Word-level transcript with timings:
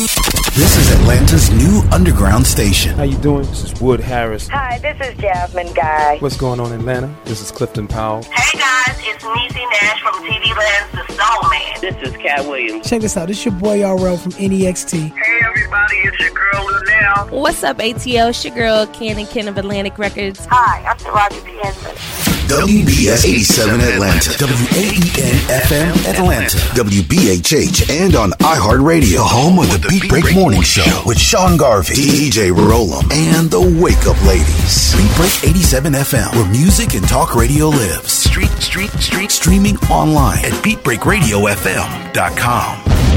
This 0.00 0.78
is 0.78 0.90
Atlanta's 0.92 1.50
new 1.50 1.82
underground 1.92 2.46
station. 2.46 2.96
How 2.96 3.02
you 3.02 3.18
doing? 3.18 3.42
This 3.42 3.64
is 3.64 3.80
Wood 3.82 4.00
Harris. 4.00 4.48
Hi, 4.48 4.78
this 4.78 4.98
is 5.06 5.14
Jasmine 5.18 5.74
Guy. 5.74 6.16
What's 6.20 6.38
going 6.38 6.58
on 6.58 6.72
in 6.72 6.80
Atlanta? 6.80 7.14
This 7.26 7.42
is 7.42 7.50
Clifton 7.50 7.86
Powell. 7.86 8.22
Hey 8.22 8.58
guys, 8.58 8.96
it's 9.00 9.22
Niecy 9.22 9.62
Nash 9.82 10.00
from 10.00 10.14
TV 10.24 10.56
Land's 10.56 11.06
The 11.06 11.22
Soul 11.22 11.50
Man. 11.50 11.80
This 11.82 12.08
is 12.08 12.16
Katt 12.16 12.46
Williams. 12.46 12.88
Check 12.88 13.02
this 13.02 13.14
out. 13.18 13.28
This 13.28 13.40
is 13.40 13.44
your 13.44 13.54
boy 13.54 13.82
RL 13.86 14.16
from 14.16 14.32
NEXT. 14.32 14.92
Hey 14.92 15.40
everybody, 15.44 15.96
it's 15.96 16.18
your 16.18 16.30
girl 16.30 16.64
Luenell. 16.64 17.30
What's 17.32 17.62
up, 17.62 17.76
ATL? 17.76 18.30
It's 18.30 18.42
your 18.42 18.54
girl, 18.54 18.86
Cannon 18.86 19.26
Ken 19.26 19.48
of 19.48 19.58
Atlantic 19.58 19.98
Records. 19.98 20.46
Hi, 20.46 20.82
I'm 20.82 20.96
Taraji 20.96 21.44
P. 21.44 21.58
Henson. 21.62 22.29
WBS 22.50 23.22
87 23.24 23.80
Atlanta, 23.80 24.30
WAEN 24.32 25.38
FM 25.46 25.94
Atlanta, 26.12 26.56
WBHH, 26.74 27.88
and 27.88 28.16
on 28.16 28.32
iHeartRadio, 28.40 29.18
the 29.18 29.22
home 29.22 29.60
of 29.60 29.70
the 29.70 29.78
Beat 29.88 30.08
Break 30.08 30.34
Morning 30.34 30.60
Show 30.60 31.04
with 31.06 31.16
Sean 31.16 31.56
Garvey, 31.56 31.94
DJ 31.94 32.50
Rollum, 32.50 33.08
and 33.12 33.48
the 33.48 33.60
Wake 33.80 34.04
Up 34.08 34.20
Ladies. 34.26 34.96
Beat 34.96 35.14
Break 35.16 35.44
87 35.44 35.92
FM, 35.92 36.34
where 36.34 36.50
music 36.50 36.94
and 36.94 37.06
talk 37.06 37.36
radio 37.36 37.68
lives. 37.68 38.10
Street, 38.10 38.50
street, 38.58 38.90
street, 38.98 39.30
streaming 39.30 39.76
online 39.88 40.44
at 40.44 40.50
BeatBreakRadioFM.com. 40.64 43.09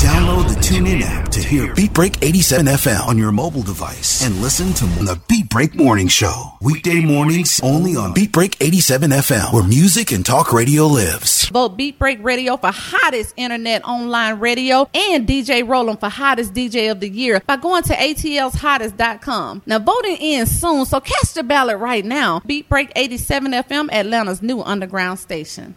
Download 0.00 0.48
the 0.48 0.54
TuneIn 0.54 1.02
app 1.02 1.28
to 1.28 1.42
hear 1.42 1.74
Beat 1.74 1.92
Break 1.92 2.24
87 2.24 2.64
FM 2.64 3.06
on 3.06 3.18
your 3.18 3.32
mobile 3.32 3.60
device 3.60 4.24
and 4.24 4.34
listen 4.40 4.72
to 4.72 4.86
the 5.04 5.20
Beat 5.28 5.50
Break 5.50 5.74
Morning 5.74 6.08
Show. 6.08 6.52
Weekday 6.62 7.00
mornings 7.00 7.60
only 7.62 7.96
on 7.96 8.14
Beat 8.14 8.32
Break 8.32 8.56
87 8.62 9.10
FM, 9.10 9.52
where 9.52 9.62
music 9.62 10.10
and 10.12 10.24
talk 10.24 10.54
radio 10.54 10.86
lives. 10.86 11.50
Vote 11.50 11.76
Beat 11.76 11.98
Break 11.98 12.18
Radio 12.24 12.56
for 12.56 12.70
hottest 12.72 13.34
internet 13.36 13.84
online 13.84 14.38
radio 14.38 14.88
and 14.94 15.28
DJ 15.28 15.68
Roland 15.68 16.00
for 16.00 16.08
hottest 16.08 16.54
DJ 16.54 16.90
of 16.90 17.00
the 17.00 17.08
year 17.10 17.42
by 17.46 17.56
going 17.56 17.82
to 17.82 17.92
atlshottest.com. 17.92 19.60
Now 19.66 19.80
voting 19.80 20.16
ends 20.18 20.50
soon, 20.50 20.86
so 20.86 21.00
cast 21.00 21.36
your 21.36 21.42
ballot 21.42 21.76
right 21.76 22.06
now. 22.06 22.40
Beat 22.46 22.70
Break 22.70 22.90
87 22.96 23.52
FM, 23.52 23.92
Atlanta's 23.92 24.40
new 24.40 24.62
underground 24.62 25.18
station. 25.18 25.74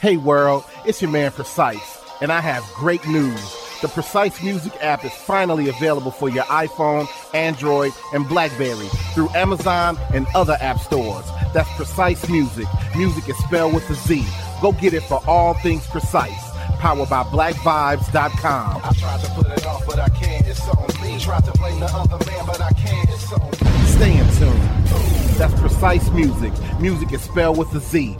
Hey 0.00 0.16
world, 0.16 0.64
it's 0.86 1.02
your 1.02 1.10
man 1.10 1.30
Precise 1.30 1.97
and 2.20 2.32
I 2.32 2.40
have 2.40 2.64
great 2.74 3.06
news. 3.06 3.54
The 3.80 3.88
Precise 3.88 4.42
Music 4.42 4.72
app 4.80 5.04
is 5.04 5.12
finally 5.12 5.68
available 5.68 6.10
for 6.10 6.28
your 6.28 6.44
iPhone, 6.44 7.06
Android, 7.32 7.92
and 8.12 8.28
Blackberry 8.28 8.88
through 9.14 9.28
Amazon 9.36 9.96
and 10.12 10.26
other 10.34 10.56
app 10.60 10.80
stores. 10.80 11.24
That's 11.54 11.72
Precise 11.76 12.28
Music. 12.28 12.66
Music 12.96 13.28
is 13.28 13.38
spelled 13.38 13.74
with 13.74 13.88
a 13.90 13.94
Z. 13.94 14.26
Go 14.60 14.72
get 14.72 14.94
it 14.94 15.02
for 15.04 15.22
all 15.28 15.54
things 15.54 15.86
precise. 15.86 16.50
Powered 16.80 17.08
by 17.08 17.22
BlackVibes.com. 17.24 18.80
I 18.84 18.92
tried 18.94 19.20
to 19.20 19.30
put 19.30 19.46
it 19.46 19.66
off, 19.66 19.86
but 19.86 19.98
I 20.00 20.08
can't. 20.08 20.46
It's 20.46 20.68
on 20.68 20.86
me. 21.00 21.18
Tried 21.20 21.44
to 21.44 21.52
blame 21.52 21.78
the 21.78 21.86
other 21.86 22.24
man, 22.26 22.46
but 22.46 22.60
I 22.60 22.72
can't. 22.72 23.08
It's 23.10 23.32
on 23.32 23.50
me. 23.50 23.86
Stay 23.86 24.18
in 24.18 24.26
tune. 24.36 25.38
That's 25.38 25.54
Precise 25.60 26.10
Music. 26.10 26.52
Music 26.80 27.12
is 27.12 27.22
spelled 27.22 27.58
with 27.58 27.72
a 27.74 27.80
Z. 27.80 28.16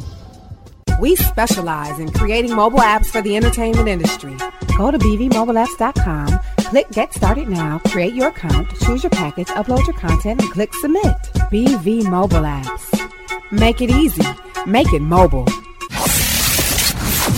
We 1.01 1.17
specialize 1.17 1.99
in 1.99 2.13
creating 2.13 2.55
mobile 2.55 2.81
apps 2.81 3.07
for 3.07 3.23
the 3.23 3.37
entertainment 3.37 3.89
industry. 3.89 4.37
Go 4.77 4.91
to 4.91 4.99
bvmobileapps.com, 4.99 6.39
click 6.59 6.91
Get 6.91 7.15
Started 7.15 7.49
Now, 7.49 7.81
create 7.87 8.15
your 8.15 8.29
account, 8.29 8.69
choose 8.81 9.03
your 9.03 9.11
package, 9.11 9.49
upload 9.49 9.87
your 9.87 9.97
content, 9.97 10.41
and 10.41 10.51
click 10.51 10.73
Submit. 10.75 11.17
BV 11.51 12.09
Mobile 12.11 12.39
Apps. 12.39 13.11
Make 13.51 13.81
it 13.81 13.91
easy. 13.91 14.27
Make 14.67 14.93
it 14.93 15.01
mobile. 15.01 15.47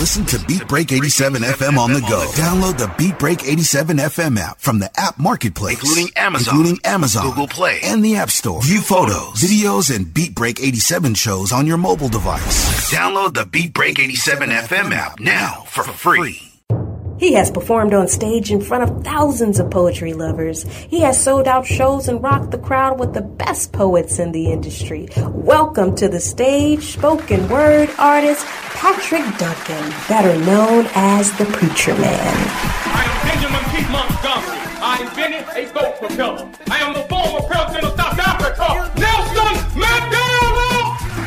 Listen 0.01 0.25
to 0.25 0.43
Beat 0.47 0.67
Break 0.67 0.91
87 0.91 1.43
FM 1.43 1.77
on 1.77 1.93
the 1.93 1.99
go. 1.99 2.25
Download 2.33 2.75
the 2.75 2.91
Beat 2.97 3.19
Break 3.19 3.43
87 3.43 3.97
FM 3.97 4.39
app 4.39 4.59
from 4.59 4.79
the 4.79 4.89
app 4.99 5.19
marketplace, 5.19 5.75
including 5.79 6.09
Amazon, 6.15 6.55
including 6.55 6.79
Amazon, 6.83 7.29
Google 7.29 7.47
Play, 7.47 7.81
and 7.83 8.03
the 8.03 8.15
App 8.15 8.31
Store. 8.31 8.63
View 8.63 8.81
photos, 8.81 9.35
videos, 9.35 9.95
and 9.95 10.11
Beat 10.11 10.33
Break 10.33 10.59
87 10.59 11.13
shows 11.13 11.51
on 11.51 11.67
your 11.67 11.77
mobile 11.77 12.09
device. 12.09 12.91
Download 12.91 13.35
the 13.35 13.45
Beat 13.45 13.73
Break 13.73 13.99
87 13.99 14.49
FM 14.49 14.91
app 14.91 15.19
now 15.19 15.65
for 15.67 15.83
free. 15.83 16.50
He 17.21 17.33
has 17.33 17.51
performed 17.51 17.93
on 17.93 18.07
stage 18.07 18.49
in 18.49 18.61
front 18.61 18.83
of 18.83 19.03
thousands 19.03 19.59
of 19.59 19.69
poetry 19.69 20.13
lovers. 20.13 20.63
He 20.63 21.01
has 21.01 21.23
sold 21.23 21.47
out 21.47 21.67
shows 21.67 22.07
and 22.07 22.19
rocked 22.19 22.49
the 22.49 22.57
crowd 22.57 22.99
with 22.99 23.13
the 23.13 23.21
best 23.21 23.71
poets 23.71 24.17
in 24.17 24.31
the 24.31 24.51
industry. 24.51 25.07
Welcome 25.27 25.95
to 25.97 26.09
the 26.09 26.19
stage, 26.19 26.93
spoken 26.93 27.47
word 27.47 27.91
artist 27.99 28.43
Patrick 28.73 29.21
Duncan, 29.37 29.93
better 30.09 30.35
known 30.45 30.87
as 30.95 31.31
the 31.37 31.45
Preacher 31.45 31.93
Man. 31.93 32.33
I 32.89 33.03
am 33.05 33.27
Benjamin 33.27 33.63
P. 33.69 33.83
Montgomery. 33.91 34.57
I 34.81 34.97
invented 35.03 35.45
a 35.55 35.73
boat 35.73 35.99
propeller. 35.99 36.51
I 36.71 36.79
am 36.79 36.95
the 36.95 37.03
former 37.03 37.47
president 37.47 37.83
of 37.83 38.00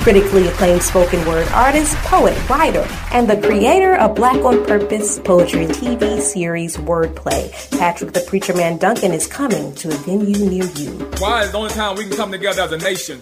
Critically 0.05 0.49
acclaimed 0.49 0.83
spoken 0.83 1.27
word 1.27 1.49
artist, 1.49 1.97
poet, 2.03 2.37
writer, 2.51 2.87
and 3.11 3.27
the 3.27 3.41
creator 3.41 3.97
of 3.97 4.15
Black 4.15 4.37
on 4.45 4.63
Purpose 4.67 5.19
poetry 5.19 5.65
TV 5.65 6.21
series 6.21 6.77
Wordplay. 6.77 7.51
Patrick 7.79 8.13
the 8.13 8.21
Preacher 8.21 8.55
Man 8.55 8.77
Duncan 8.77 9.13
is 9.13 9.27
coming 9.27 9.75
to 9.77 9.89
a 9.89 9.95
venue 9.95 10.45
near 10.45 10.65
you. 10.73 10.91
Why 11.21 11.45
is 11.45 11.53
the 11.53 11.57
only 11.57 11.71
time 11.71 11.97
we 11.97 12.05
can 12.05 12.19
come 12.19 12.31
together 12.31 12.61
as 12.61 12.73
a 12.73 12.77
nation? 12.77 13.19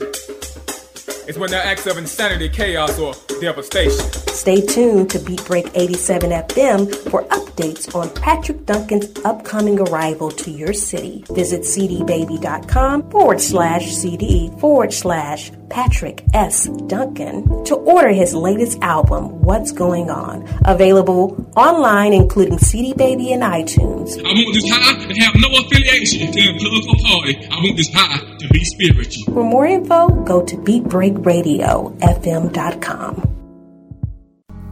It's 1.28 1.38
when 1.38 1.50
there 1.50 1.60
are 1.60 1.66
acts 1.66 1.87
of 1.87 1.99
insanity, 1.99 2.49
chaos, 2.49 2.99
or 2.99 3.15
devastation. 3.41 4.05
Stay 4.28 4.60
tuned 4.60 5.09
to 5.10 5.21
Beat 5.21 5.44
Break 5.44 5.71
87 5.75 6.31
FM 6.31 7.10
for 7.10 7.22
updates 7.25 7.94
on 7.94 8.12
Patrick 8.15 8.66
Duncan's 8.66 9.09
upcoming 9.25 9.78
arrival 9.78 10.31
to 10.33 10.50
your 10.50 10.72
city. 10.72 11.25
Visit 11.31 11.60
cdbaby.com 11.62 13.09
forward 13.10 13.41
slash 13.41 13.93
CD 13.93 14.50
forward 14.59 14.93
slash 14.93 15.53
Patrick 15.71 16.25
S. 16.34 16.66
Duncan 16.87 17.65
to 17.66 17.77
order 17.77 18.09
his 18.10 18.34
latest 18.34 18.81
album, 18.83 19.43
What's 19.43 19.71
Going 19.71 20.10
On. 20.10 20.47
Available 20.65 21.50
online, 21.56 22.12
including 22.12 22.59
CD 22.59 22.94
Baby 22.94 23.33
and 23.33 23.43
iTunes. 23.43 24.19
I 24.19 24.22
want 24.22 24.54
this 24.54 24.69
high 24.69 25.06
to 25.06 25.15
have 25.21 25.34
no 25.37 25.49
affiliation 25.60 26.33
to 26.33 26.41
a 26.41 26.59
political 26.59 26.94
party. 27.06 27.49
I 27.49 27.56
want 27.56 27.77
this 27.77 27.91
high 27.94 28.31
to 28.42 28.48
be 28.48 28.64
spiritual. 28.64 29.32
For 29.32 29.44
more 29.44 29.66
info, 29.66 30.08
go 30.25 30.44
to 30.44 30.56
beatbreakradiofm.com. 30.56 33.28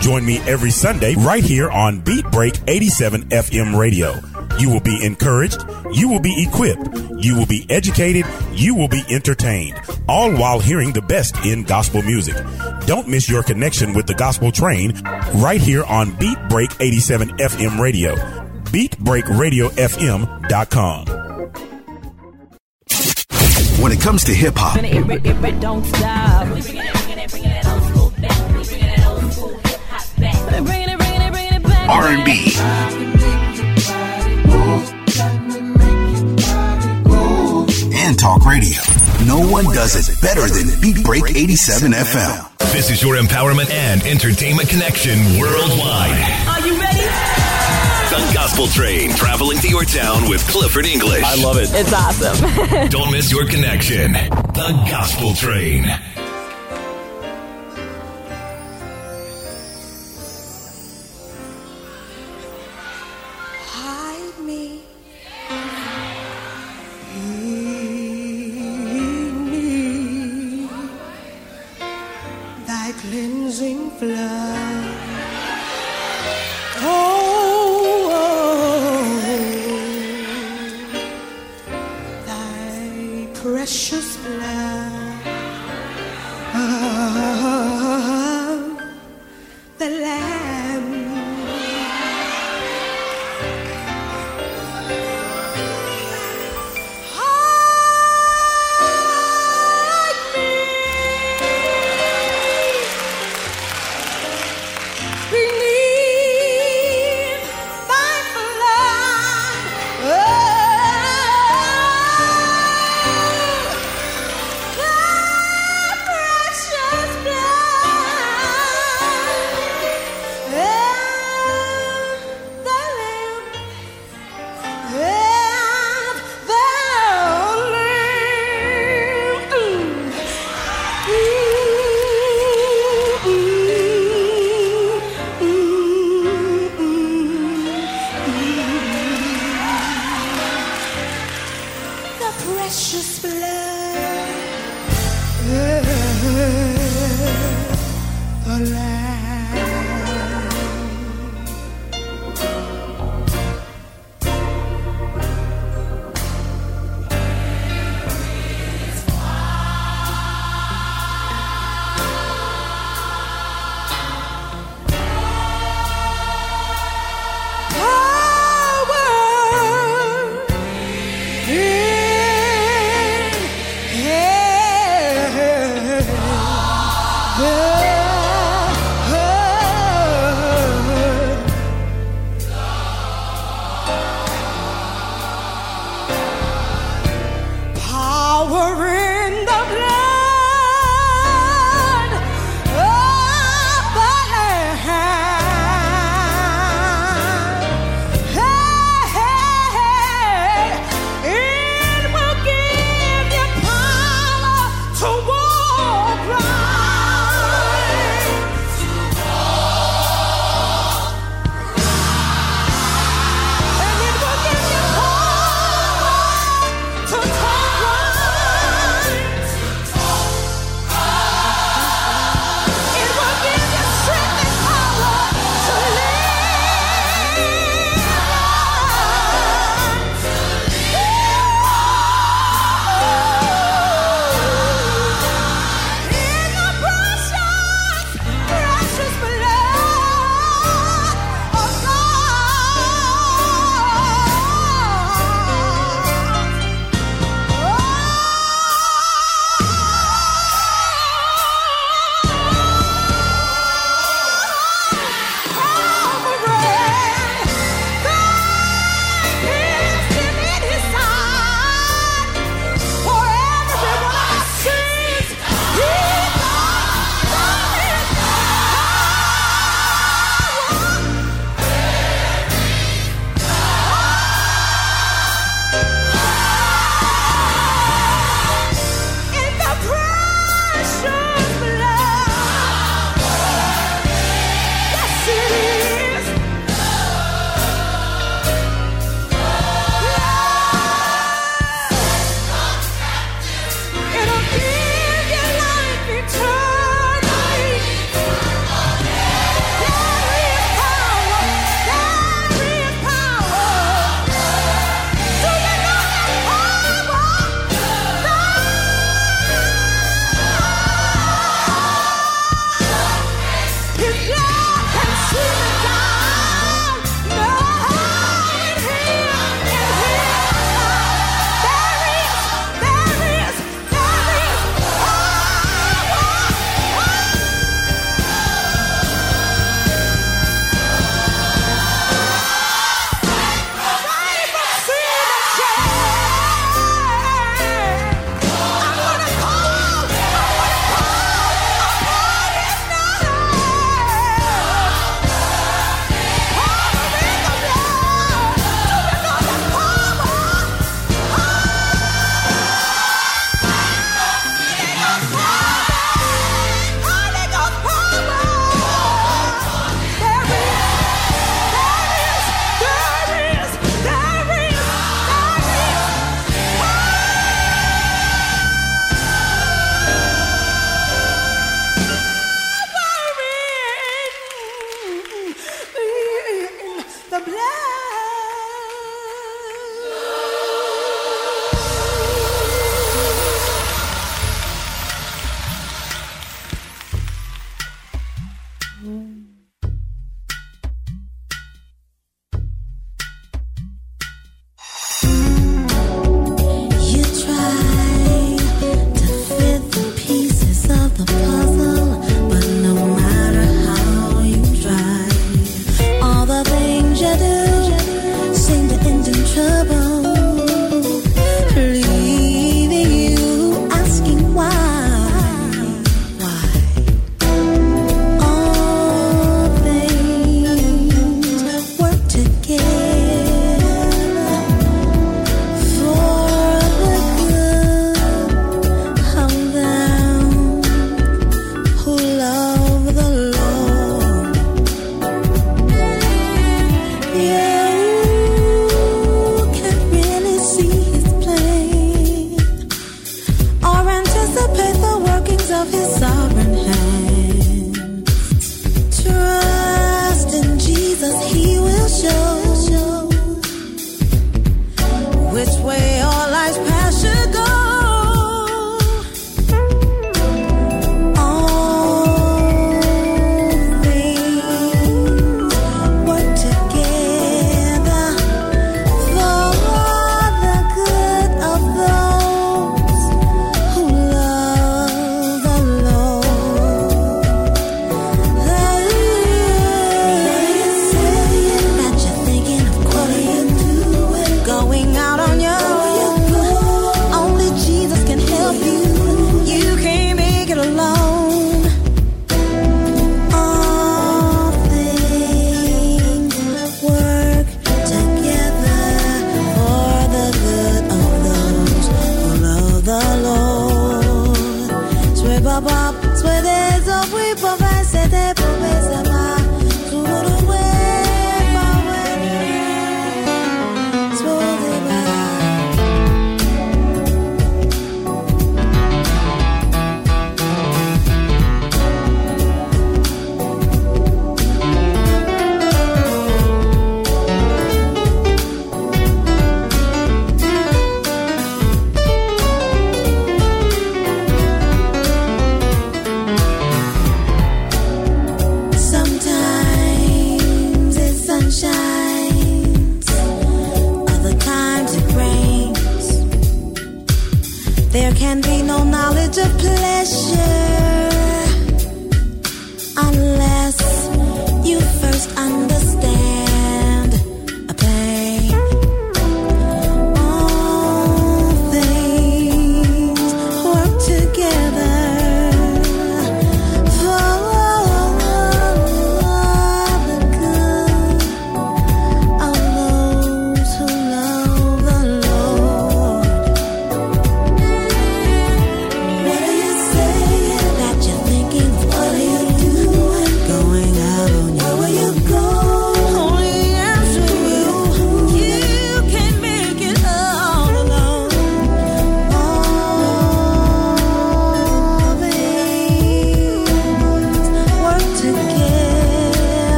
Join 0.00 0.24
me 0.24 0.38
every 0.40 0.70
Sunday 0.70 1.16
right 1.16 1.42
here 1.42 1.68
on 1.70 1.98
Beat 2.00 2.24
Break 2.30 2.54
87 2.68 3.24
FM 3.24 3.76
radio. 3.76 4.14
You 4.58 4.70
will 4.70 4.80
be 4.80 5.04
encouraged, 5.04 5.64
you 5.92 6.08
will 6.08 6.20
be 6.20 6.46
equipped, 6.46 6.88
you 7.18 7.36
will 7.36 7.46
be 7.46 7.66
educated, 7.68 8.24
you 8.52 8.76
will 8.76 8.86
be 8.88 9.02
entertained, 9.10 9.74
all 10.08 10.32
while 10.32 10.60
hearing 10.60 10.92
the 10.92 11.02
best 11.02 11.36
in 11.44 11.64
gospel 11.64 12.02
music. 12.02 12.36
Don't 12.86 13.08
miss 13.08 13.28
your 13.28 13.42
connection 13.42 13.94
with 13.94 14.06
the 14.06 14.14
gospel 14.14 14.52
train 14.52 14.92
right 15.34 15.60
here 15.60 15.82
on 15.84 16.14
Beat 16.16 16.38
Break 16.48 16.70
87 16.78 17.30
FM 17.38 17.80
radio. 17.80 18.14
BeatBreakRadioFM.com. 18.70 21.33
When 23.80 23.92
it 23.92 24.00
comes 24.00 24.24
to 24.24 24.34
hip 24.34 24.54
hop, 24.56 24.76
R&B. 31.86 32.54
And 37.96 38.18
talk 38.18 38.44
radio. 38.46 38.80
No 39.26 39.40
one 39.50 39.64
does 39.64 39.96
it 39.96 40.20
better 40.20 40.46
than 40.46 40.80
Beat 40.80 41.04
Break 41.04 41.36
87 41.36 41.92
FM. 41.92 42.72
This 42.72 42.90
is 42.90 43.02
your 43.02 43.16
empowerment 43.16 43.70
and 43.70 44.02
entertainment 44.02 44.68
connection 44.68 45.18
worldwide. 45.38 46.83
Gospel 48.54 48.84
Train, 48.84 49.10
traveling 49.16 49.58
to 49.58 49.68
your 49.68 49.82
town 49.84 50.28
with 50.28 50.46
Clifford 50.48 50.86
English. 50.86 51.24
I 51.24 51.34
love 51.42 51.56
it. 51.56 51.70
It's 51.72 51.92
awesome. 51.92 52.88
Don't 52.88 53.10
miss 53.10 53.32
your 53.32 53.48
connection. 53.48 54.12
The 54.12 54.86
Gospel 54.88 55.34
Train. 55.34 55.82
Hide 63.66 64.38
me. 64.38 64.84
me. 69.50 70.68
Thy 72.68 72.92
cleansing 73.00 73.90
flood. 73.90 74.63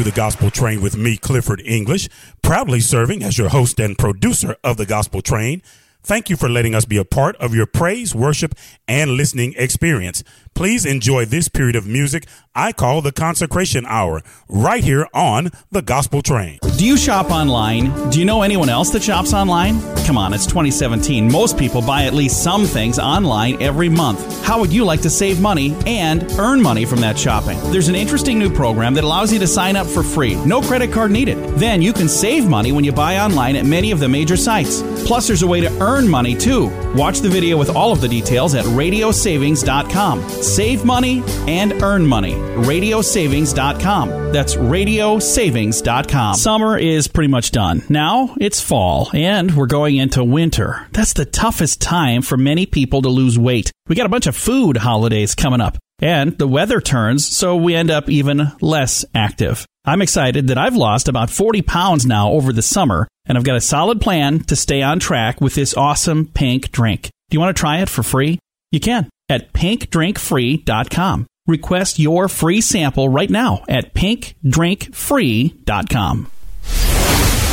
To 0.00 0.10
the 0.10 0.16
Gospel 0.16 0.50
Train 0.50 0.80
with 0.80 0.96
me, 0.96 1.18
Clifford 1.18 1.60
English, 1.62 2.08
proudly 2.40 2.80
serving 2.80 3.22
as 3.22 3.36
your 3.36 3.50
host 3.50 3.78
and 3.78 3.98
producer 3.98 4.56
of 4.64 4.78
the 4.78 4.86
Gospel 4.86 5.20
Train. 5.20 5.62
Thank 6.02 6.30
you 6.30 6.36
for 6.36 6.48
letting 6.48 6.74
us 6.74 6.86
be 6.86 6.96
a 6.96 7.04
part 7.04 7.36
of 7.36 7.54
your 7.54 7.66
praise, 7.66 8.14
worship, 8.14 8.54
and 8.88 9.10
listening 9.10 9.52
experience. 9.58 10.24
Please 10.54 10.86
enjoy 10.86 11.26
this 11.26 11.48
period 11.48 11.76
of 11.76 11.86
music 11.86 12.26
I 12.54 12.72
call 12.72 13.02
the 13.02 13.12
consecration 13.12 13.84
hour 13.84 14.22
right 14.48 14.82
here 14.82 15.06
on 15.12 15.50
the 15.70 15.82
Gospel 15.82 16.22
Train. 16.22 16.60
Do 16.78 16.86
you 16.86 16.96
shop 16.96 17.30
online? 17.30 18.08
Do 18.08 18.18
you 18.18 18.24
know 18.24 18.40
anyone 18.40 18.70
else 18.70 18.88
that 18.90 19.02
shops 19.02 19.34
online? 19.34 19.99
Come 20.10 20.18
on, 20.18 20.34
it's 20.34 20.44
2017. 20.44 21.30
Most 21.30 21.56
people 21.56 21.80
buy 21.80 22.02
at 22.02 22.14
least 22.14 22.42
some 22.42 22.64
things 22.64 22.98
online 22.98 23.62
every 23.62 23.88
month. 23.88 24.42
How 24.44 24.58
would 24.58 24.72
you 24.72 24.84
like 24.84 25.02
to 25.02 25.08
save 25.08 25.40
money 25.40 25.76
and 25.86 26.28
earn 26.32 26.60
money 26.60 26.84
from 26.84 27.00
that 27.02 27.16
shopping? 27.16 27.60
There's 27.70 27.86
an 27.86 27.94
interesting 27.94 28.36
new 28.36 28.52
program 28.52 28.92
that 28.94 29.04
allows 29.04 29.32
you 29.32 29.38
to 29.38 29.46
sign 29.46 29.76
up 29.76 29.86
for 29.86 30.02
free. 30.02 30.34
No 30.44 30.62
credit 30.62 30.90
card 30.90 31.12
needed. 31.12 31.38
Then 31.60 31.80
you 31.80 31.92
can 31.92 32.08
save 32.08 32.48
money 32.48 32.72
when 32.72 32.82
you 32.82 32.90
buy 32.90 33.20
online 33.20 33.54
at 33.54 33.66
many 33.66 33.92
of 33.92 34.00
the 34.00 34.08
major 34.08 34.36
sites. 34.36 34.82
Plus, 35.06 35.28
there's 35.28 35.44
a 35.44 35.46
way 35.46 35.60
to 35.60 35.70
earn 35.80 36.08
money 36.08 36.34
too. 36.34 36.66
Watch 36.96 37.20
the 37.20 37.28
video 37.28 37.56
with 37.56 37.70
all 37.70 37.92
of 37.92 38.00
the 38.00 38.08
details 38.08 38.56
at 38.56 38.64
radiosavings.com. 38.64 40.28
Save 40.28 40.84
money 40.84 41.22
and 41.46 41.72
earn 41.84 42.04
money. 42.04 42.34
Radiosavings.com. 42.34 44.32
That's 44.32 44.56
radiosavings.com. 44.56 46.34
Summer 46.34 46.76
is 46.76 47.06
pretty 47.06 47.28
much 47.28 47.52
done. 47.52 47.82
Now 47.88 48.34
it's 48.40 48.60
fall, 48.60 49.08
and 49.14 49.56
we're 49.56 49.66
going 49.66 49.99
into 50.00 50.24
winter. 50.24 50.88
That's 50.92 51.12
the 51.12 51.24
toughest 51.24 51.80
time 51.80 52.22
for 52.22 52.36
many 52.36 52.66
people 52.66 53.02
to 53.02 53.08
lose 53.08 53.38
weight. 53.38 53.70
We 53.86 53.94
got 53.94 54.06
a 54.06 54.10
bunch 54.10 54.26
of 54.26 54.34
food 54.34 54.78
holidays 54.78 55.36
coming 55.36 55.60
up, 55.60 55.78
and 56.00 56.36
the 56.36 56.48
weather 56.48 56.80
turns, 56.80 57.28
so 57.28 57.54
we 57.54 57.76
end 57.76 57.90
up 57.90 58.08
even 58.08 58.50
less 58.60 59.04
active. 59.14 59.64
I'm 59.84 60.02
excited 60.02 60.48
that 60.48 60.58
I've 60.58 60.74
lost 60.74 61.06
about 61.08 61.30
40 61.30 61.62
pounds 61.62 62.04
now 62.04 62.30
over 62.30 62.52
the 62.52 62.62
summer, 62.62 63.06
and 63.26 63.38
I've 63.38 63.44
got 63.44 63.54
a 63.56 63.60
solid 63.60 64.00
plan 64.00 64.40
to 64.44 64.56
stay 64.56 64.82
on 64.82 64.98
track 64.98 65.40
with 65.40 65.54
this 65.54 65.76
awesome 65.76 66.26
pink 66.26 66.72
drink. 66.72 67.10
Do 67.28 67.36
you 67.36 67.40
want 67.40 67.56
to 67.56 67.60
try 67.60 67.80
it 67.80 67.88
for 67.88 68.02
free? 68.02 68.40
You 68.72 68.80
can 68.80 69.08
at 69.28 69.52
pinkdrinkfree.com. 69.52 71.26
Request 71.46 71.98
your 71.98 72.28
free 72.28 72.60
sample 72.60 73.08
right 73.08 73.30
now 73.30 73.64
at 73.68 73.94
pinkdrinkfree.com. 73.94 76.30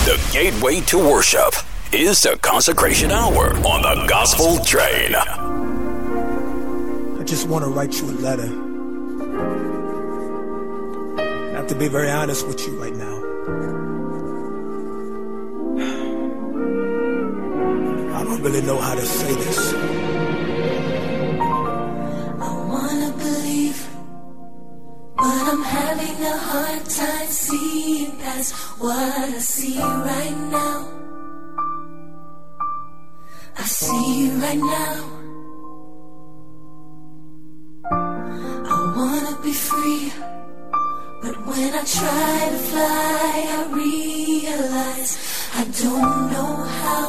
The 0.06 0.30
gateway 0.32 0.82
to 0.82 0.98
worship 0.98 1.54
is 1.94 2.22
the 2.22 2.38
consecration 2.42 3.12
hour 3.12 3.56
on 3.66 3.82
the 3.82 4.06
gospel 4.08 4.58
train. 4.66 5.16
I 5.16 7.24
just 7.24 7.48
want 7.48 7.64
to 7.64 7.70
write 7.72 7.98
you 8.00 8.10
a 8.10 8.16
letter. 8.20 8.52
I 11.18 11.56
have 11.56 11.68
to 11.68 11.76
be 11.76 11.88
very 11.88 12.12
honest 12.12 12.46
with 12.46 12.60
you 12.68 12.82
right 12.82 12.94
now. 12.94 13.16
I 18.16 18.24
don't 18.24 18.42
really 18.42 18.62
know 18.64 18.80
how 18.80 18.96
to 18.96 19.06
say 19.06 19.34
this. 19.36 19.74
I 22.42 22.66
wanna 22.68 23.14
believe, 23.18 23.88
but 25.16 25.26
I'm 25.26 25.64
having 25.64 26.26
a 26.26 26.38
hard 26.38 26.86
time 26.90 27.28
seeing 27.28 28.12
past 28.18 28.54
what 28.80 28.98
I 28.98 29.38
see 29.38 29.80
right 29.80 30.36
now. 30.52 31.07
I 33.60 33.64
see 33.64 34.20
you 34.20 34.32
right 34.40 34.58
now. 34.58 35.04
I 38.70 38.94
wanna 38.96 39.40
be 39.44 39.52
free, 39.52 40.14
but 41.24 41.36
when 41.48 41.74
I 41.74 41.84
try 41.84 42.50
to 42.52 42.58
fly, 42.70 43.34
I 43.58 43.62
realize 43.74 45.18
I 45.56 45.64
don't 45.84 46.32
know 46.34 46.54
how. 46.82 47.08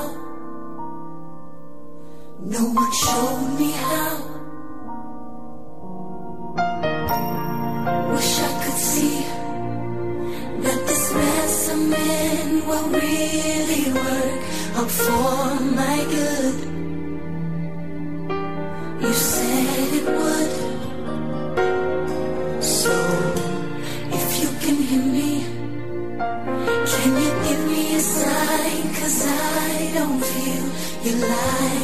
No 2.57 2.63
one 2.81 2.93
showed 2.93 3.59
me 3.59 3.71
how. 3.73 4.15
Wish 8.15 8.41
I 8.41 8.51
could 8.63 8.81
see 8.93 9.21
that 10.65 10.81
this 10.87 11.15
mess 11.15 11.69
I'm 11.73 11.93
in 11.93 12.67
will 12.67 12.89
really 12.89 13.93
work 13.93 14.43
out 14.79 14.91
for 14.91 15.65
my 15.77 15.78
feel 31.03 31.17
you 31.19 31.78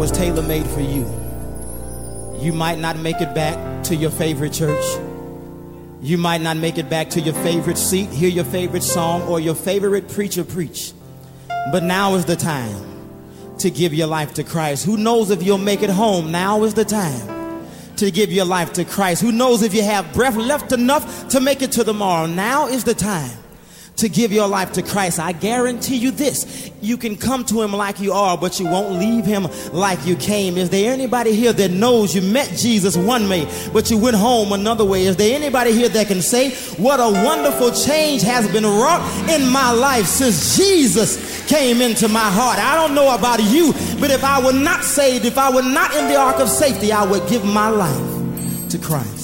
was 0.00 0.10
tailor 0.10 0.40
made 0.40 0.66
for 0.66 0.80
you. 0.80 1.02
You 2.40 2.54
might 2.54 2.78
not 2.78 2.96
make 2.96 3.20
it 3.20 3.34
back 3.34 3.84
to 3.84 3.94
your 3.94 4.10
favorite 4.10 4.50
church. 4.50 4.82
You 6.00 6.16
might 6.16 6.40
not 6.40 6.56
make 6.56 6.78
it 6.78 6.88
back 6.88 7.10
to 7.10 7.20
your 7.20 7.34
favorite 7.34 7.76
seat, 7.76 8.08
hear 8.08 8.30
your 8.30 8.46
favorite 8.46 8.82
song, 8.82 9.20
or 9.28 9.40
your 9.40 9.54
favorite 9.54 10.08
preacher 10.08 10.42
preach. 10.42 10.94
But 11.70 11.82
now 11.82 12.14
is 12.14 12.24
the 12.24 12.34
time 12.34 12.82
to 13.58 13.70
give 13.70 13.92
your 13.92 14.06
life 14.06 14.32
to 14.34 14.42
Christ. 14.42 14.86
Who 14.86 14.96
knows 14.96 15.30
if 15.30 15.42
you'll 15.42 15.58
make 15.58 15.82
it 15.82 15.90
home? 15.90 16.32
Now 16.32 16.64
is 16.64 16.72
the 16.72 16.86
time 16.86 17.66
to 17.96 18.10
give 18.10 18.32
your 18.32 18.46
life 18.46 18.72
to 18.74 18.86
Christ. 18.86 19.20
Who 19.20 19.32
knows 19.32 19.62
if 19.62 19.74
you 19.74 19.82
have 19.82 20.14
breath 20.14 20.36
left 20.36 20.72
enough 20.72 21.28
to 21.28 21.40
make 21.40 21.60
it 21.60 21.72
to 21.72 21.84
tomorrow? 21.84 22.24
Now 22.24 22.68
is 22.68 22.84
the 22.84 22.94
time 22.94 23.36
to 24.00 24.08
give 24.08 24.32
your 24.32 24.48
life 24.48 24.72
to 24.72 24.82
Christ, 24.82 25.18
I 25.18 25.32
guarantee 25.32 25.96
you 25.96 26.10
this. 26.10 26.70
You 26.80 26.96
can 26.96 27.16
come 27.16 27.44
to 27.46 27.62
him 27.62 27.72
like 27.72 28.00
you 28.00 28.12
are, 28.12 28.36
but 28.36 28.58
you 28.58 28.66
won't 28.66 28.98
leave 28.98 29.24
him 29.24 29.46
like 29.72 30.04
you 30.06 30.16
came. 30.16 30.56
Is 30.56 30.70
there 30.70 30.92
anybody 30.92 31.34
here 31.34 31.52
that 31.52 31.70
knows 31.70 32.14
you 32.14 32.22
met 32.22 32.48
Jesus 32.56 32.96
one 32.96 33.28
way, 33.28 33.46
but 33.72 33.90
you 33.90 33.98
went 33.98 34.16
home 34.16 34.52
another 34.52 34.84
way? 34.84 35.04
Is 35.04 35.16
there 35.16 35.34
anybody 35.34 35.72
here 35.72 35.88
that 35.90 36.06
can 36.06 36.22
say, 36.22 36.50
What 36.82 36.98
a 37.00 37.10
wonderful 37.24 37.70
change 37.72 38.22
has 38.22 38.50
been 38.50 38.64
wrought 38.64 39.02
in 39.28 39.48
my 39.48 39.70
life 39.70 40.06
since 40.06 40.56
Jesus 40.56 41.46
came 41.46 41.80
into 41.80 42.08
my 42.08 42.30
heart? 42.30 42.58
I 42.58 42.74
don't 42.74 42.94
know 42.94 43.14
about 43.14 43.42
you, 43.42 43.72
but 44.00 44.10
if 44.10 44.24
I 44.24 44.44
were 44.44 44.52
not 44.52 44.82
saved, 44.84 45.24
if 45.26 45.36
I 45.36 45.54
were 45.54 45.62
not 45.62 45.94
in 45.94 46.08
the 46.08 46.16
ark 46.16 46.40
of 46.40 46.48
safety, 46.48 46.92
I 46.92 47.04
would 47.04 47.28
give 47.28 47.44
my 47.44 47.68
life 47.68 48.70
to 48.70 48.78
Christ. 48.78 49.19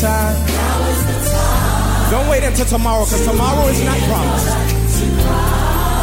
time. 0.00 0.34
Now 0.46 0.90
is 0.90 1.02
the 1.06 1.16
time. 1.30 2.10
Don't 2.10 2.28
wait 2.28 2.42
until 2.44 2.66
tomorrow, 2.66 3.04
because 3.04 3.24
tomorrow 3.26 3.66
is 3.68 3.80
not 3.84 3.98
promised. 4.08 4.50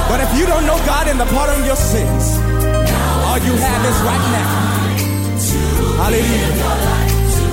But 0.10 0.20
if 0.20 0.32
you 0.38 0.46
don't 0.46 0.66
know 0.68 0.76
God 0.84 1.08
in 1.08 1.18
the 1.18 1.26
pardon 1.32 1.62
of 1.62 1.66
your 1.66 1.80
sins, 1.80 2.24
all 3.28 3.40
you 3.40 3.56
have 3.56 3.82
is 3.88 3.98
right 4.04 4.26
now. 4.36 4.52
Hallelujah. 6.04 6.52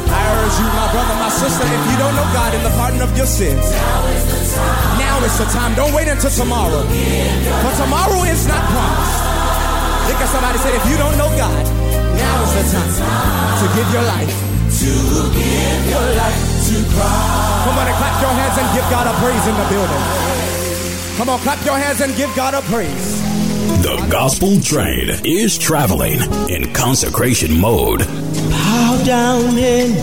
I 0.08 0.20
urge 0.40 0.56
you, 0.58 0.68
my 0.72 0.88
brother, 0.90 1.14
my 1.20 1.28
sister, 1.28 1.64
if 1.68 1.82
you 1.92 1.96
don't 2.00 2.16
know 2.16 2.26
God 2.32 2.50
in 2.54 2.62
the 2.64 2.74
pardon 2.74 3.00
of 3.02 3.14
your 3.16 3.26
sins, 3.26 3.60
now 3.60 4.06
is 4.10 4.24
the 4.26 4.40
time. 4.56 4.98
Now 4.98 5.16
is 5.22 5.38
the 5.38 5.44
time. 5.52 5.74
Don't 5.76 5.92
wait 5.94 6.08
until 6.08 6.30
tomorrow. 6.30 6.82
For 6.82 7.72
tomorrow 7.76 8.24
is 8.26 8.42
not 8.48 8.62
promised. 8.72 9.18
Look 10.08 10.18
at 10.18 10.28
somebody 10.32 10.58
said, 10.58 10.74
if 10.74 10.84
you 10.90 10.96
don't 10.96 11.16
know 11.20 11.28
God, 11.36 11.64
now 12.16 12.36
is 12.42 12.52
the 12.56 12.64
time 12.74 12.94
to 13.60 13.66
give 13.76 13.88
your 13.92 14.02
life 14.02 14.47
to 14.68 14.92
give 15.32 15.80
your 15.88 16.08
life 16.16 16.42
to 16.68 16.76
Christ. 16.92 17.64
Come 17.64 17.78
on 17.78 17.86
and 17.88 17.96
clap 17.96 18.20
your 18.20 18.30
hands 18.30 18.58
and 18.58 18.68
give 18.76 18.86
God 18.90 19.06
a 19.08 19.14
praise 19.18 19.46
in 19.48 19.54
the 19.56 19.66
building. 19.72 20.02
Come 21.16 21.28
on, 21.30 21.38
clap 21.40 21.64
your 21.64 21.78
hands 21.78 22.00
and 22.00 22.14
give 22.16 22.34
God 22.36 22.54
a 22.54 22.60
praise. 22.62 23.28
The 23.82 23.96
gospel 24.10 24.60
train 24.60 25.10
is 25.24 25.56
traveling 25.58 26.20
in 26.50 26.72
consecration 26.72 27.58
mode. 27.60 28.00
Bow 28.00 29.02
down 29.04 29.56
and 29.58 29.94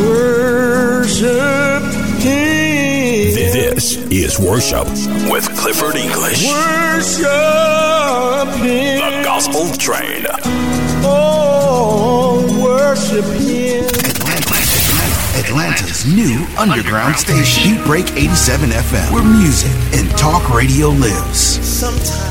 worship 0.00 1.82
Him. 2.20 3.34
This 3.34 3.96
is 4.10 4.38
worship 4.38 4.86
with 5.30 5.48
Clifford 5.56 5.96
English. 5.96 6.46
Worship 6.46 7.24
Him. 8.60 9.00
The 9.00 9.22
gospel 9.24 9.72
train. 9.76 10.26
Oh 11.04 11.35
worship 12.86 13.24
him. 13.24 13.84
Atlanta's 15.34 16.06
new 16.06 16.46
underground 16.56 17.16
station, 17.16 17.74
Heatbreak 17.74 18.16
87 18.16 18.70
FM, 18.70 19.12
where 19.12 19.24
music 19.24 19.72
and 19.98 20.08
talk 20.16 20.48
radio 20.54 20.90
lives. 20.90 21.40
Sometimes 21.66 22.25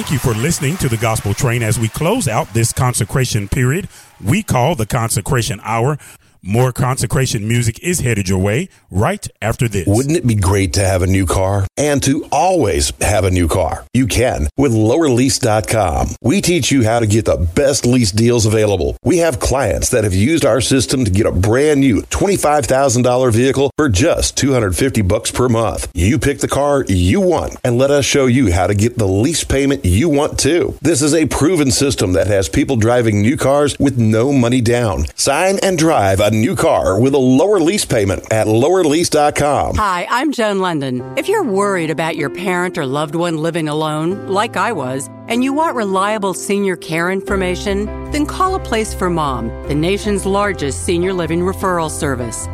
Thank 0.00 0.12
you 0.12 0.18
for 0.18 0.32
listening 0.32 0.78
to 0.78 0.88
the 0.88 0.96
Gospel 0.96 1.34
Train 1.34 1.62
as 1.62 1.78
we 1.78 1.86
close 1.86 2.26
out 2.26 2.54
this 2.54 2.72
consecration 2.72 3.48
period 3.48 3.86
we 4.22 4.42
call 4.42 4.74
the 4.74 4.86
Consecration 4.86 5.60
Hour. 5.62 5.98
More 6.42 6.72
consecration 6.72 7.46
music 7.46 7.78
is 7.82 8.00
headed 8.00 8.26
your 8.26 8.38
way 8.38 8.70
right 8.90 9.28
after 9.42 9.68
this. 9.68 9.86
Wouldn't 9.86 10.16
it 10.16 10.26
be 10.26 10.34
great 10.34 10.72
to 10.72 10.80
have 10.80 11.02
a 11.02 11.06
new 11.06 11.26
car 11.26 11.66
and 11.76 12.02
to 12.04 12.24
always 12.32 12.94
have 13.02 13.24
a 13.24 13.30
new 13.30 13.46
car? 13.46 13.84
You 13.92 14.06
can 14.06 14.48
with 14.56 14.72
lowerlease.com. 14.72 16.16
We 16.22 16.40
teach 16.40 16.70
you 16.70 16.82
how 16.82 17.00
to 17.00 17.06
get 17.06 17.26
the 17.26 17.36
best 17.36 17.84
lease 17.84 18.10
deals 18.10 18.46
available. 18.46 18.96
We 19.04 19.18
have 19.18 19.38
clients 19.38 19.90
that 19.90 20.04
have 20.04 20.14
used 20.14 20.46
our 20.46 20.62
system 20.62 21.04
to 21.04 21.10
get 21.10 21.26
a 21.26 21.32
brand 21.32 21.80
new 21.80 22.00
$25,000 22.04 23.32
vehicle 23.34 23.70
for 23.76 23.90
just 23.90 24.38
250 24.38 25.02
bucks 25.02 25.30
per 25.30 25.46
month. 25.50 25.90
You 25.92 26.18
pick 26.18 26.38
the 26.38 26.48
car 26.48 26.86
you 26.88 27.20
want 27.20 27.56
and 27.64 27.76
let 27.76 27.90
us 27.90 28.06
show 28.06 28.24
you 28.24 28.50
how 28.50 28.66
to 28.66 28.74
get 28.74 28.96
the 28.96 29.06
lease 29.06 29.44
payment 29.44 29.84
you 29.84 30.08
want 30.08 30.38
too. 30.38 30.78
This 30.80 31.02
is 31.02 31.12
a 31.12 31.26
proven 31.26 31.70
system 31.70 32.14
that 32.14 32.28
has 32.28 32.48
people 32.48 32.76
driving 32.76 33.20
new 33.20 33.36
cars 33.36 33.78
with 33.78 33.98
no 33.98 34.32
money 34.32 34.62
down. 34.62 35.04
Sign 35.16 35.58
and 35.62 35.76
drive 35.76 36.20
a 36.20 36.29
new 36.30 36.54
car 36.54 37.00
with 37.00 37.14
a 37.14 37.18
lower 37.18 37.60
lease 37.60 37.84
payment 37.84 38.32
at 38.32 38.46
lowerlease.com. 38.46 39.76
Hi, 39.76 40.06
I'm 40.10 40.32
Joan 40.32 40.58
Lunden. 40.58 41.18
If 41.18 41.28
you're 41.28 41.44
worried 41.44 41.90
about 41.90 42.16
your 42.16 42.30
parent 42.30 42.78
or 42.78 42.86
loved 42.86 43.14
one 43.14 43.38
living 43.38 43.68
alone, 43.68 44.28
like 44.28 44.56
I 44.56 44.72
was, 44.72 45.08
and 45.28 45.44
you 45.44 45.52
want 45.52 45.76
reliable 45.76 46.34
senior 46.34 46.76
care 46.76 47.10
information, 47.10 47.86
then 48.10 48.26
call 48.26 48.54
a 48.54 48.60
place 48.60 48.94
for 48.94 49.10
mom, 49.10 49.48
the 49.68 49.74
nation's 49.74 50.26
largest 50.26 50.84
senior 50.84 51.12
living 51.12 51.40
referral 51.40 51.90
service. 51.90 52.48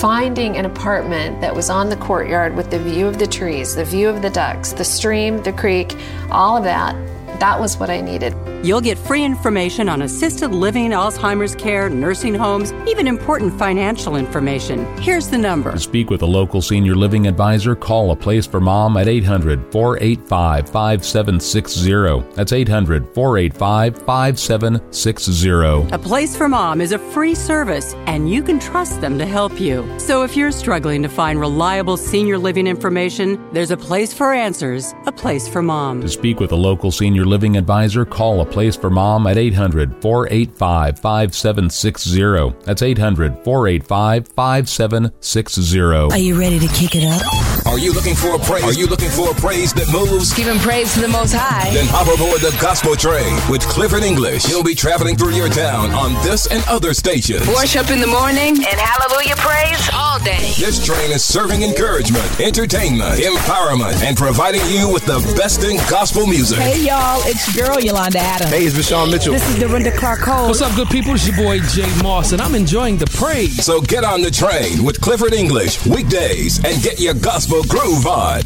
Finding 0.00 0.56
an 0.56 0.64
apartment 0.64 1.40
that 1.40 1.54
was 1.54 1.70
on 1.70 1.88
the 1.88 1.96
courtyard 1.96 2.54
with 2.54 2.70
the 2.70 2.78
view 2.78 3.06
of 3.06 3.18
the 3.18 3.26
trees, 3.26 3.74
the 3.74 3.84
view 3.84 4.08
of 4.08 4.22
the 4.22 4.30
ducks, 4.30 4.72
the 4.72 4.84
stream, 4.84 5.42
the 5.42 5.52
creek, 5.52 5.96
all 6.30 6.56
of 6.56 6.64
that, 6.64 6.94
that 7.40 7.60
was 7.60 7.76
what 7.78 7.90
I 7.90 8.00
needed. 8.00 8.34
You'll 8.64 8.80
get 8.80 8.98
free 8.98 9.24
information 9.24 9.88
on 9.88 10.02
assisted 10.02 10.48
living, 10.48 10.90
Alzheimer's 10.90 11.54
care, 11.54 11.88
nursing 11.88 12.34
homes, 12.34 12.72
even 12.88 13.06
important 13.06 13.56
financial 13.58 14.16
information. 14.16 14.84
Here's 14.98 15.28
the 15.28 15.38
number. 15.38 15.72
To 15.72 15.78
speak 15.78 16.10
with 16.10 16.22
a 16.22 16.26
local 16.26 16.60
senior 16.60 16.94
living 16.94 17.26
advisor, 17.26 17.76
call 17.76 18.10
a 18.10 18.16
place 18.16 18.46
for 18.46 18.60
mom 18.60 18.96
at 18.96 19.08
800 19.08 19.72
485 19.72 20.68
5760. 20.68 22.34
That's 22.34 22.52
800 22.52 23.14
485 23.14 23.96
5760. 24.04 25.94
A 25.94 25.98
Place 25.98 26.36
for 26.36 26.48
Mom 26.48 26.80
is 26.80 26.92
a 26.92 26.98
free 26.98 27.34
service, 27.34 27.94
and 28.06 28.30
you 28.30 28.42
can 28.42 28.58
trust 28.58 29.00
them 29.00 29.18
to 29.18 29.26
help 29.26 29.60
you. 29.60 29.86
So 29.98 30.22
if 30.22 30.36
you're 30.36 30.50
struggling 30.50 31.02
to 31.02 31.08
find 31.08 31.38
reliable 31.38 31.96
senior 31.96 32.38
living 32.38 32.66
information, 32.66 33.38
there's 33.52 33.70
a 33.70 33.76
place 33.76 34.12
for 34.12 34.32
answers, 34.32 34.94
a 35.06 35.12
place 35.12 35.46
for 35.46 35.62
mom. 35.62 36.00
To 36.00 36.08
speak 36.08 36.40
with 36.40 36.52
a 36.52 36.56
local 36.56 36.90
senior 36.90 37.24
living 37.28 37.56
advisor, 37.56 38.04
call 38.04 38.40
a 38.40 38.46
place 38.46 38.74
for 38.74 38.90
mom 38.90 39.26
at 39.26 39.36
800 39.38 40.02
485 40.02 40.98
5760. 40.98 42.64
That's 42.64 42.82
800 42.82 43.44
485 43.44 44.28
5760. 44.28 45.80
Are 45.80 46.18
you 46.18 46.38
ready 46.38 46.58
to 46.58 46.68
kick 46.68 46.96
it 46.96 47.04
up? 47.04 47.22
Are 47.66 47.78
you 47.78 47.92
looking 47.92 48.14
for 48.14 48.34
a 48.34 48.38
praise? 48.38 48.64
Are 48.64 48.72
you 48.72 48.86
looking 48.86 49.10
for 49.10 49.30
a 49.30 49.34
praise 49.34 49.74
that 49.74 49.92
moves? 49.92 50.32
Giving 50.32 50.58
praise 50.58 50.94
to 50.94 51.00
the 51.00 51.08
Most 51.08 51.34
High. 51.34 51.68
Then 51.74 51.84
hop 51.88 52.08
aboard 52.08 52.40
the 52.40 52.56
Gospel 52.60 52.96
Train 52.96 53.36
with 53.50 53.60
Clifford 53.68 54.02
English. 54.02 54.46
He'll 54.46 54.64
be 54.64 54.74
traveling 54.74 55.16
through 55.16 55.32
your 55.36 55.50
town 55.50 55.90
on 55.90 56.14
this 56.24 56.46
and 56.50 56.64
other 56.66 56.94
stations. 56.94 57.46
Worship 57.48 57.90
in 57.90 58.00
the 58.00 58.06
morning 58.06 58.56
and 58.56 58.78
hallelujah 58.80 59.36
praise 59.36 59.84
all 59.92 60.18
day. 60.20 60.56
This 60.56 60.80
train 60.80 61.12
is 61.12 61.22
serving 61.24 61.62
encouragement, 61.62 62.24
entertainment, 62.40 63.20
empowerment, 63.20 64.00
and 64.02 64.16
providing 64.16 64.64
you 64.72 64.88
with 64.88 65.04
the 65.04 65.20
best 65.36 65.62
in 65.62 65.76
gospel 65.92 66.26
music. 66.26 66.58
Hey 66.58 66.86
y'all, 66.88 67.17
it's 67.24 67.54
your 67.54 67.66
girl 67.66 67.80
Yolanda 67.80 68.18
Adams. 68.18 68.50
Hey, 68.50 68.64
it's 68.64 68.76
VaShawn 68.76 69.10
Mitchell. 69.10 69.32
This 69.32 69.48
is 69.48 69.58
Dorinda 69.58 69.90
Clark 69.96 70.20
Cole. 70.20 70.48
What's 70.48 70.62
up, 70.62 70.74
good 70.76 70.88
people? 70.88 71.14
It's 71.14 71.26
your 71.26 71.36
boy 71.36 71.60
J. 71.60 71.84
Moss, 72.02 72.32
and 72.32 72.40
I'm 72.40 72.54
enjoying 72.54 72.96
the 72.98 73.06
praise. 73.06 73.64
So 73.64 73.80
get 73.80 74.04
on 74.04 74.22
the 74.22 74.30
train 74.30 74.84
with 74.84 75.00
Clifford 75.00 75.32
English 75.32 75.84
weekdays 75.86 76.62
and 76.64 76.82
get 76.82 77.00
your 77.00 77.14
gospel 77.14 77.62
groove 77.64 78.06
on. 78.06 78.42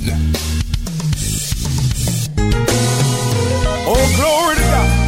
Oh, 3.84 4.14
glory 4.16 4.56
to 4.56 4.62
God. 4.62 5.02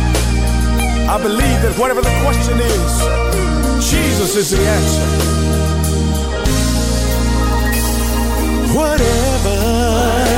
I 1.10 1.22
believe 1.22 1.62
that 1.62 1.78
whatever 1.78 2.00
the 2.00 2.12
question 2.22 2.58
is, 2.60 3.90
Jesus 3.90 4.36
is 4.36 4.50
the 4.50 4.60
answer. 4.66 5.34
Whatever. 8.76 10.33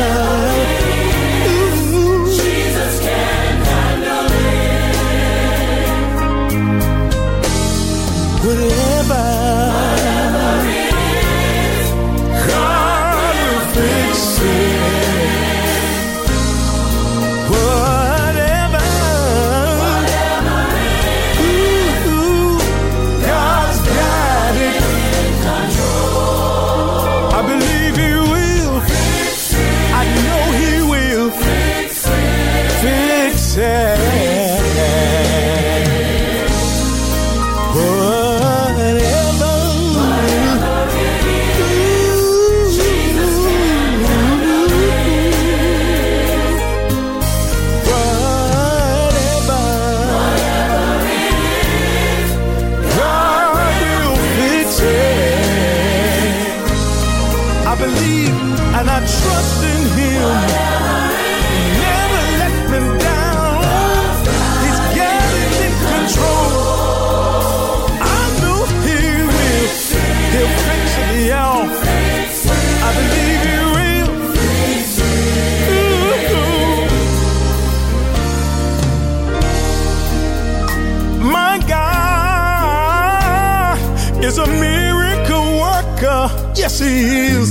Yes, 86.67 86.81
He 86.81 86.95
is. 87.37 87.49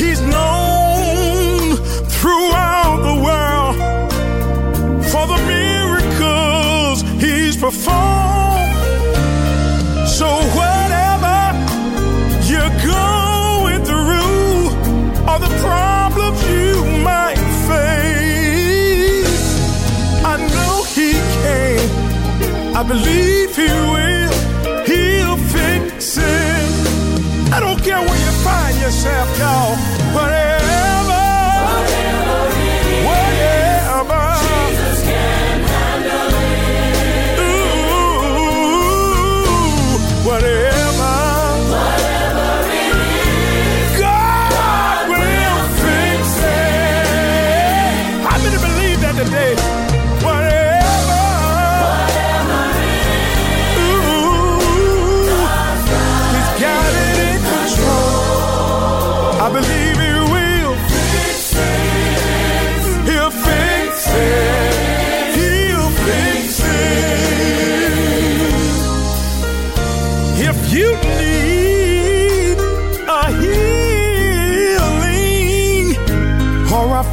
He's 0.00 0.20
known 0.20 1.76
throughout 2.16 2.98
the 3.08 3.16
world 3.26 3.76
for 5.10 5.24
the 5.32 5.38
miracles 5.46 7.02
He's 7.22 7.56
performed. 7.56 8.74
So 10.18 10.28
whatever 10.58 11.38
you're 12.50 12.76
going 12.98 13.80
through, 13.90 14.58
or 15.30 15.38
the 15.46 15.52
problems 15.62 16.38
you 16.50 16.74
might 17.08 17.40
face, 17.70 19.46
I 20.32 20.34
know 20.54 20.74
He 20.96 21.12
can. 21.12 21.78
I 22.74 22.82
believe 22.82 23.25
yourself, 28.86 29.36
y'all. 29.36 29.95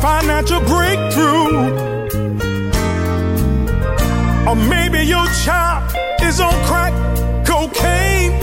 financial 0.04 0.60
breakthrough. 0.74 1.72
Or 4.46 4.56
maybe 4.56 5.00
your 5.16 5.26
child 5.46 5.96
is 6.22 6.42
on 6.42 6.54
crack 6.66 6.94
cocaine, 7.46 8.34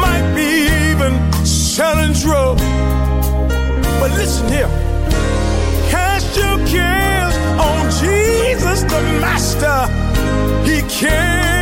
might 0.00 0.32
be 0.34 0.48
even 0.88 1.12
selling 1.44 2.14
drugs. 2.14 2.62
But 4.00 4.12
listen 4.12 4.48
here 4.48 4.70
cast 5.90 6.36
your 6.36 6.58
cares 6.66 7.36
on 7.68 7.82
Jesus 8.02 8.80
the 8.82 9.02
Master. 9.20 9.80
He 10.68 10.80
cares. 10.88 11.53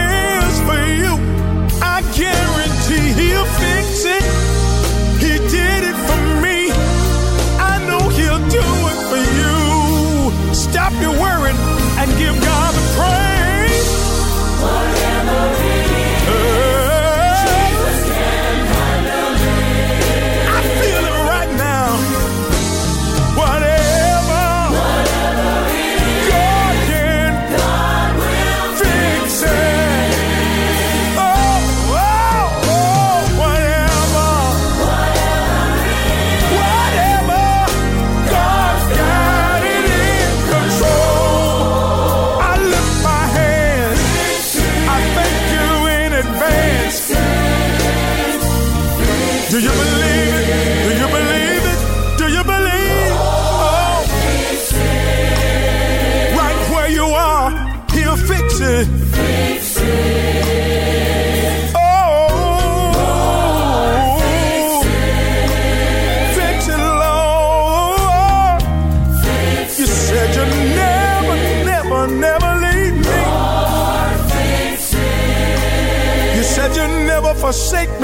forsake 77.53 78.01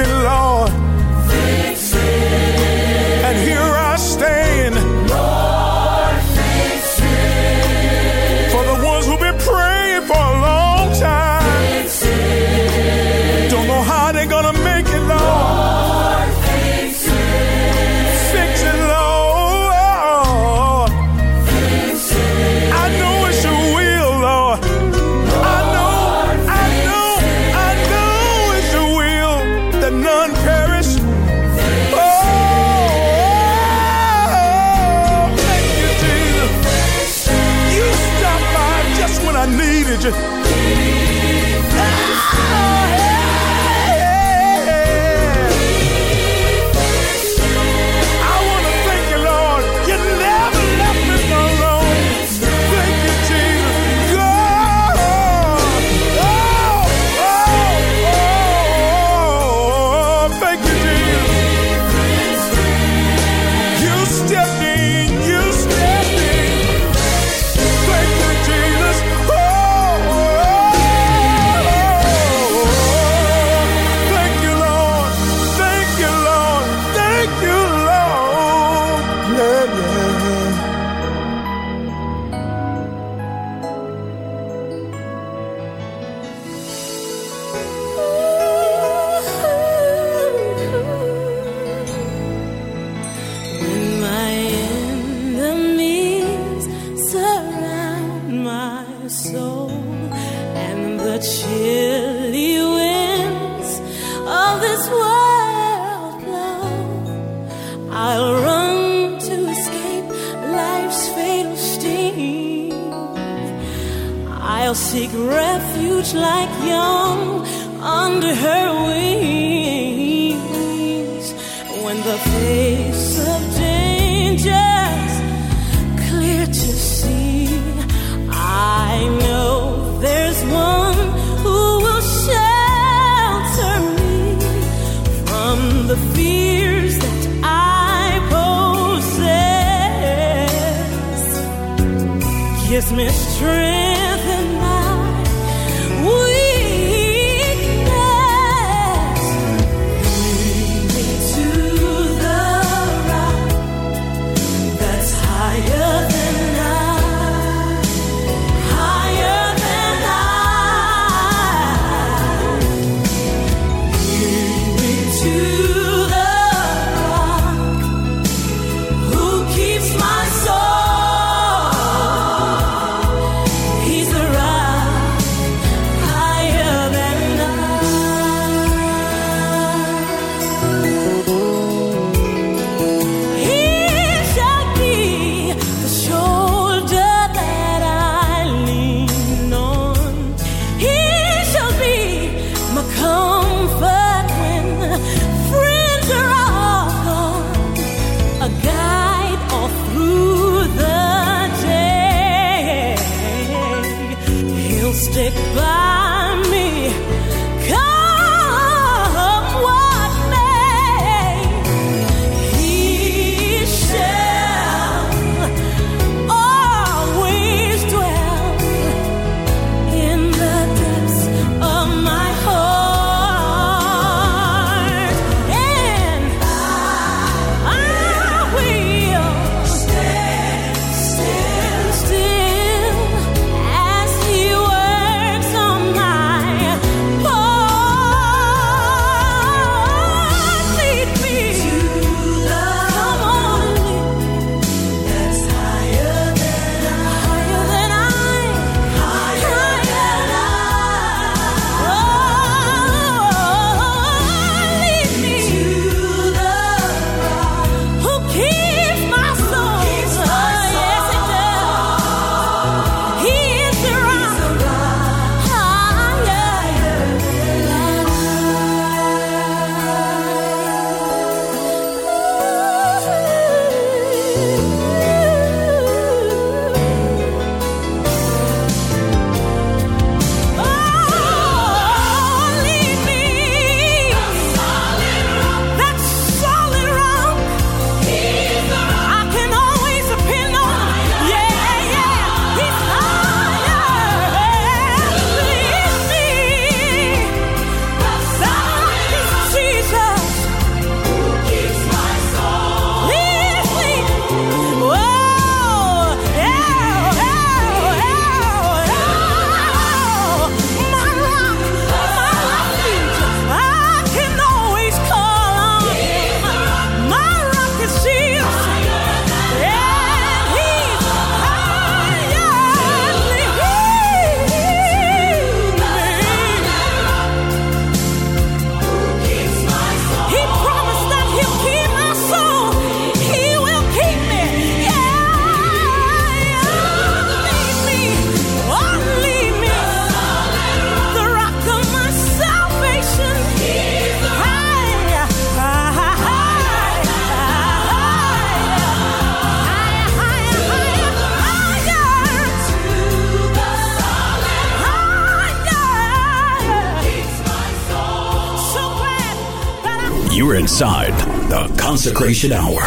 Consecration 361.98 362.52
Hour 362.52 362.80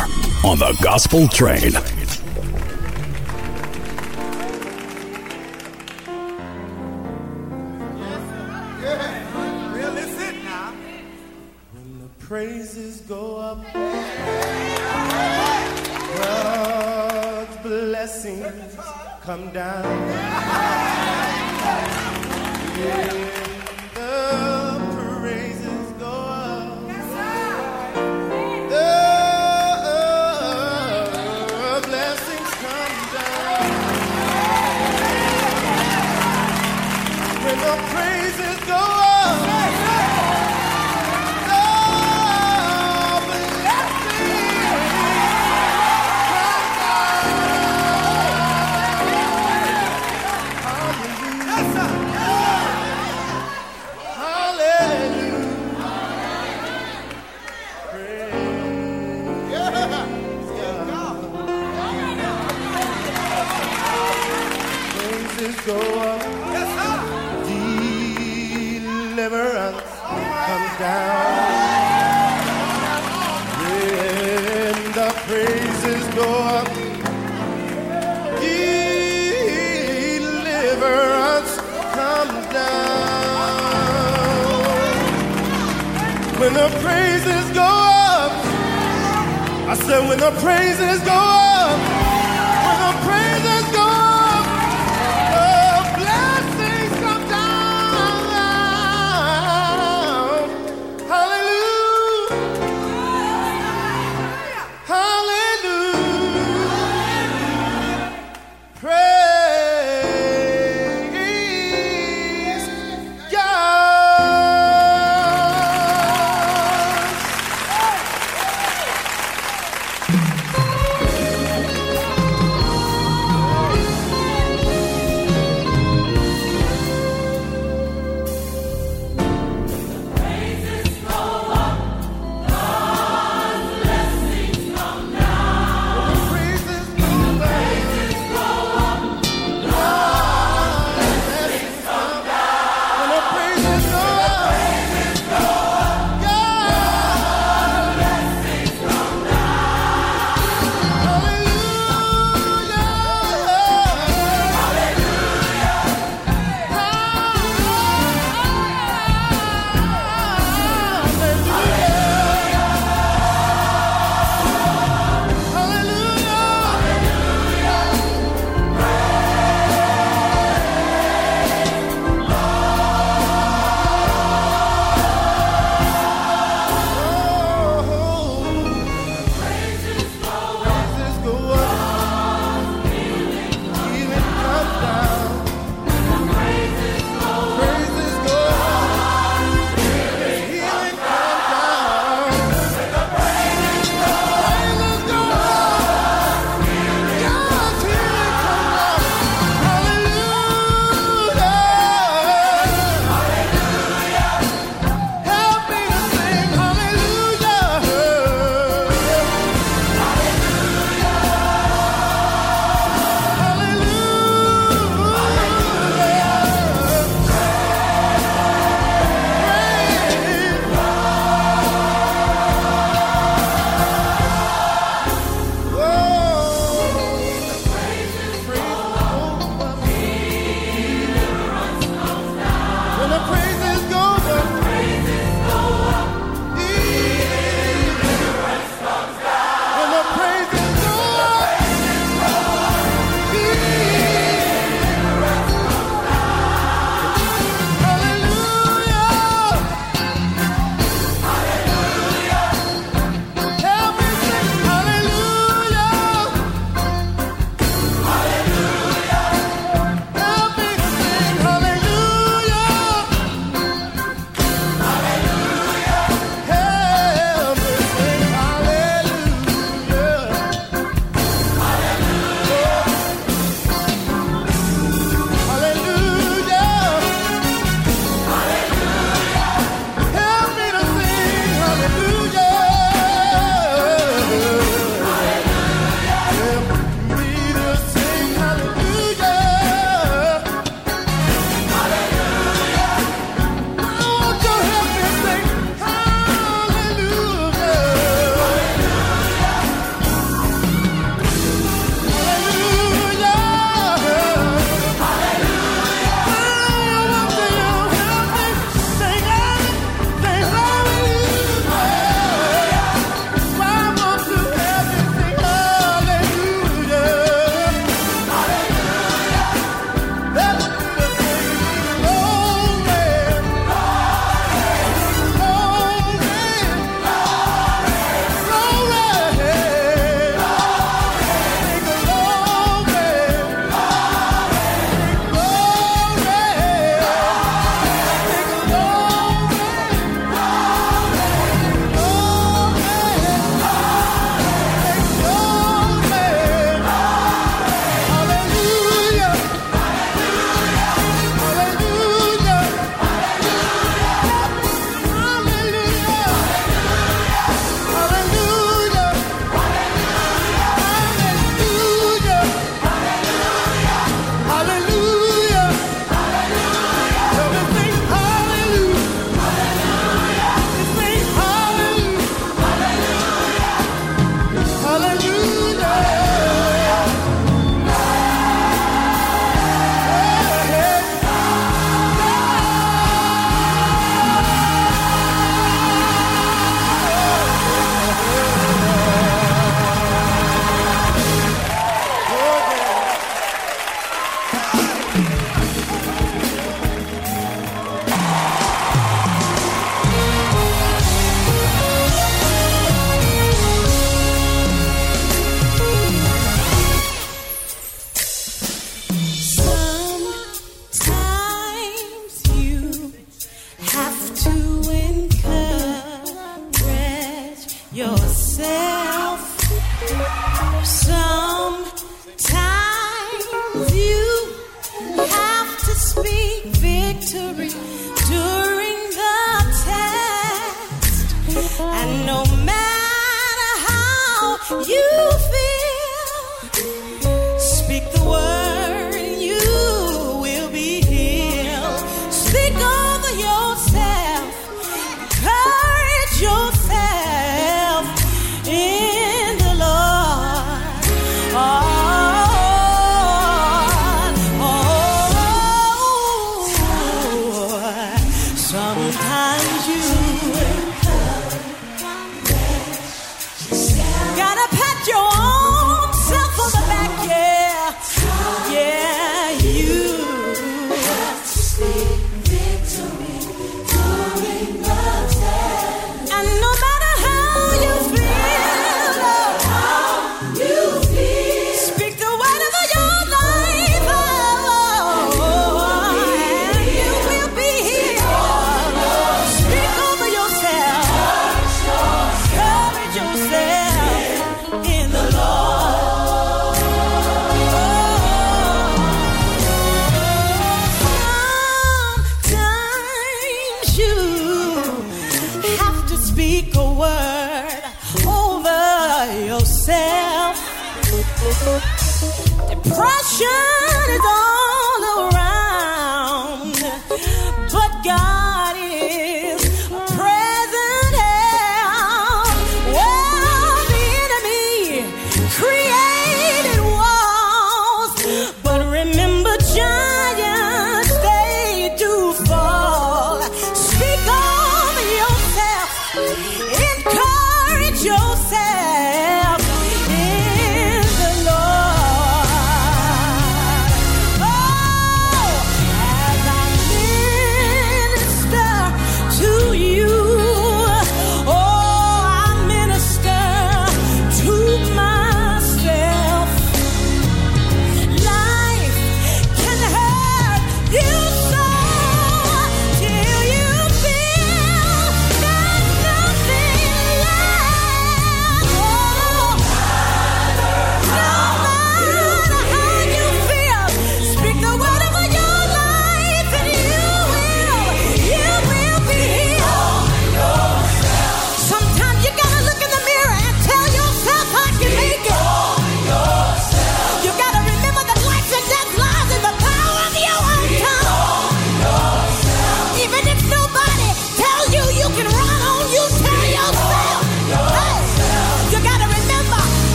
on 0.45 0.57
the 0.57 0.73
Gospel 0.81 1.27
Train. 1.27 1.73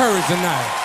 encouraged 0.00 0.28
tonight. 0.28 0.76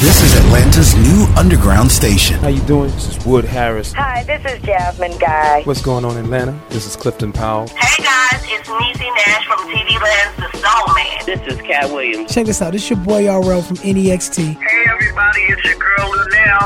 This 0.00 0.22
is 0.22 0.36
Atlanta's 0.36 0.94
new 0.94 1.26
underground 1.36 1.90
station. 1.90 2.36
How 2.36 2.48
you 2.48 2.62
doing? 2.62 2.90
This 2.92 3.08
is 3.08 3.26
Wood 3.26 3.44
Harris. 3.44 3.92
Hi, 3.92 4.22
this 4.24 4.42
is 4.50 4.62
Jasmine 4.62 5.18
Guy. 5.18 5.62
What's 5.64 5.82
going 5.82 6.06
on 6.06 6.16
Atlanta? 6.16 6.58
This 6.70 6.86
is 6.86 6.96
Clifton 6.96 7.32
Powell. 7.32 7.66
Hey 7.68 8.02
guys, 8.02 8.42
it's 8.44 8.68
Niecy 8.68 9.14
Nash 9.16 9.46
from 9.46 9.58
TV 9.68 10.00
Land's 10.00 10.36
The 10.36 10.58
Soul 10.58 10.94
Man. 10.94 11.26
This 11.26 11.54
is 11.54 11.60
Katt 11.60 11.90
Williams. 11.90 12.32
Check 12.32 12.46
this 12.46 12.62
out. 12.62 12.72
This 12.72 12.84
is 12.84 12.90
your 12.90 13.00
boy 13.00 13.26
RL 13.26 13.60
from 13.60 13.76
NEXT. 13.76 14.36
Hey 14.36 14.84
everybody, 14.88 15.40
it's 15.42 15.64
your 15.64 15.85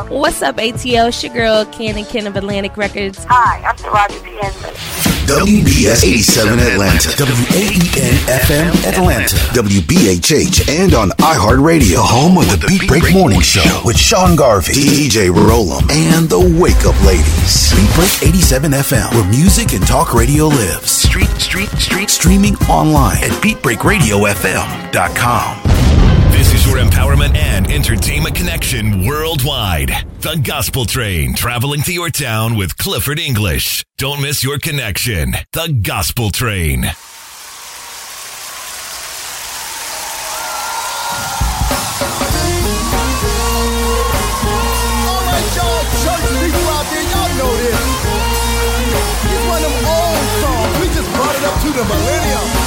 What's 0.08 0.42
up, 0.42 0.56
ATL? 0.56 1.08
It's 1.08 1.22
your 1.22 1.32
girl, 1.32 1.64
Ken 1.66 1.96
and 1.96 2.06
Ken 2.06 2.26
of 2.26 2.36
Atlantic 2.36 2.76
Records. 2.76 3.24
Hi, 3.28 3.62
I'm 3.66 3.74
Taraji 3.76 4.22
P. 4.22 4.32
Henson. 4.36 4.74
WBS 5.30 6.02
87 6.04 6.58
Atlanta, 6.58 7.08
WAEN 7.16 8.18
FM 8.26 8.74
Atlanta, 8.84 9.36
WBHH, 9.54 10.68
and 10.68 10.92
on 10.92 11.10
iHeartRadio, 11.10 11.98
home 11.98 12.36
of 12.38 12.46
the 12.50 12.58
Beat 12.66 12.88
Break 12.88 13.12
Morning 13.14 13.40
Show 13.40 13.80
with 13.84 13.96
Sean 13.96 14.34
Garvey, 14.36 14.72
DJ 14.72 15.30
Rollum, 15.32 15.88
and 15.90 16.28
the 16.28 16.40
Wake 16.60 16.84
Up 16.84 17.00
Ladies. 17.06 17.70
Beat 17.72 17.94
Break 17.94 18.22
87 18.34 18.72
FM, 18.72 19.12
where 19.14 19.24
music 19.30 19.72
and 19.72 19.86
talk 19.86 20.12
radio 20.14 20.48
lives. 20.48 20.90
Street, 20.90 21.30
street, 21.38 21.70
street. 21.78 22.10
Streaming 22.10 22.56
online 22.68 23.22
at 23.22 23.30
BeatBreakRadioFM.com 23.40 25.59
empowerment 26.78 27.36
and 27.36 27.70
entertainment 27.70 28.34
connection 28.34 29.06
worldwide. 29.06 29.90
The 30.20 30.40
Gospel 30.42 30.84
Train 30.84 31.34
traveling 31.34 31.82
to 31.82 31.92
your 31.92 32.10
town 32.10 32.56
with 32.56 32.76
Clifford 32.76 33.18
English. 33.18 33.84
Don't 33.98 34.22
miss 34.22 34.42
your 34.42 34.58
connection. 34.58 35.32
The 35.52 35.80
Gospel 35.82 36.30
Train. 36.30 36.90
the 51.80 51.86
millennium. 51.86 52.59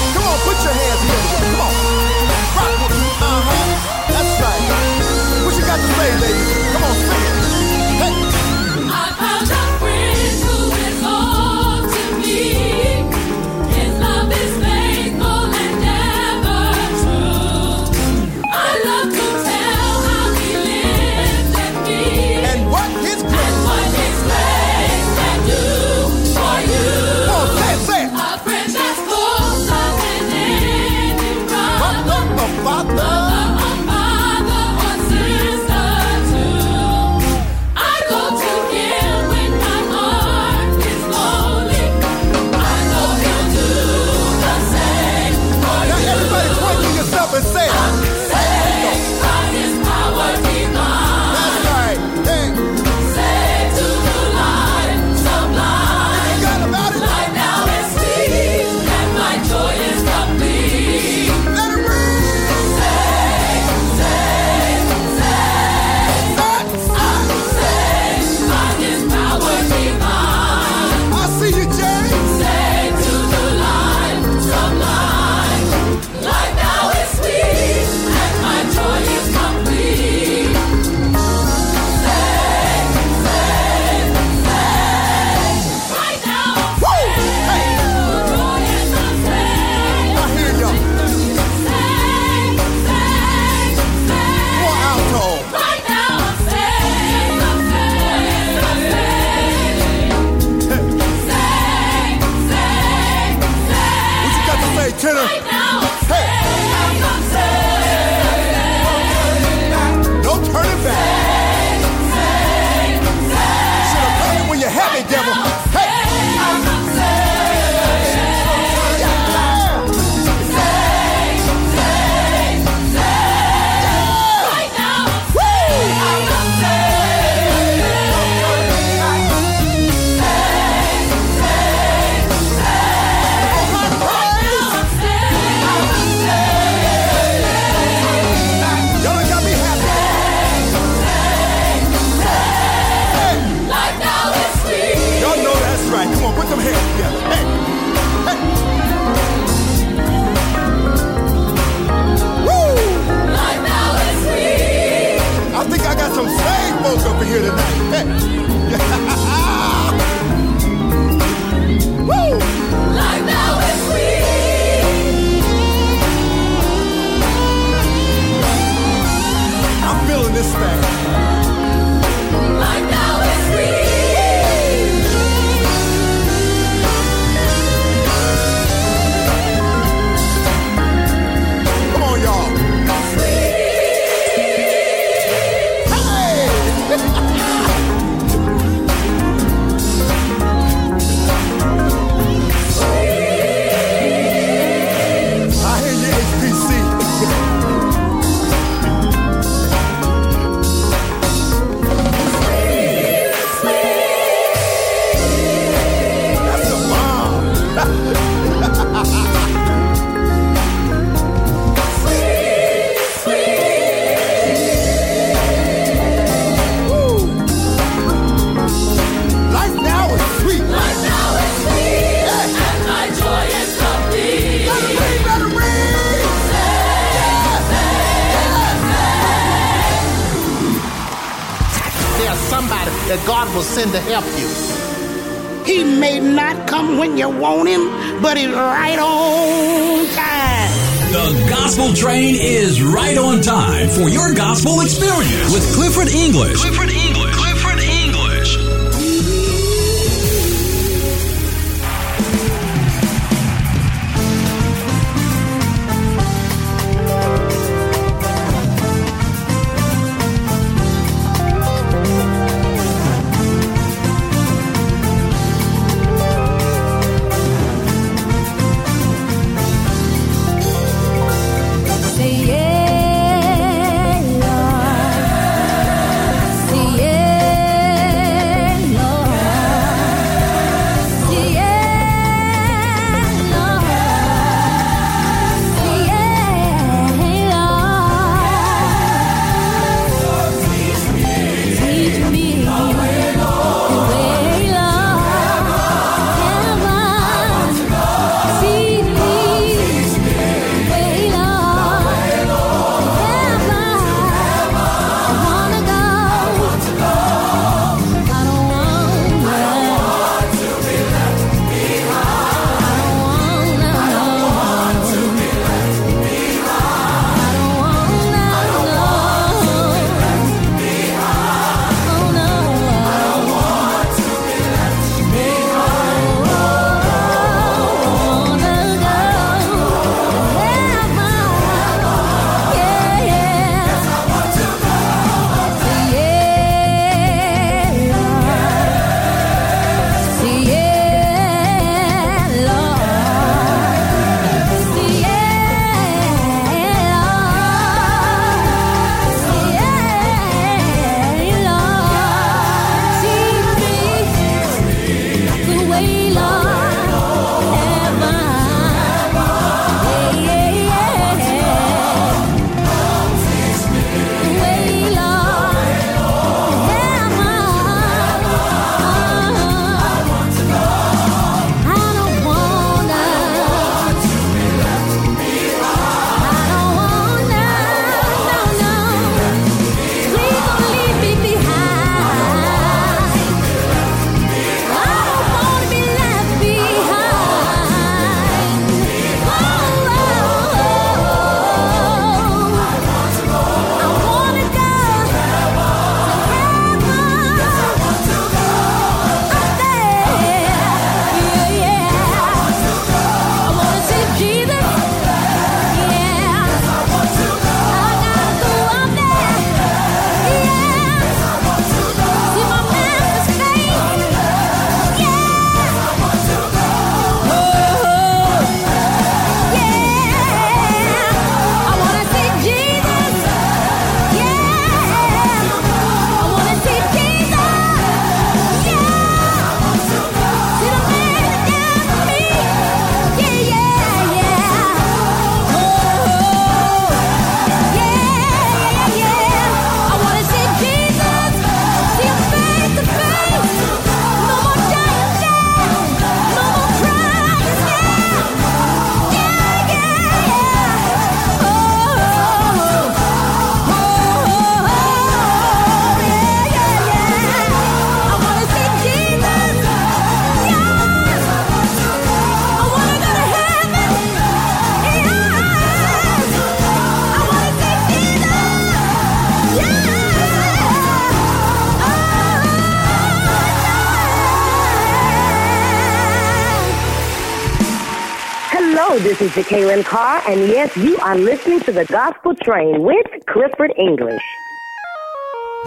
This 479.33 479.49
is 479.49 479.55
Jacqueline 479.55 480.03
Carr, 480.03 480.43
and 480.47 480.59
yes, 480.67 480.95
you 480.95 481.17
are 481.17 481.35
listening 481.35 481.79
to 481.79 481.91
the 481.91 482.05
Gospel 482.05 482.53
Train 482.53 483.01
with 483.01 483.25
Clifford 483.47 483.91
English. 483.97 484.43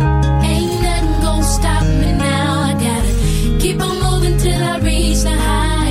Ain't 0.01 0.83
nothing 0.83 1.23
gonna 1.23 1.45
stop 1.45 1.85
me 1.85 2.13
now. 2.19 2.63
I 2.63 2.73
gotta 2.73 3.59
keep 3.61 3.81
on 3.81 4.03
moving 4.03 4.37
till 4.39 4.61
I 4.61 4.81
reach 4.81 5.19
the 5.19 5.31
high. 5.31 5.86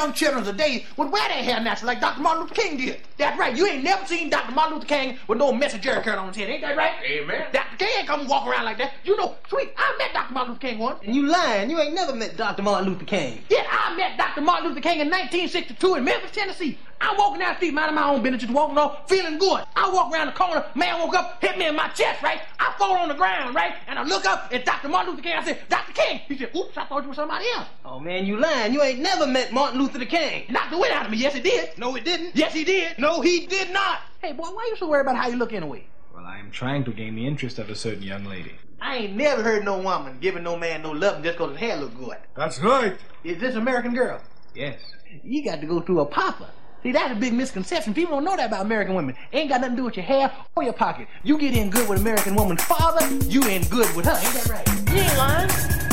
Young 0.00 0.12
children 0.14 0.42
today 0.42 0.86
would 0.96 1.12
wear 1.12 1.28
their 1.28 1.42
hair 1.42 1.60
natural 1.60 1.88
like 1.88 2.00
Dr. 2.00 2.22
Martin 2.22 2.44
Luther 2.44 2.54
King 2.54 2.78
did. 2.78 3.00
That's 3.18 3.38
right. 3.38 3.54
You 3.54 3.66
ain't 3.66 3.84
never 3.84 4.06
seen 4.06 4.30
Dr. 4.30 4.52
Martin 4.52 4.76
Luther 4.76 4.86
King 4.86 5.18
with 5.28 5.36
no 5.38 5.52
messenger 5.52 6.00
curl 6.02 6.18
on 6.18 6.28
his 6.28 6.38
head. 6.38 6.48
Ain't 6.48 6.62
that 6.62 6.74
right? 6.74 6.92
Amen. 7.04 7.44
Dr. 7.52 7.69
Ain't 7.82 8.06
come 8.06 8.26
walk 8.26 8.46
around 8.46 8.64
like 8.64 8.78
that. 8.78 8.92
You 9.04 9.16
know, 9.16 9.36
sweet, 9.48 9.72
I 9.76 9.94
met 9.98 10.12
Dr. 10.12 10.34
Martin 10.34 10.52
Luther 10.54 10.68
King 10.68 10.78
once. 10.78 11.00
And 11.04 11.14
you 11.14 11.26
lying. 11.26 11.70
You 11.70 11.80
ain't 11.80 11.94
never 11.94 12.14
met 12.14 12.36
Dr. 12.36 12.62
Martin 12.62 12.88
Luther 12.88 13.04
King. 13.04 13.42
Yeah, 13.48 13.66
I 13.70 13.96
met 13.96 14.16
Dr. 14.18 14.40
Martin 14.40 14.68
Luther 14.68 14.80
King 14.80 15.00
in 15.00 15.08
1962 15.08 15.94
in 15.94 16.04
Memphis, 16.04 16.30
Tennessee. 16.32 16.78
I'm 17.00 17.16
walking 17.16 17.40
down 17.40 17.52
the 17.52 17.56
street, 17.56 17.72
minding 17.72 17.94
my 17.94 18.08
own 18.10 18.22
business, 18.22 18.42
just 18.42 18.52
walking 18.52 18.76
off, 18.76 19.08
feeling 19.08 19.38
good. 19.38 19.64
I 19.74 19.90
walk 19.90 20.12
around 20.12 20.26
the 20.26 20.32
corner, 20.32 20.64
man 20.74 20.98
woke 20.98 21.14
up, 21.14 21.42
hit 21.42 21.56
me 21.56 21.66
in 21.66 21.74
my 21.74 21.88
chest, 21.88 22.22
right? 22.22 22.40
I 22.58 22.74
fall 22.78 22.92
on 22.98 23.08
the 23.08 23.14
ground, 23.14 23.54
right? 23.54 23.74
And 23.88 23.98
I 23.98 24.02
look 24.02 24.26
up, 24.26 24.52
it's 24.52 24.66
Dr. 24.66 24.88
Martin 24.88 25.12
Luther 25.12 25.22
King. 25.22 25.36
I 25.38 25.44
said, 25.44 25.60
Dr. 25.70 25.92
King. 25.92 26.20
He 26.28 26.36
said, 26.36 26.50
oops, 26.54 26.76
I 26.76 26.84
thought 26.84 27.02
you 27.02 27.08
were 27.08 27.14
somebody 27.14 27.46
else. 27.56 27.68
Oh 27.86 27.98
man, 27.98 28.26
you 28.26 28.38
lying. 28.38 28.74
You 28.74 28.82
ain't 28.82 28.98
never 29.00 29.26
met 29.26 29.50
Martin 29.52 29.80
Luther 29.80 30.04
King. 30.04 30.44
Knocked 30.50 30.72
the 30.72 30.78
wind 30.78 30.92
out 30.92 31.06
of 31.06 31.10
me. 31.10 31.16
Yes, 31.16 31.34
he 31.34 31.40
did. 31.40 31.78
No, 31.78 31.94
he 31.94 32.02
didn't. 32.02 32.36
Yes, 32.36 32.52
he 32.52 32.64
did. 32.64 32.98
No, 32.98 33.22
he 33.22 33.46
did 33.46 33.72
not. 33.72 34.00
Hey, 34.20 34.32
boy, 34.32 34.48
why 34.50 34.68
you 34.70 34.76
so 34.76 34.86
worried 34.86 35.02
about 35.02 35.16
how 35.16 35.28
you 35.28 35.36
look 35.36 35.54
anyway? 35.54 35.86
Well, 36.20 36.28
I 36.28 36.38
am 36.38 36.50
trying 36.50 36.84
to 36.84 36.92
gain 36.92 37.14
the 37.14 37.26
interest 37.26 37.58
of 37.58 37.70
a 37.70 37.74
certain 37.74 38.02
young 38.02 38.26
lady. 38.26 38.52
I 38.78 38.96
ain't 38.96 39.16
never 39.16 39.42
heard 39.42 39.64
no 39.64 39.78
woman 39.78 40.18
giving 40.20 40.42
no 40.42 40.54
man 40.54 40.82
no 40.82 40.90
loving 40.90 41.22
just 41.22 41.38
'cause 41.38 41.52
his 41.52 41.58
hair 41.58 41.76
look 41.76 41.96
good. 41.96 42.18
That's 42.36 42.60
right. 42.60 42.98
Is 43.24 43.40
this 43.40 43.54
American 43.54 43.94
girl? 43.94 44.20
Yes. 44.54 44.80
You 45.24 45.42
got 45.42 45.62
to 45.62 45.66
go 45.66 45.80
through 45.80 46.00
a 46.00 46.04
papa. 46.04 46.50
See, 46.82 46.92
that's 46.92 47.12
a 47.12 47.14
big 47.14 47.32
misconception. 47.32 47.94
People 47.94 48.16
don't 48.16 48.24
know 48.24 48.36
that 48.36 48.48
about 48.48 48.66
American 48.66 48.94
women. 48.96 49.16
Ain't 49.32 49.48
got 49.48 49.62
nothing 49.62 49.76
to 49.76 49.80
do 49.80 49.84
with 49.86 49.96
your 49.96 50.04
hair 50.04 50.30
or 50.54 50.62
your 50.62 50.74
pocket. 50.74 51.08
You 51.22 51.38
get 51.38 51.56
in 51.56 51.70
good 51.70 51.88
with 51.88 52.00
American 52.00 52.34
woman's 52.34 52.64
father, 52.64 53.06
you 53.24 53.40
in 53.44 53.62
good 53.62 53.88
with 53.96 54.04
her. 54.04 54.12
Ain't 54.12 54.34
that 54.34 54.48
right? 54.50 54.92
You 54.92 55.00
ain't 55.00 55.16
lying. 55.16 55.89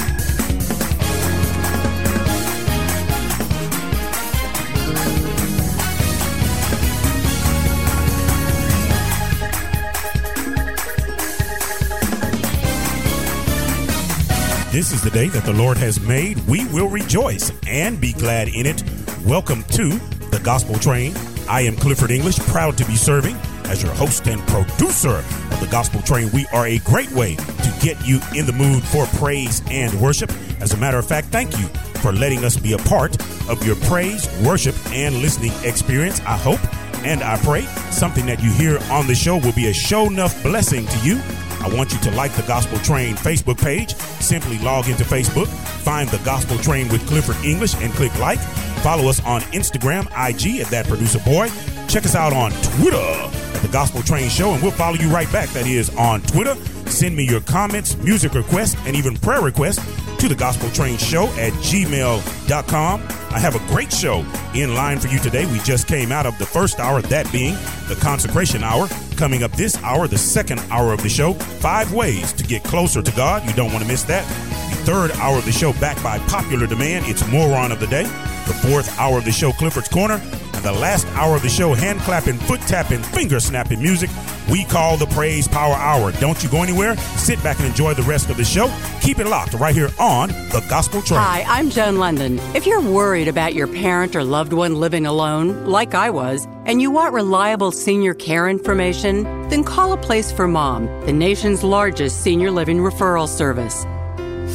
This 14.77 14.91
is 14.91 15.01
the 15.01 15.09
day 15.09 15.27
that 15.29 15.43
the 15.43 15.53
Lord 15.53 15.75
has 15.77 15.99
made. 15.99 16.37
We 16.47 16.67
will 16.67 16.87
rejoice 16.87 17.51
and 17.65 17.99
be 17.99 18.13
glad 18.13 18.47
in 18.47 18.67
it. 18.67 18.83
Welcome 19.25 19.63
to 19.71 19.89
the 20.29 20.39
Gospel 20.43 20.75
Train. 20.75 21.15
I 21.49 21.61
am 21.61 21.75
Clifford 21.75 22.11
English, 22.11 22.37
proud 22.41 22.77
to 22.77 22.85
be 22.85 22.95
serving 22.95 23.35
as 23.69 23.81
your 23.81 23.91
host 23.93 24.27
and 24.27 24.39
producer 24.49 25.15
of 25.15 25.59
the 25.59 25.67
Gospel 25.71 26.03
Train. 26.03 26.29
We 26.31 26.45
are 26.53 26.67
a 26.67 26.77
great 26.77 27.11
way 27.13 27.37
to 27.37 27.79
get 27.81 27.97
you 28.05 28.19
in 28.35 28.45
the 28.45 28.53
mood 28.53 28.83
for 28.83 29.07
praise 29.17 29.63
and 29.71 29.99
worship. 29.99 30.31
As 30.61 30.73
a 30.73 30.77
matter 30.77 30.99
of 30.99 31.07
fact, 31.07 31.29
thank 31.29 31.57
you 31.57 31.65
for 32.03 32.11
letting 32.11 32.45
us 32.45 32.55
be 32.55 32.73
a 32.73 32.77
part 32.77 33.19
of 33.49 33.65
your 33.65 33.77
praise, 33.87 34.29
worship, 34.45 34.75
and 34.93 35.23
listening 35.23 35.53
experience. 35.63 36.19
I 36.19 36.37
hope 36.37 36.59
and 37.03 37.23
I 37.23 37.37
pray 37.37 37.63
something 37.89 38.27
that 38.27 38.43
you 38.43 38.51
hear 38.51 38.77
on 38.91 39.07
the 39.07 39.15
show 39.15 39.37
will 39.37 39.53
be 39.53 39.69
a 39.69 39.73
show 39.73 40.05
enough 40.05 40.43
blessing 40.43 40.85
to 40.85 40.99
you. 40.99 41.19
I 41.61 41.69
want 41.75 41.93
you 41.93 41.99
to 41.99 42.11
like 42.11 42.33
the 42.33 42.43
Gospel 42.43 42.79
Train 42.79 43.15
Facebook 43.15 43.61
page. 43.61 43.95
Simply 44.19 44.57
log 44.59 44.87
into 44.87 45.03
Facebook, 45.03 45.47
find 45.47 46.09
the 46.09 46.19
Gospel 46.19 46.57
Train 46.57 46.89
with 46.89 47.05
Clifford 47.07 47.37
English, 47.43 47.75
and 47.75 47.91
click 47.93 48.17
like. 48.19 48.39
Follow 48.81 49.09
us 49.09 49.23
on 49.25 49.41
Instagram, 49.53 50.05
IG 50.15 50.61
at 50.61 50.67
That 50.67 50.87
Producer 50.87 51.19
Boy. 51.19 51.49
Check 51.87 52.05
us 52.05 52.15
out 52.15 52.33
on 52.33 52.51
Twitter 52.51 52.97
at 52.97 53.61
the 53.61 53.69
Gospel 53.71 54.01
Train 54.03 54.29
Show, 54.29 54.51
and 54.53 54.61
we'll 54.61 54.71
follow 54.71 54.95
you 54.95 55.09
right 55.09 55.31
back. 55.31 55.49
That 55.49 55.67
is 55.67 55.95
on 55.97 56.21
Twitter. 56.21 56.55
Send 56.89 57.15
me 57.15 57.25
your 57.25 57.41
comments, 57.41 57.97
music 57.97 58.33
requests, 58.33 58.75
and 58.85 58.95
even 58.95 59.15
prayer 59.15 59.41
requests 59.41 59.83
to 60.17 60.27
the 60.27 60.35
Gospel 60.35 60.69
Train 60.71 60.97
Show 60.97 61.25
at 61.37 61.53
gmail.com. 61.53 63.01
I 63.29 63.39
have 63.39 63.55
a 63.55 63.59
great 63.67 63.91
show 63.91 64.25
in 64.55 64.73
line 64.73 64.99
for 64.99 65.07
you 65.07 65.19
today. 65.19 65.45
We 65.45 65.59
just 65.59 65.87
came 65.87 66.11
out 66.11 66.25
of 66.25 66.37
the 66.39 66.45
first 66.45 66.79
hour, 66.79 67.01
that 67.03 67.31
being 67.31 67.55
the 67.87 67.97
consecration 67.99 68.63
hour. 68.63 68.87
Coming 69.15 69.43
up 69.43 69.51
this 69.51 69.81
hour, 69.83 70.07
the 70.07 70.17
second 70.17 70.59
hour 70.71 70.93
of 70.93 71.03
the 71.03 71.09
show, 71.09 71.33
five 71.33 71.93
ways 71.93 72.33
to 72.33 72.43
get 72.43 72.63
closer 72.63 73.01
to 73.01 73.11
God. 73.11 73.45
You 73.45 73.53
don't 73.53 73.71
want 73.71 73.83
to 73.83 73.87
miss 73.87 74.03
that. 74.03 74.27
The 74.69 74.83
third 74.83 75.11
hour 75.13 75.37
of 75.37 75.45
the 75.45 75.51
show, 75.51 75.73
backed 75.73 76.03
by 76.03 76.19
popular 76.19 76.67
demand, 76.67 77.05
it's 77.07 77.27
Moron 77.27 77.71
of 77.71 77.79
the 77.79 77.87
Day. 77.87 78.05
The 78.47 78.53
fourth 78.53 78.97
hour 78.97 79.17
of 79.17 79.25
the 79.25 79.31
show, 79.31 79.51
Clifford's 79.51 79.89
Corner. 79.89 80.21
And 80.53 80.63
the 80.63 80.71
last 80.71 81.05
hour 81.07 81.35
of 81.35 81.41
the 81.41 81.49
show, 81.49 81.73
hand 81.73 81.99
clapping, 81.99 82.37
foot 82.37 82.61
tapping, 82.61 83.03
finger 83.03 83.41
snapping 83.41 83.81
music, 83.81 84.09
we 84.49 84.63
call 84.63 84.95
the 84.95 85.05
Praise 85.07 85.49
Power 85.49 85.75
Hour. 85.75 86.13
Don't 86.13 86.41
you 86.41 86.49
go 86.49 86.63
anywhere. 86.63 86.95
Sit 87.17 87.43
back 87.43 87.59
and 87.59 87.67
enjoy 87.67 87.93
the 87.93 88.03
rest 88.03 88.29
of 88.29 88.37
the 88.37 88.45
show. 88.45 88.73
Keep 89.01 89.19
it 89.19 89.27
locked 89.27 89.53
right 89.55 89.75
here 89.75 89.89
on 89.99 90.29
the 90.29 90.65
Gospel 90.69 91.01
Train. 91.01 91.19
Hi, 91.19 91.43
I'm 91.45 91.69
Joan 91.69 91.95
Lunden. 91.95 92.39
If 92.55 92.65
you're 92.65 92.81
worried 92.81 93.27
about 93.27 93.53
your 93.53 93.67
parent 93.67 94.15
or 94.15 94.23
loved 94.23 94.53
one 94.53 94.79
living 94.79 95.05
alone, 95.05 95.65
like 95.65 95.93
I 95.93 96.09
was, 96.09 96.47
and 96.65 96.81
you 96.81 96.89
want 96.89 97.13
reliable 97.13 97.73
senior 97.73 98.13
care 98.13 98.47
information, 98.47 99.23
then 99.49 99.65
call 99.65 99.91
a 99.91 99.97
place 99.97 100.31
for 100.31 100.47
mom, 100.47 100.85
the 101.05 101.11
nation's 101.11 101.63
largest 101.63 102.21
senior 102.21 102.51
living 102.51 102.77
referral 102.77 103.27
service. 103.27 103.85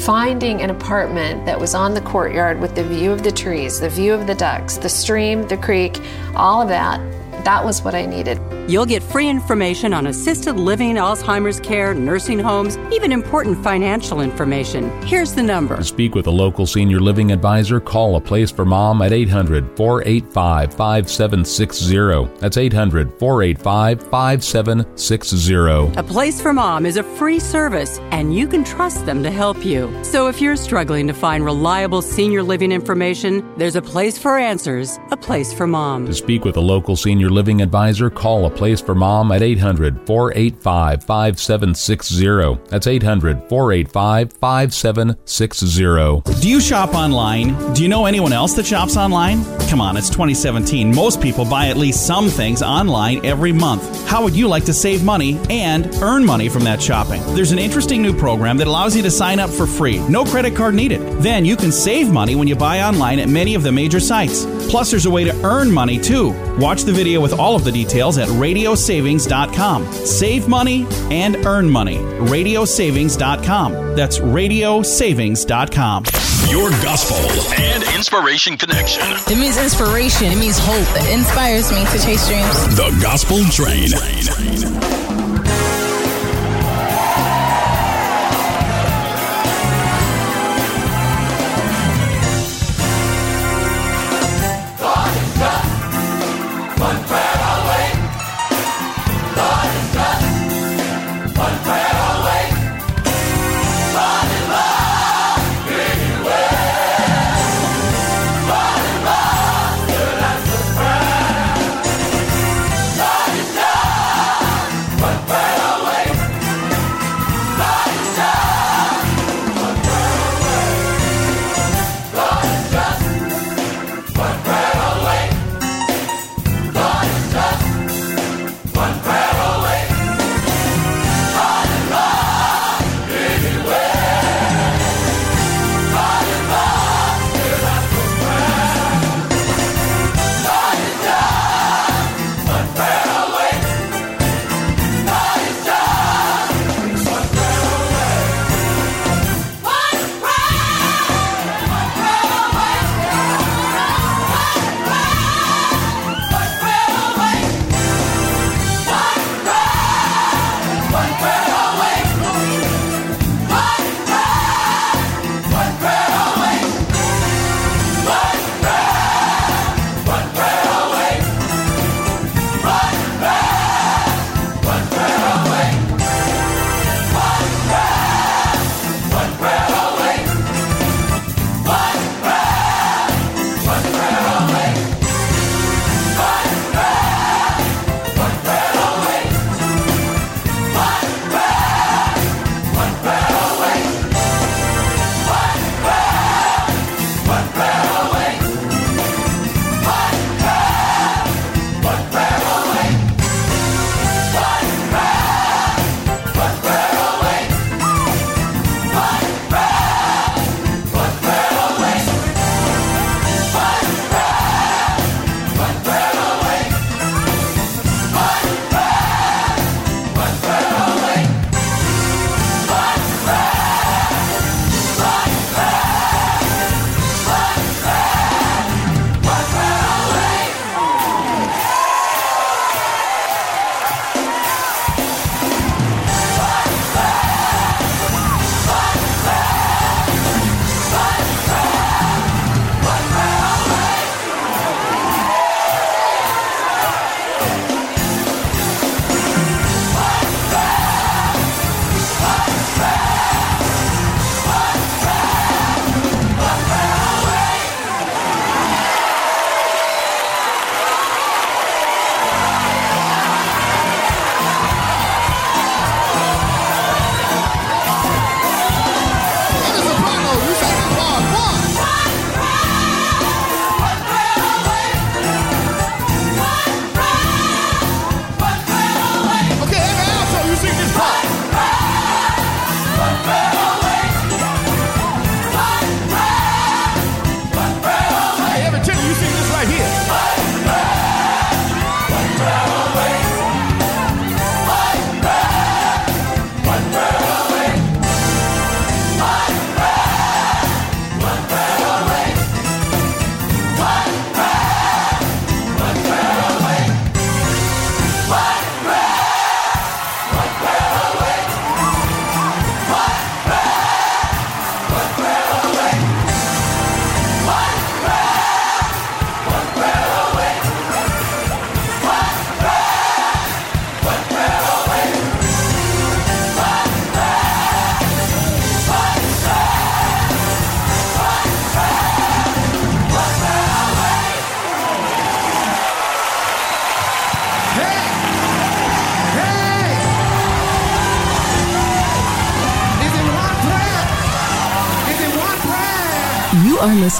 Finding 0.04 0.62
an 0.62 0.70
apartment 0.70 1.46
that 1.46 1.60
was 1.60 1.76
on 1.76 1.94
the 1.94 2.00
courtyard 2.00 2.58
with 2.60 2.74
the 2.74 2.82
view 2.82 3.12
of 3.12 3.22
the 3.22 3.30
trees, 3.30 3.78
the 3.78 3.88
view 3.88 4.12
of 4.12 4.26
the 4.26 4.34
ducks, 4.34 4.76
the 4.76 4.88
stream, 4.88 5.46
the 5.46 5.56
creek, 5.56 6.00
all 6.34 6.60
of 6.60 6.66
that, 6.66 7.00
that 7.44 7.64
was 7.64 7.82
what 7.82 7.94
I 7.94 8.06
needed. 8.06 8.40
You'll 8.68 8.86
get 8.86 9.02
free 9.02 9.28
information 9.28 9.92
on 9.92 10.06
assisted 10.06 10.54
living, 10.54 10.96
Alzheimer's 10.96 11.60
care, 11.60 11.94
nursing 11.94 12.38
homes, 12.38 12.78
even 12.92 13.12
important 13.12 13.62
financial 13.62 14.20
information. 14.20 14.90
Here's 15.02 15.34
the 15.34 15.42
number. 15.42 15.76
To 15.76 15.84
speak 15.84 16.14
with 16.14 16.26
a 16.26 16.30
local 16.30 16.66
senior 16.66 17.00
living 17.00 17.32
advisor, 17.32 17.80
call 17.80 18.16
a 18.16 18.20
place 18.20 18.50
for 18.50 18.64
mom 18.64 19.02
at 19.02 19.12
800 19.12 19.76
485 19.76 20.74
5760. 20.74 22.40
That's 22.40 22.56
800 22.56 23.12
485 23.18 24.00
5760. 24.10 25.98
A 25.98 26.02
Place 26.02 26.40
for 26.40 26.52
Mom 26.52 26.86
is 26.86 26.96
a 26.96 27.02
free 27.02 27.40
service, 27.40 27.98
and 28.10 28.34
you 28.34 28.46
can 28.46 28.64
trust 28.64 29.06
them 29.06 29.22
to 29.22 29.30
help 29.30 29.64
you. 29.64 29.92
So 30.04 30.28
if 30.28 30.40
you're 30.40 30.56
struggling 30.56 31.06
to 31.08 31.14
find 31.14 31.44
reliable 31.44 32.02
senior 32.02 32.42
living 32.42 32.70
information, 32.70 33.42
there's 33.56 33.76
a 33.76 33.82
place 33.82 34.18
for 34.18 34.38
answers, 34.38 34.98
a 35.10 35.16
place 35.16 35.52
for 35.52 35.66
mom. 35.66 36.06
To 36.06 36.14
speak 36.14 36.44
with 36.44 36.56
a 36.56 36.60
local 36.60 36.96
senior 36.96 37.30
living 37.32 37.62
advisor, 37.62 38.10
call 38.10 38.46
a 38.46 38.50
place 38.50 38.80
for 38.80 38.94
mom 38.94 39.32
at 39.32 39.42
800 39.42 40.06
485 40.06 41.02
5760. 41.02 42.60
That's 42.68 42.86
800 42.86 43.48
485 43.48 44.32
5760. 44.32 46.40
Do 46.40 46.48
you 46.48 46.60
shop 46.60 46.94
online? 46.94 47.72
Do 47.74 47.82
you 47.82 47.88
know 47.88 48.06
anyone 48.06 48.32
else 48.32 48.54
that 48.54 48.66
shops 48.66 48.96
online? 48.96 49.44
Come 49.68 49.80
on, 49.80 49.96
it's 49.96 50.10
2017. 50.10 50.94
Most 50.94 51.20
people 51.20 51.44
buy 51.44 51.68
at 51.68 51.76
least 51.76 52.06
some 52.06 52.28
things 52.28 52.62
online 52.62 53.24
every 53.24 53.52
month. 53.52 54.06
How 54.06 54.22
would 54.22 54.36
you 54.36 54.46
like 54.46 54.64
to 54.66 54.74
save 54.74 55.02
money 55.02 55.40
and 55.48 55.86
earn 56.02 56.24
money 56.24 56.48
from 56.48 56.64
that 56.64 56.82
shopping? 56.82 57.22
There's 57.34 57.52
an 57.52 57.58
interesting 57.58 58.02
new 58.02 58.12
program 58.12 58.58
that 58.58 58.66
allows 58.66 58.94
you 58.94 59.02
to 59.02 59.10
sign 59.10 59.40
up 59.40 59.48
for 59.48 59.66
free. 59.66 59.98
No 60.08 60.24
credit 60.24 60.54
card 60.54 60.74
needed. 60.74 61.00
Then 61.22 61.44
you 61.44 61.56
can 61.56 61.72
save 61.72 62.10
money 62.10 62.34
when 62.34 62.48
you 62.48 62.56
buy 62.56 62.82
online 62.82 63.18
at 63.18 63.28
many 63.30 63.54
of 63.54 63.62
the 63.62 63.72
major 63.72 64.00
sites. 64.00 64.44
Plus, 64.68 64.90
there's 64.90 65.06
a 65.06 65.10
way 65.10 65.24
to 65.24 65.34
earn 65.44 65.70
money 65.70 65.98
too. 65.98 66.30
Watch 66.58 66.82
the 66.82 66.92
video 66.92 67.20
with 67.22 67.32
all 67.32 67.56
of 67.56 67.64
the 67.64 67.72
details 67.72 68.18
at 68.18 68.28
radiosavings.com. 68.28 69.92
Save 69.92 70.48
money 70.48 70.86
and 71.10 71.36
earn 71.46 71.70
money. 71.70 71.96
Radiosavings.com. 71.96 73.94
That's 73.96 74.18
radiosavings.com. 74.18 76.04
Your 76.50 76.70
gospel 76.82 77.16
and 77.62 77.82
inspiration 77.96 78.58
connection. 78.58 79.02
It 79.32 79.38
means 79.38 79.56
inspiration. 79.56 80.26
It 80.26 80.36
means 80.38 80.58
hope. 80.58 80.86
It 81.02 81.14
inspires 81.14 81.72
me 81.72 81.84
to 81.84 82.04
chase 82.04 82.28
dreams. 82.28 82.76
The 82.76 82.90
Gospel 83.00 83.42
Train. 83.44 85.11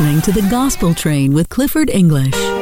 Listening 0.02 0.34
to 0.34 0.40
The 0.40 0.48
Gospel 0.50 0.94
Train 0.94 1.32
with 1.32 1.48
Clifford 1.48 1.88
English. 1.88 2.61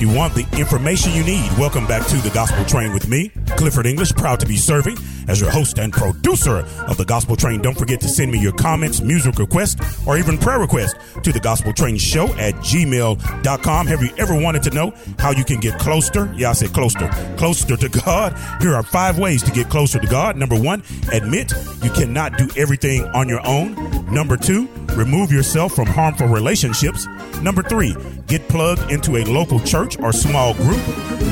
Music 0.00 0.10
you 0.10 0.18
want, 0.18 0.34
the 0.34 0.58
information 0.58 1.12
you 1.12 1.24
need. 1.24 1.50
Welcome 1.58 1.86
back 1.86 2.06
to 2.08 2.16
the 2.16 2.30
Gospel 2.30 2.64
Train 2.64 2.92
with 2.92 3.08
me, 3.08 3.30
Clifford 3.56 3.86
English, 3.86 4.12
proud 4.12 4.40
to 4.40 4.46
be 4.46 4.56
serving 4.56 4.96
as 5.28 5.40
your 5.40 5.50
host 5.50 5.78
and 5.78 5.92
producer 5.92 6.66
of 6.88 6.96
the 6.96 7.04
Gospel 7.04 7.36
Train. 7.36 7.62
Don't 7.62 7.78
forget 7.78 8.00
to 8.00 8.08
send 8.08 8.32
me 8.32 8.40
your 8.40 8.52
comments, 8.52 9.00
music 9.00 9.38
requests, 9.38 9.76
or 10.06 10.18
even 10.18 10.38
prayer 10.38 10.58
requests 10.58 10.94
to 11.22 11.32
the 11.32 11.40
Gospel 11.40 11.72
Train 11.72 11.96
Show 11.96 12.28
at 12.34 12.54
gmail.com. 12.56 13.86
Have 13.86 14.02
you 14.02 14.10
ever 14.18 14.38
wanted 14.38 14.62
to 14.64 14.70
know 14.70 14.92
how 15.18 15.30
you 15.30 15.44
can 15.44 15.60
get 15.60 15.78
closer? 15.78 16.32
Yeah, 16.36 16.50
I 16.50 16.52
said 16.54 16.72
closer, 16.72 17.08
closer 17.36 17.76
to 17.76 17.88
God. 17.88 18.36
Here 18.60 18.74
are 18.74 18.82
five 18.82 19.18
ways 19.18 19.42
to 19.44 19.50
get 19.50 19.68
closer 19.68 19.98
to 19.98 20.06
God. 20.06 20.36
Number 20.36 20.58
one, 20.58 20.82
admit 21.12 21.52
you 21.82 21.90
cannot 21.90 22.38
do 22.38 22.48
everything 22.56 23.04
on 23.06 23.28
your 23.28 23.46
own. 23.46 23.74
Number 24.12 24.36
two, 24.36 24.68
remove 24.96 25.30
yourself 25.30 25.74
from 25.74 25.86
harmful 25.86 26.26
relationships. 26.26 27.06
Number 27.42 27.62
three, 27.62 27.94
get 28.30 28.48
plugged 28.48 28.90
into 28.92 29.16
a 29.16 29.24
local 29.24 29.58
church 29.60 29.98
or 29.98 30.12
small 30.12 30.54
group. 30.54 30.80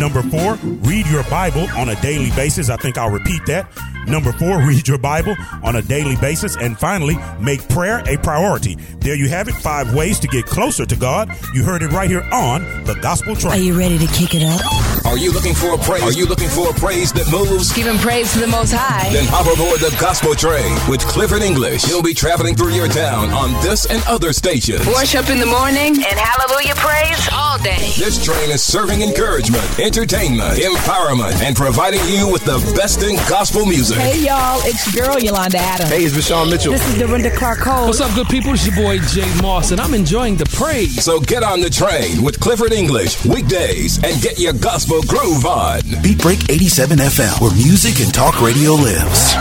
Number 0.01 0.21
four, 0.23 0.55
read 0.83 1.07
your 1.07 1.23
Bible 1.25 1.69
on 1.77 1.91
a 1.91 2.01
daily 2.03 2.31
basis. 2.33 2.69
I 2.69 2.77
think 2.77 2.99
I'll 2.99 3.11
repeat 3.11 3.47
that. 3.47 3.71
Number 4.07 4.33
four, 4.33 4.59
read 4.67 4.89
your 4.89 4.99
Bible 4.99 5.37
on 5.63 5.77
a 5.77 5.83
daily 5.83 6.17
basis. 6.17 6.57
And 6.57 6.79
finally, 6.79 7.17
make 7.41 7.67
prayer 7.69 8.03
a 8.07 8.19
priority. 8.19 8.75
There 8.99 9.15
you 9.15 9.29
have 9.29 9.49
it. 9.49 9.55
Five 9.55 9.95
ways 9.95 10.19
to 10.21 10.29
get 10.29 10.45
closer 10.45 10.85
to 10.85 10.97
God. 10.97 11.31
You 11.55 11.63
heard 11.63 11.83
it 11.83 11.93
right 11.93 12.11
here 12.11 12.29
on 12.33 12.63
the 12.85 12.99
Gospel 13.01 13.37
Train. 13.37 13.53
Are 13.53 13.57
you 13.57 13.79
ready 13.79 13.99
to 13.99 14.07
kick 14.09 14.35
it 14.35 14.43
up? 14.43 14.88
Are 15.09 15.17
you 15.17 15.33
looking 15.33 15.55
for 15.55 15.73
a 15.73 15.79
praise? 15.79 16.03
Are 16.03 16.13
you 16.13 16.27
looking 16.27 16.51
for 16.51 16.69
a 16.69 16.75
praise 16.75 17.15
that 17.15 17.33
moves? 17.33 17.73
Giving 17.73 17.97
praise 17.97 18.31
to 18.35 18.41
the 18.41 18.47
Most 18.47 18.75
High. 18.77 19.09
Then 19.11 19.25
hop 19.27 19.49
aboard 19.49 19.81
the 19.81 19.89
Gospel 19.99 20.35
Train 20.35 20.77
with 20.85 21.01
Clifford 21.01 21.41
English. 21.41 21.83
He'll 21.83 22.03
be 22.03 22.13
traveling 22.13 22.55
through 22.55 22.77
your 22.77 22.89
town 22.89 23.33
on 23.33 23.57
this 23.65 23.87
and 23.87 24.05
other 24.05 24.35
stations. 24.35 24.85
Worship 24.87 25.31
in 25.31 25.41
the 25.41 25.49
morning 25.49 25.97
and 25.97 26.17
hallelujah 26.21 26.77
praise 26.77 27.25
all 27.33 27.48
day. 27.69 27.93
This 27.99 28.23
train 28.25 28.51
is 28.51 28.63
serving 28.65 29.03
encouragement, 29.03 29.79
entertainment, 29.79 30.59
empowerment, 30.59 31.43
and 31.43 31.55
providing 31.55 32.01
you 32.09 32.31
with 32.31 32.45
the 32.45 32.59
best 32.75 33.03
in 33.03 33.17
gospel 33.29 33.67
music. 33.67 33.99
Hey 33.99 34.25
y'all, 34.25 34.61
it's 34.65 34.95
your 34.95 35.07
girl 35.07 35.19
Yolanda 35.19 35.59
Adams. 35.59 35.91
Hey, 35.91 36.05
it's 36.05 36.15
VaShawn 36.17 36.51
Mitchell. 36.51 36.73
This 36.73 36.87
is 36.89 36.99
Dorinda 36.99 37.31
Clark 37.37 37.59
Cole. 37.61 37.87
What's 37.87 38.01
up, 38.01 38.15
good 38.15 38.29
people? 38.29 38.53
It's 38.55 38.67
your 38.67 38.77
boy 38.77 38.99
J. 39.09 39.23
Moss, 39.43 39.71
and 39.73 39.81
I'm 39.81 39.93
enjoying 39.93 40.37
the 40.37 40.47
praise. 40.47 41.05
So 41.05 41.21
get 41.21 41.43
on 41.43 41.61
the 41.61 41.71
train 41.71 42.23
with 42.23 42.41
Clifford 42.41 42.73
English 42.73 43.23
weekdays 43.27 44.03
and 44.03 44.21
get 44.23 44.39
your 44.39 44.55
gospel 44.55 45.03
groove 45.03 45.45
on. 45.45 45.81
Beat 46.03 46.19
Break 46.23 46.49
87 46.51 46.99
FM, 46.99 47.41
where 47.41 47.55
music 47.55 48.01
and 48.01 48.13
talk 48.15 48.41
radio 48.41 48.73
lives. 48.73 49.35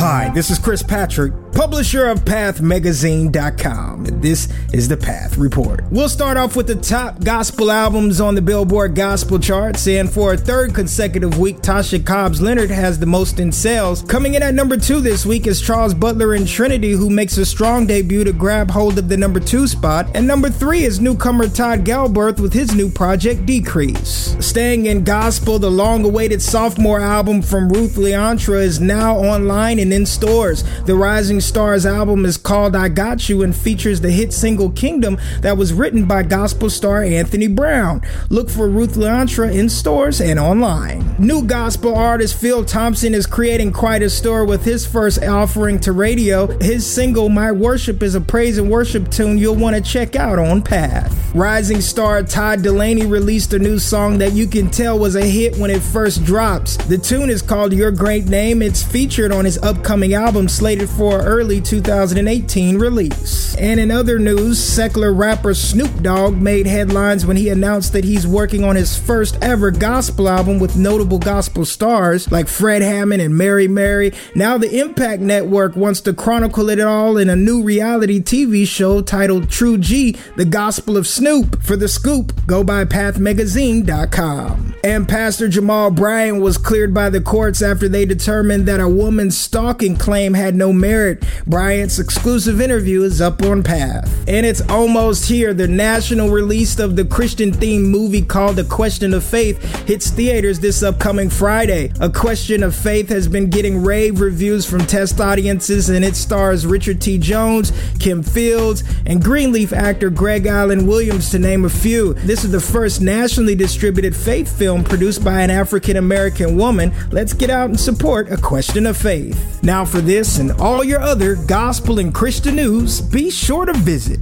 Hi, 0.00 0.30
this 0.32 0.48
is 0.50 0.60
Chris 0.60 0.80
Patrick, 0.80 1.32
publisher 1.52 2.06
of 2.06 2.20
PathMagazine.com. 2.20 4.06
and 4.06 4.22
This 4.22 4.48
is 4.72 4.86
the 4.86 4.96
Path 4.96 5.36
Report. 5.36 5.80
We'll 5.90 6.10
start 6.10 6.36
off 6.36 6.54
with 6.54 6.66
the 6.66 6.74
top 6.74 7.24
gospel 7.24 7.70
albums 7.70 8.20
on 8.20 8.34
the 8.34 8.42
Billboard 8.42 8.94
Gospel 8.94 9.38
charts, 9.38 9.88
and 9.88 10.12
for 10.12 10.34
a 10.34 10.36
third 10.36 10.74
consecutive 10.74 11.38
week, 11.38 11.60
Tasha 11.60 12.04
Cobbs 12.04 12.42
Leonard 12.42 12.68
has 12.68 12.98
the 12.98 13.06
most 13.06 13.40
in 13.40 13.50
sales. 13.50 14.02
Coming 14.02 14.34
in 14.34 14.42
at 14.42 14.52
number 14.52 14.76
two 14.76 15.00
this 15.00 15.24
week 15.24 15.46
is 15.46 15.62
Charles 15.62 15.94
Butler 15.94 16.34
and 16.34 16.46
Trinity, 16.46 16.90
who 16.90 17.08
makes 17.08 17.38
a 17.38 17.46
strong 17.46 17.86
debut 17.86 18.22
to 18.22 18.34
grab 18.34 18.70
hold 18.70 18.98
of 18.98 19.08
the 19.08 19.16
number 19.16 19.40
two 19.40 19.66
spot. 19.66 20.06
And 20.12 20.26
number 20.26 20.50
three 20.50 20.84
is 20.84 21.00
newcomer 21.00 21.48
Todd 21.48 21.86
Galberth 21.86 22.38
with 22.38 22.52
his 22.52 22.74
new 22.74 22.90
project 22.90 23.46
Decrease. 23.46 24.36
Staying 24.40 24.84
in 24.84 25.04
gospel, 25.04 25.58
the 25.58 25.70
long 25.70 26.04
awaited 26.04 26.42
sophomore 26.42 27.00
album 27.00 27.40
from 27.40 27.70
Ruth 27.70 27.94
La'Ontra 27.94 28.60
is 28.60 28.78
now 28.78 29.16
online 29.16 29.78
and 29.78 29.94
in 29.94 30.04
stores. 30.04 30.64
The 30.84 30.94
Rising 30.94 31.40
Stars 31.40 31.86
album 31.86 32.26
is 32.26 32.36
called 32.36 32.76
I 32.76 32.90
Got 32.90 33.30
You 33.30 33.42
and 33.42 33.56
features 33.56 34.02
the 34.02 34.10
hit 34.10 34.34
single 34.34 34.68
Kingdom 34.68 35.16
that 35.40 35.56
was 35.56 35.77
written 35.78 36.04
by 36.04 36.24
gospel 36.24 36.68
star 36.68 37.02
Anthony 37.02 37.46
Brown. 37.46 38.02
Look 38.28 38.50
for 38.50 38.68
Ruth 38.68 38.94
La'Ontra 38.94 39.54
in 39.54 39.68
stores 39.68 40.20
and 40.20 40.38
online. 40.38 41.14
New 41.18 41.44
gospel 41.44 41.94
artist 41.94 42.38
Phil 42.38 42.64
Thompson 42.64 43.14
is 43.14 43.26
creating 43.26 43.72
quite 43.72 44.02
a 44.02 44.10
stir 44.10 44.44
with 44.44 44.64
his 44.64 44.84
first 44.84 45.22
offering 45.22 45.78
to 45.80 45.92
radio. 45.92 46.48
His 46.58 46.84
single 46.84 47.28
My 47.28 47.52
Worship 47.52 48.02
is 48.02 48.16
a 48.16 48.20
praise 48.20 48.58
and 48.58 48.68
worship 48.68 49.10
tune 49.10 49.38
you'll 49.38 49.54
want 49.54 49.76
to 49.76 49.82
check 49.82 50.16
out 50.16 50.38
on 50.38 50.62
Path. 50.62 51.14
Rising 51.34 51.80
star 51.80 52.22
Todd 52.22 52.60
Dulaney 52.60 53.08
released 53.08 53.52
a 53.52 53.58
new 53.58 53.78
song 53.78 54.18
that 54.18 54.32
you 54.32 54.46
can 54.46 54.70
tell 54.70 54.98
was 54.98 55.14
a 55.14 55.24
hit 55.24 55.56
when 55.56 55.70
it 55.70 55.82
first 55.82 56.24
drops. 56.24 56.76
The 56.76 56.98
tune 56.98 57.30
is 57.30 57.42
called 57.42 57.72
Your 57.72 57.92
Great 57.92 58.26
Name. 58.26 58.62
It's 58.62 58.82
featured 58.82 59.30
on 59.30 59.44
his 59.44 59.58
upcoming 59.58 60.14
album 60.14 60.48
slated 60.48 60.88
for 60.88 61.20
early 61.20 61.60
2018 61.60 62.78
release. 62.78 63.54
And 63.56 63.78
in 63.78 63.90
other 63.90 64.18
news, 64.18 64.58
secular 64.58 65.12
rapper 65.12 65.54
Snoop 65.68 66.00
Dogg 66.00 66.40
made 66.40 66.66
headlines 66.66 67.26
when 67.26 67.36
he 67.36 67.50
announced 67.50 67.92
that 67.92 68.02
he's 68.02 68.26
working 68.26 68.64
on 68.64 68.74
his 68.74 68.96
first 68.96 69.36
ever 69.42 69.70
gospel 69.70 70.26
album 70.26 70.58
with 70.58 70.78
notable 70.78 71.18
gospel 71.18 71.66
stars 71.66 72.32
like 72.32 72.48
Fred 72.48 72.80
Hammond 72.80 73.20
and 73.20 73.36
Mary 73.36 73.68
Mary. 73.68 74.14
Now 74.34 74.56
the 74.56 74.80
Impact 74.80 75.20
Network 75.20 75.76
wants 75.76 76.00
to 76.00 76.14
chronicle 76.14 76.70
it 76.70 76.80
all 76.80 77.18
in 77.18 77.28
a 77.28 77.36
new 77.36 77.62
reality 77.62 78.18
TV 78.18 78.66
show 78.66 79.02
titled 79.02 79.50
True 79.50 79.76
G, 79.76 80.16
The 80.36 80.46
Gospel 80.46 80.96
of 80.96 81.06
Snoop. 81.06 81.62
For 81.62 81.76
the 81.76 81.86
scoop, 81.86 82.46
go 82.46 82.64
by 82.64 82.86
pathmagazine.com. 82.86 84.74
And 84.82 85.06
Pastor 85.06 85.48
Jamal 85.48 85.90
Bryant 85.90 86.40
was 86.40 86.56
cleared 86.56 86.94
by 86.94 87.10
the 87.10 87.20
courts 87.20 87.60
after 87.60 87.90
they 87.90 88.06
determined 88.06 88.64
that 88.66 88.80
a 88.80 88.88
woman's 88.88 89.36
stalking 89.36 89.96
claim 89.96 90.32
had 90.32 90.54
no 90.54 90.72
merit. 90.72 91.22
Bryant's 91.46 91.98
exclusive 91.98 92.58
interview 92.58 93.02
is 93.02 93.20
up 93.20 93.42
on 93.42 93.62
Path. 93.62 94.10
And 94.26 94.46
it's 94.46 94.62
almost 94.70 95.28
here. 95.28 95.52
The 95.58 95.66
national 95.66 96.28
release 96.28 96.78
of 96.78 96.94
the 96.94 97.04
Christian 97.04 97.50
themed 97.50 97.88
movie 97.88 98.22
called 98.22 98.60
A 98.60 98.64
Question 98.64 99.12
of 99.12 99.24
Faith 99.24 99.60
hits 99.88 100.08
theaters 100.08 100.60
this 100.60 100.84
upcoming 100.84 101.28
Friday. 101.28 101.90
A 101.98 102.08
Question 102.08 102.62
of 102.62 102.76
Faith 102.76 103.08
has 103.08 103.26
been 103.26 103.50
getting 103.50 103.82
rave 103.82 104.20
reviews 104.20 104.64
from 104.64 104.86
test 104.86 105.20
audiences 105.20 105.88
and 105.88 106.04
it 106.04 106.14
stars 106.14 106.64
Richard 106.64 107.00
T. 107.00 107.18
Jones, 107.18 107.72
Kim 107.98 108.22
Fields, 108.22 108.84
and 109.04 109.20
Greenleaf 109.20 109.72
actor 109.72 110.10
Greg 110.10 110.46
Alan 110.46 110.86
Williams, 110.86 111.28
to 111.30 111.40
name 111.40 111.64
a 111.64 111.68
few. 111.68 112.14
This 112.14 112.44
is 112.44 112.52
the 112.52 112.60
first 112.60 113.00
nationally 113.00 113.56
distributed 113.56 114.14
faith 114.14 114.56
film 114.56 114.84
produced 114.84 115.24
by 115.24 115.40
an 115.40 115.50
African 115.50 115.96
American 115.96 116.56
woman. 116.56 116.92
Let's 117.10 117.32
get 117.32 117.50
out 117.50 117.68
and 117.68 117.80
support 117.80 118.30
A 118.30 118.36
Question 118.36 118.86
of 118.86 118.96
Faith. 118.96 119.60
Now, 119.64 119.84
for 119.84 120.00
this 120.00 120.38
and 120.38 120.52
all 120.52 120.84
your 120.84 121.00
other 121.00 121.34
gospel 121.34 121.98
and 121.98 122.14
Christian 122.14 122.54
news, 122.54 123.00
be 123.00 123.28
sure 123.28 123.64
to 123.64 123.72
visit 123.72 124.20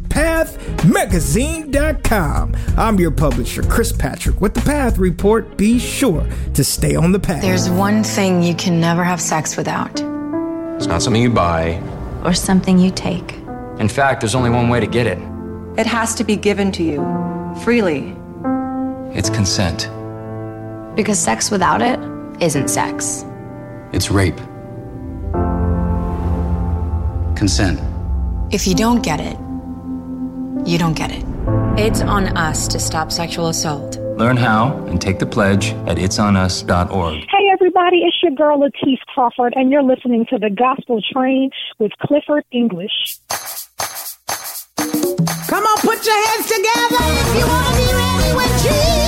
pathmagazine.com. 1.26 2.54
I'm 2.76 2.98
your 2.98 3.10
publisher, 3.10 3.62
Chris 3.62 3.92
Patrick, 3.92 4.40
with 4.40 4.54
the 4.54 4.60
Path 4.62 4.98
Report. 4.98 5.56
Be 5.56 5.78
sure 5.78 6.26
to 6.54 6.64
stay 6.64 6.94
on 6.94 7.12
the 7.12 7.18
path. 7.18 7.42
There's 7.42 7.68
one 7.70 8.02
thing 8.04 8.42
you 8.42 8.54
can 8.54 8.80
never 8.80 9.04
have 9.04 9.20
sex 9.20 9.56
without. 9.56 9.90
It's 10.76 10.86
not 10.86 11.02
something 11.02 11.22
you 11.22 11.30
buy. 11.30 11.80
Or 12.24 12.32
something 12.34 12.78
you 12.78 12.90
take. 12.90 13.34
In 13.78 13.88
fact, 13.88 14.20
there's 14.20 14.34
only 14.34 14.50
one 14.50 14.68
way 14.68 14.80
to 14.80 14.86
get 14.86 15.06
it 15.06 15.18
It 15.78 15.86
has 15.86 16.14
to 16.16 16.24
be 16.24 16.34
given 16.36 16.72
to 16.72 16.82
you 16.82 16.96
freely. 17.62 18.14
it's 19.16 19.30
consent. 19.30 19.90
Because 20.96 21.18
sex 21.18 21.50
without 21.50 21.82
it 21.82 21.98
isn't 22.42 22.68
sex. 22.68 23.24
It's 23.92 24.10
rape. 24.10 24.36
Consent. 27.36 27.78
If 28.50 28.66
you 28.66 28.74
don't 28.74 29.02
get 29.02 29.20
it, 29.20 29.36
you 30.66 30.78
don't 30.78 30.94
get 30.94 31.10
it. 31.12 31.24
It's 31.78 32.00
on 32.00 32.36
us 32.36 32.66
to 32.68 32.78
stop 32.78 33.12
sexual 33.12 33.48
assault. 33.48 33.98
Learn 34.16 34.36
how 34.36 34.76
and 34.86 35.00
take 35.00 35.18
the 35.18 35.26
pledge 35.26 35.72
at 35.86 35.98
itsonus.org. 35.98 37.14
Hey, 37.14 37.48
everybody, 37.52 37.98
it's 37.98 38.16
your 38.22 38.32
girl 38.32 38.58
Latisse 38.60 39.04
Crawford, 39.08 39.52
and 39.56 39.70
you're 39.70 39.82
listening 39.82 40.26
to 40.30 40.38
the 40.38 40.50
Gospel 40.50 41.00
Train 41.12 41.50
with 41.78 41.92
Clifford 42.00 42.44
English. 42.50 43.18
Come 44.78 45.64
on, 45.64 45.78
put 45.78 46.04
your 46.04 46.26
hands 46.28 46.46
together 46.46 46.96
if 47.00 47.38
you 47.38 47.46
want 47.46 47.66
to 47.66 47.74
be 47.76 47.94
ready 47.94 48.36
when 48.36 48.48
Jesus 48.58 49.05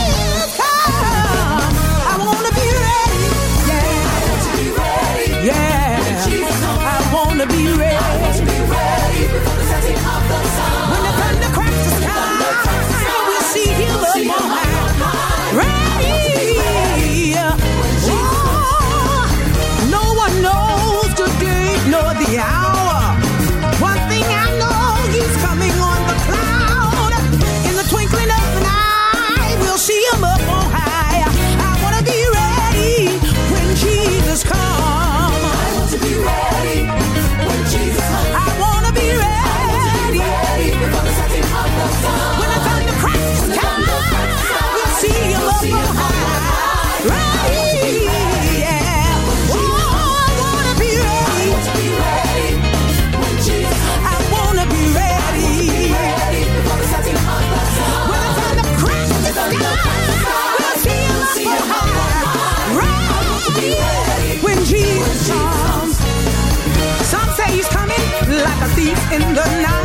in 69.21 69.35
the 69.35 69.63
night. 69.63 69.78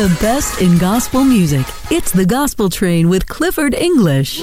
The 0.00 0.18
best 0.18 0.62
in 0.62 0.78
gospel 0.78 1.24
music. 1.24 1.66
It's 1.90 2.10
the 2.10 2.24
Gospel 2.24 2.70
Train 2.70 3.10
with 3.10 3.28
Clifford 3.28 3.74
English. 3.74 4.42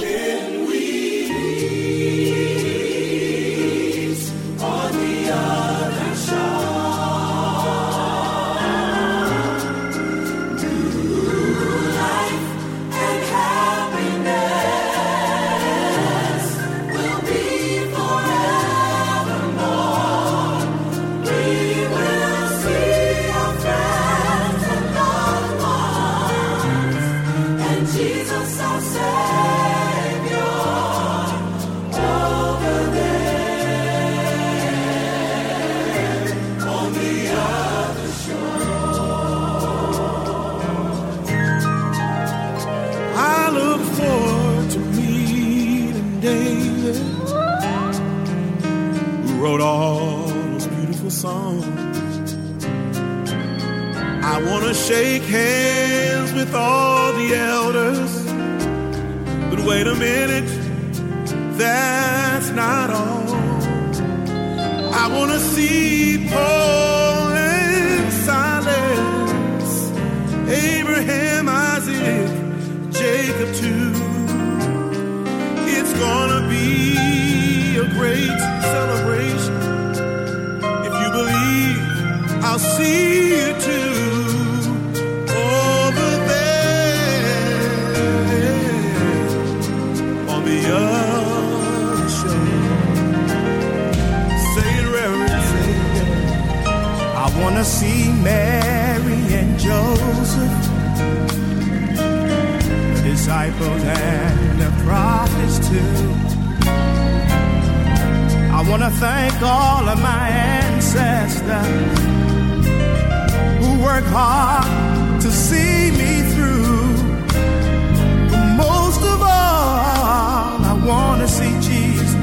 see 121.38 121.54
Jesus. 121.70 122.14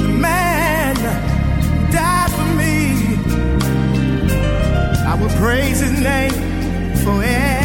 The 0.00 0.08
man 0.08 0.94
died 1.92 2.30
for 2.38 2.48
me. 2.60 2.76
I 5.10 5.14
will 5.20 5.34
praise 5.38 5.80
his 5.80 6.00
name 6.00 6.32
forever. 7.04 7.63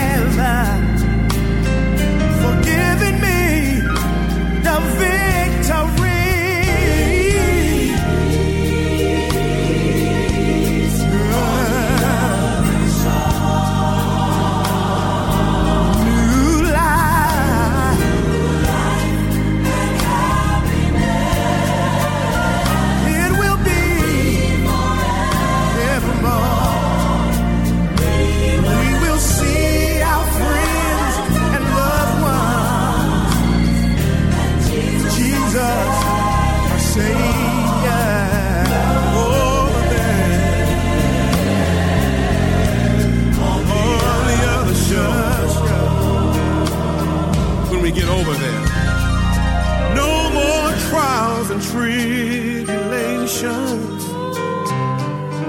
tribulation, 51.71 53.63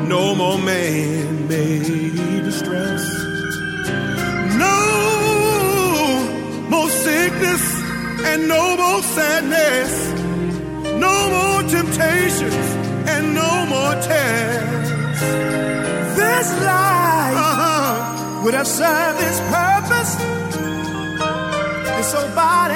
no 0.09 0.35
more 0.35 0.59
man 0.59 1.49
made 1.49 2.45
distress, 2.45 3.05
no 4.65 4.77
more 6.69 6.91
sickness 6.91 7.65
and 8.29 8.49
no 8.49 8.77
more 8.77 9.03
sadness, 9.03 9.93
no 11.07 11.15
more 11.35 11.63
temptations 11.77 12.67
and 13.13 13.35
no 13.35 13.67
more 13.73 13.95
tests. 14.03 14.91
This 16.21 16.49
life 16.69 17.37
uh-huh. 17.49 18.43
would 18.45 18.55
have 18.55 18.67
served 18.67 19.21
its 19.29 19.41
purpose, 19.57 20.13
and 21.95 22.05
so 22.05 22.21
by 22.35 22.70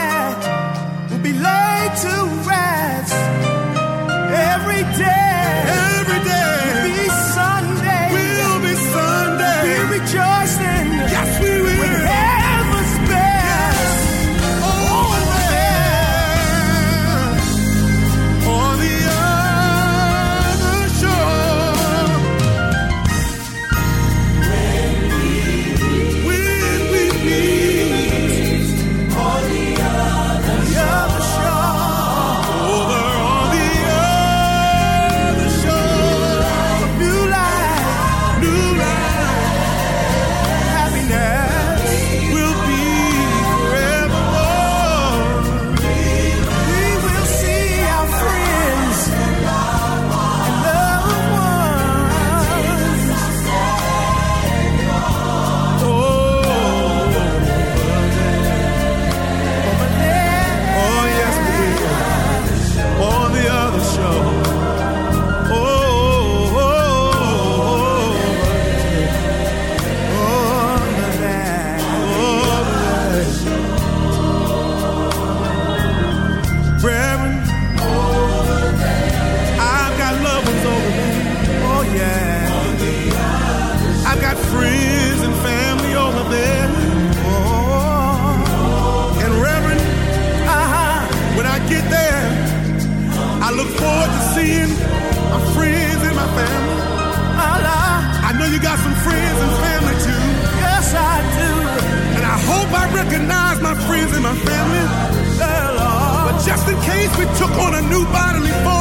took 107.38 107.50
on 107.58 107.74
a 107.74 107.82
new 107.88 108.04
bodily 108.06 108.50
form. 108.62 108.73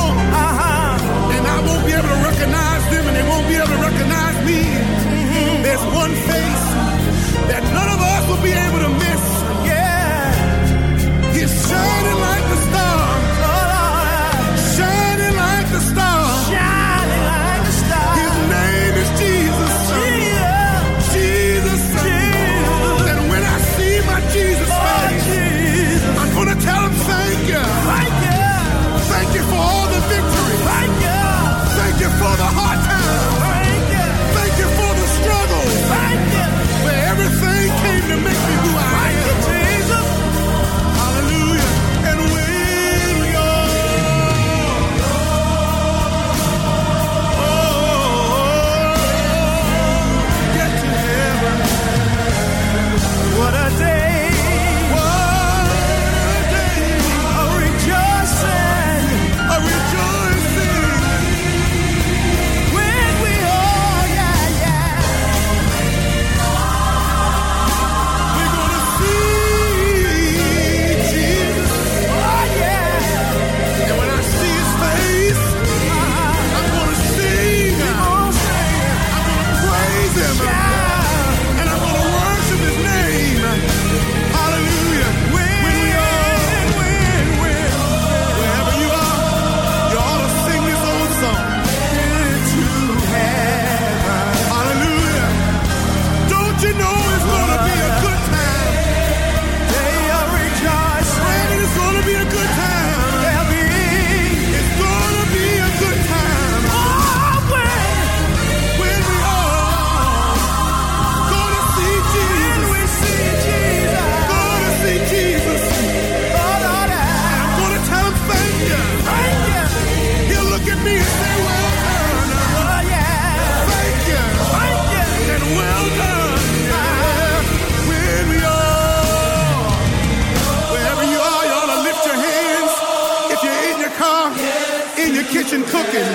Kitchen 135.53 135.69
cooking, 135.69 136.09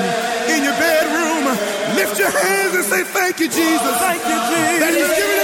in 0.51 0.65
your 0.65 0.73
bedroom, 0.75 1.45
lift 1.95 2.19
your 2.19 2.31
hands 2.31 2.75
and 2.75 2.85
say, 2.85 3.05
Thank 3.05 3.39
you, 3.41 3.47
Jesus. 3.47 3.99
Thank 3.99 4.23
you, 4.25 4.39
Jesus. 4.57 5.38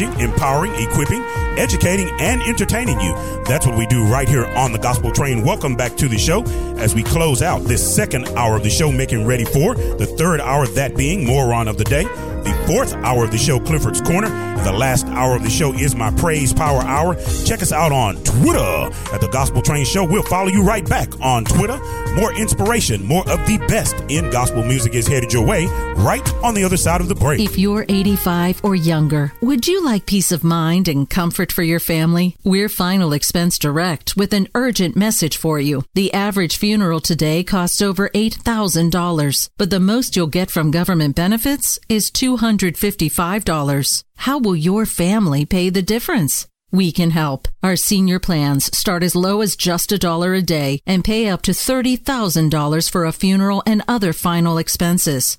Encouraging, 0.00 0.30
empowering, 0.30 0.74
equipping, 0.76 1.22
educating, 1.58 2.08
and 2.20 2.42
entertaining 2.42 3.00
you. 3.00 3.14
That's 3.44 3.66
what 3.66 3.76
we 3.76 3.86
do 3.86 4.04
right 4.06 4.28
here 4.28 4.46
on 4.46 4.72
the 4.72 4.78
Gospel 4.78 5.10
Train. 5.12 5.44
Welcome 5.44 5.76
back 5.76 5.96
to 5.96 6.08
the 6.08 6.18
show 6.18 6.42
as 6.78 6.94
we 6.94 7.02
close 7.02 7.42
out 7.42 7.62
this 7.64 7.94
second 7.94 8.28
hour 8.28 8.56
of 8.56 8.62
the 8.62 8.70
show, 8.70 8.90
making 8.90 9.26
ready 9.26 9.44
for 9.44 9.74
the 9.74 10.06
third 10.06 10.40
hour, 10.40 10.66
that 10.68 10.96
being 10.96 11.26
Moron 11.26 11.68
of 11.68 11.76
the 11.76 11.84
Day. 11.84 12.04
The 12.04 12.64
fourth 12.66 12.94
hour 12.94 13.24
of 13.24 13.32
the 13.32 13.38
show, 13.38 13.60
Clifford's 13.60 14.00
Corner. 14.00 14.28
And 14.28 14.66
the 14.66 14.72
last 14.72 15.06
hour 15.08 15.36
of 15.36 15.42
the 15.42 15.50
show 15.50 15.74
is 15.74 15.94
my 15.94 16.10
Praise 16.12 16.54
Power 16.54 16.80
Hour. 16.80 17.14
Check 17.44 17.60
us 17.60 17.72
out 17.72 17.92
on 17.92 18.16
Twitter 18.24 18.90
at 19.12 19.20
the 19.20 19.28
Gospel 19.30 19.60
Train 19.60 19.84
Show. 19.84 20.04
We'll 20.04 20.22
follow 20.22 20.48
you 20.48 20.62
right 20.62 20.88
back 20.88 21.08
on 21.20 21.44
Twitter. 21.44 21.78
More 22.14 22.34
inspiration, 22.34 23.06
more 23.06 23.28
of 23.30 23.46
the 23.46 23.58
best 23.68 23.96
in 24.08 24.30
gospel 24.30 24.64
music 24.64 24.94
is 24.94 25.06
headed 25.06 25.32
your 25.32 25.46
way 25.46 25.66
right 25.96 26.26
on 26.42 26.54
the 26.54 26.64
other 26.64 26.76
side 26.76 27.00
of 27.00 27.08
the 27.08 27.14
break. 27.14 27.40
If 27.40 27.58
you're 27.58 27.84
85 27.88 28.64
or 28.64 28.74
younger, 28.74 29.32
would 29.40 29.68
you 29.68 29.84
like 29.84 30.06
peace 30.06 30.32
of 30.32 30.42
mind 30.42 30.88
and 30.88 31.08
comfort 31.08 31.52
for 31.52 31.62
your 31.62 31.78
family? 31.78 32.36
We're 32.42 32.68
Final 32.68 33.12
Expense 33.12 33.58
Direct 33.58 34.16
with 34.16 34.32
an 34.32 34.48
urgent 34.54 34.96
message 34.96 35.36
for 35.36 35.60
you. 35.60 35.84
The 35.94 36.12
average 36.12 36.56
funeral 36.56 37.00
today 37.00 37.44
costs 37.44 37.80
over 37.80 38.08
$8,000, 38.08 39.50
but 39.56 39.70
the 39.70 39.78
most 39.78 40.16
you'll 40.16 40.26
get 40.26 40.50
from 40.50 40.70
government 40.70 41.14
benefits 41.14 41.78
is 41.88 42.10
$255. 42.10 44.02
How 44.16 44.38
will 44.38 44.56
your 44.56 44.84
family 44.84 45.46
pay 45.46 45.70
the 45.70 45.82
difference? 45.82 46.49
We 46.72 46.92
can 46.92 47.10
help. 47.10 47.48
Our 47.62 47.76
senior 47.76 48.20
plans 48.20 48.76
start 48.76 49.02
as 49.02 49.16
low 49.16 49.40
as 49.40 49.56
just 49.56 49.90
a 49.90 49.98
dollar 49.98 50.34
a 50.34 50.42
day 50.42 50.80
and 50.86 51.04
pay 51.04 51.28
up 51.28 51.42
to 51.42 51.50
$30,000 51.50 52.90
for 52.90 53.04
a 53.04 53.12
funeral 53.12 53.62
and 53.66 53.82
other 53.88 54.12
final 54.12 54.56
expenses. 54.56 55.38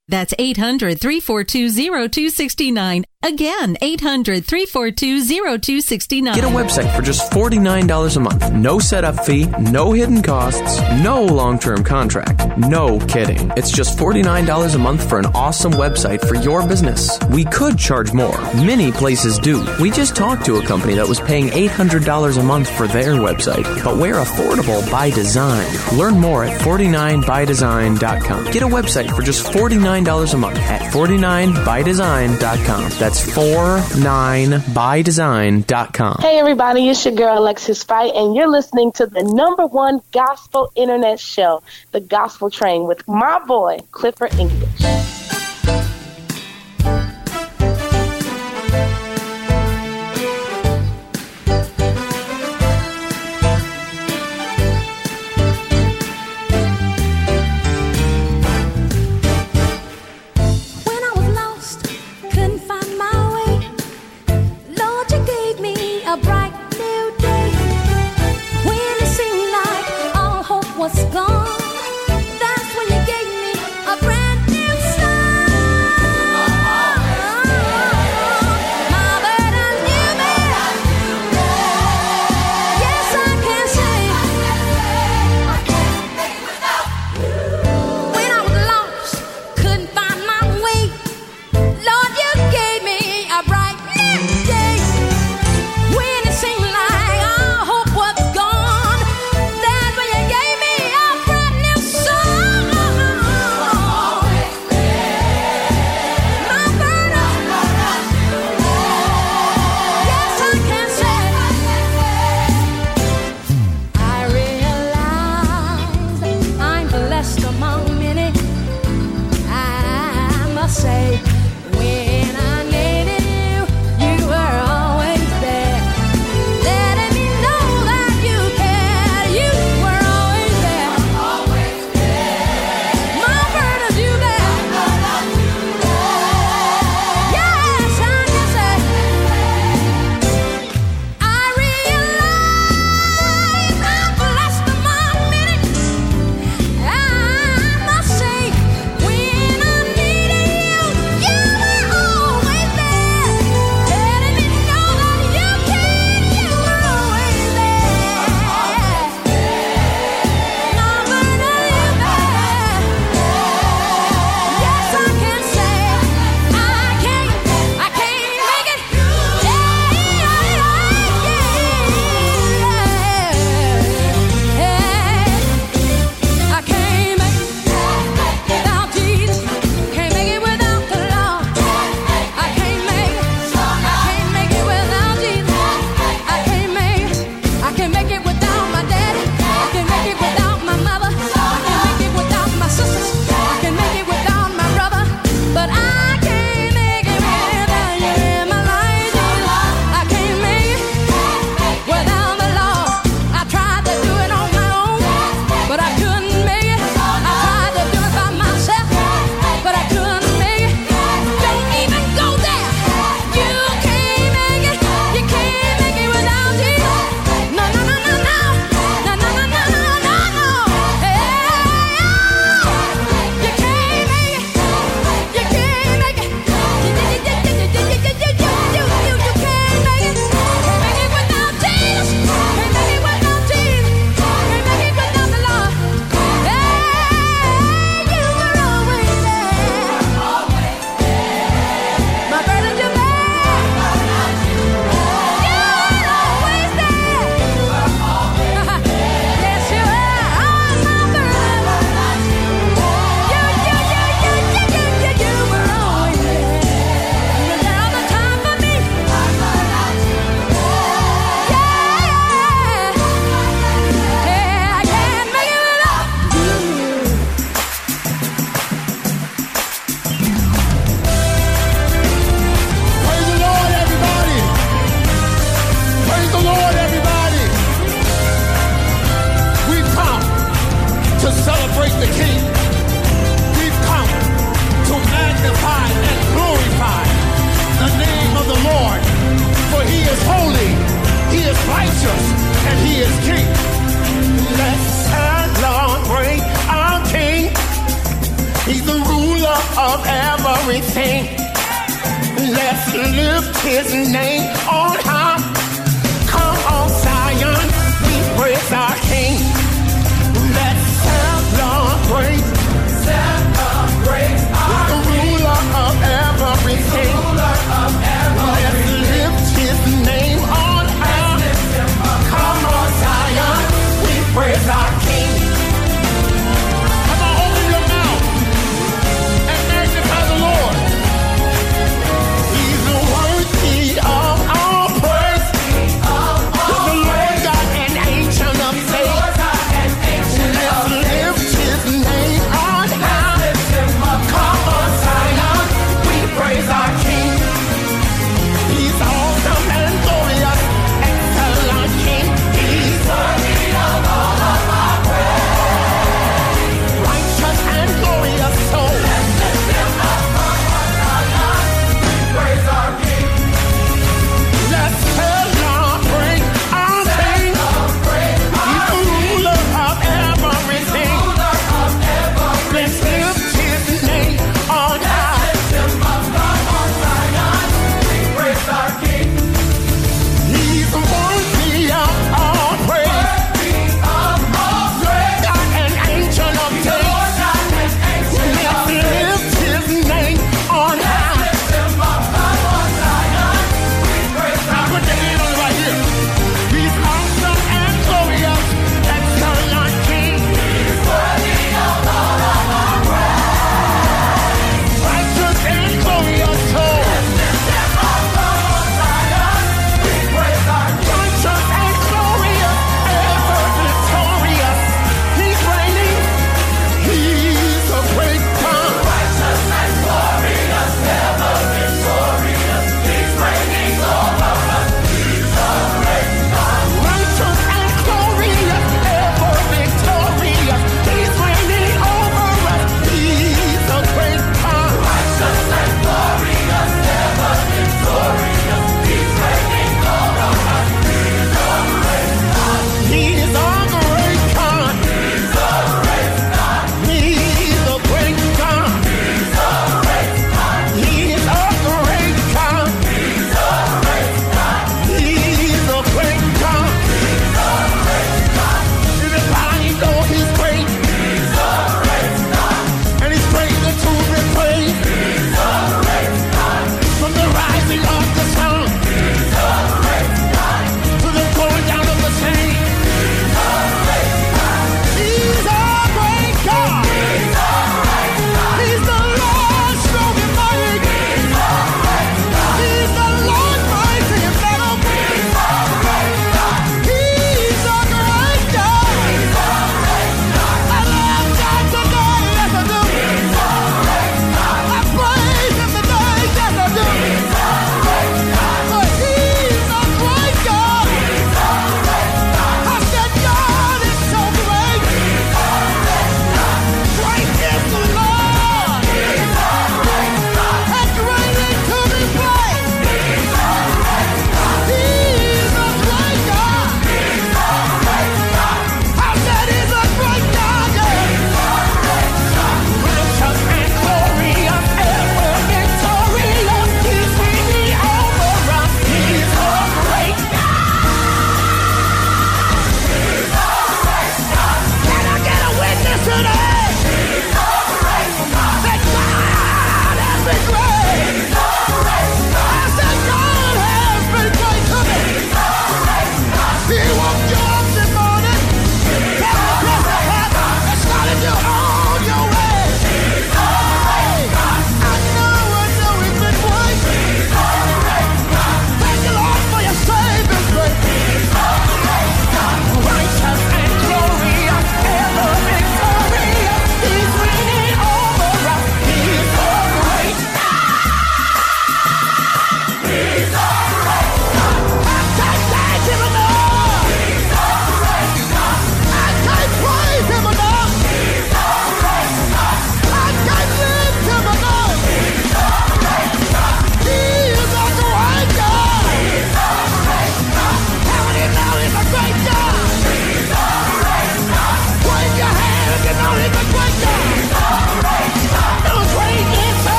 That's 0.11 0.33
800 0.37 0.99
342 0.99 1.69
0269. 1.71 3.05
Again, 3.23 3.77
800 3.81 4.43
342 4.45 5.21
0269. 5.23 6.33
Get 6.35 6.43
a 6.43 6.47
website 6.47 6.93
for 6.95 7.01
just 7.03 7.31
$49 7.31 8.17
a 8.17 8.19
month. 8.19 8.51
No 8.51 8.79
setup 8.79 9.23
fee, 9.23 9.45
no 9.59 9.91
hidden 9.93 10.23
costs, 10.23 10.81
no 11.03 11.23
long 11.23 11.59
term 11.59 11.83
contract. 11.83 12.57
No 12.57 12.99
kidding. 13.05 13.51
It's 13.55 13.71
just 13.71 13.97
$49 13.97 14.75
a 14.75 14.77
month 14.79 15.07
for 15.07 15.19
an 15.19 15.27
awesome 15.27 15.73
website 15.73 16.27
for 16.27 16.35
your 16.35 16.67
business. 16.67 17.17
We 17.29 17.45
could 17.45 17.77
charge 17.77 18.11
more. 18.11 18.37
Many 18.55 18.91
places 18.91 19.37
do. 19.37 19.63
We 19.79 19.91
just 19.91 20.15
talked 20.15 20.43
to 20.47 20.55
a 20.55 20.65
company 20.65 20.95
that 20.95 21.07
was 21.07 21.21
paying 21.21 21.49
$800 21.49 22.37
a 22.39 22.43
month 22.43 22.75
for 22.75 22.87
their 22.87 23.13
website, 23.13 23.63
but 23.83 23.97
we're 23.97 24.15
affordable 24.15 24.89
by 24.91 25.11
design. 25.11 25.67
Learn 25.95 26.15
more 26.19 26.43
at 26.43 26.59
49bydesign.com. 26.61 28.51
Get 28.51 28.63
a 28.63 28.67
website 28.67 29.15
for 29.15 29.21
just 29.21 29.45
$49 29.45 30.00
a 30.07 30.37
month 30.37 30.57
at 30.57 30.81
49bydesign.com. 30.93 32.89
That's 32.99 33.21
49bydesign.com. 33.31 36.17
Hey 36.19 36.39
everybody, 36.39 36.89
it's 36.89 37.05
your 37.05 37.13
girl 37.15 37.37
Alexis 37.37 37.83
Spight, 37.83 38.15
and 38.15 38.35
you're 38.35 38.49
listening 38.49 38.91
to 38.93 39.05
the 39.05 39.21
number 39.23 39.67
one 39.67 40.01
gospel 40.11 40.71
internet 40.75 41.19
show, 41.19 41.61
The 41.91 41.99
Gospel 41.99 42.49
Train, 42.49 42.85
with 42.85 43.07
my 43.07 43.39
boy 43.45 43.77
Clifford 43.91 44.33
English. 44.35 45.00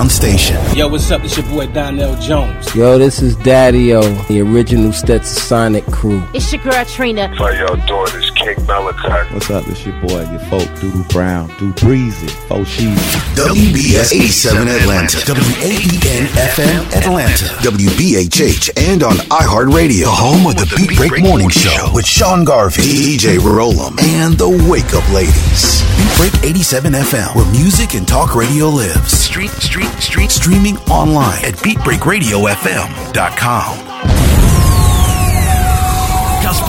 Underground 0.00 0.10
station. 0.10 0.76
Yo, 0.76 0.88
what's 0.88 1.10
up? 1.10 1.22
It's 1.24 1.36
your 1.36 1.44
boy 1.46 1.66
Donell 1.66 2.16
Jones. 2.20 2.74
Yo, 2.74 2.96
this 2.96 3.20
is 3.20 3.36
Daddy 3.36 3.92
O, 3.92 4.00
the 4.28 4.40
original 4.40 4.92
Stetsasonic 4.92 5.84
crew. 5.92 6.22
It's 6.32 6.50
your 6.50 6.62
girl 6.62 6.84
Trina. 6.86 7.28
How 7.36 7.50
y'all 7.50 7.76
doing? 7.86 8.22
It's 8.22 8.29
King 8.54 8.66
Malachi. 8.66 9.32
What's 9.32 9.50
up? 9.50 9.64
This 9.64 9.84
your 9.86 9.94
boy, 10.00 10.20
your 10.30 10.40
folk, 10.50 10.66
Doodoo 10.80 11.04
Brown, 11.10 11.48
Do 11.58 11.72
Breezy, 11.74 12.26
Fo 12.48 12.64
Cheese. 12.64 12.98
WBS 13.36 14.12
87 14.12 14.66
Atlanta, 14.68 15.16
WAEN 15.18 16.26
FM 16.26 16.84
Atlanta, 16.96 17.44
WBHH, 17.62 18.70
and 18.76 19.02
on 19.04 19.16
iHeartRadio, 19.30 20.04
The 20.04 20.10
home 20.10 20.46
of 20.46 20.56
the 20.56 20.66
Beat 20.76 20.96
Break 20.96 21.22
Morning 21.22 21.48
Show 21.48 21.90
with 21.94 22.06
Sean 22.06 22.44
Garvey, 22.44 22.82
DJ 22.82 23.38
Rollum, 23.38 23.98
and 24.00 24.36
the 24.36 24.48
Wake 24.68 24.92
Up 24.94 25.08
Ladies. 25.12 25.82
Beat 25.96 26.16
Break 26.16 26.34
87 26.44 26.92
FM, 26.94 27.34
where 27.36 27.46
music 27.52 27.94
and 27.94 28.06
talk 28.08 28.34
radio 28.34 28.68
lives. 28.68 29.12
Street, 29.12 29.50
street, 29.50 29.90
street, 30.00 30.30
streaming 30.30 30.76
online 30.90 31.44
at 31.44 31.54
BeatBreakRadioFM.com. 31.54 33.79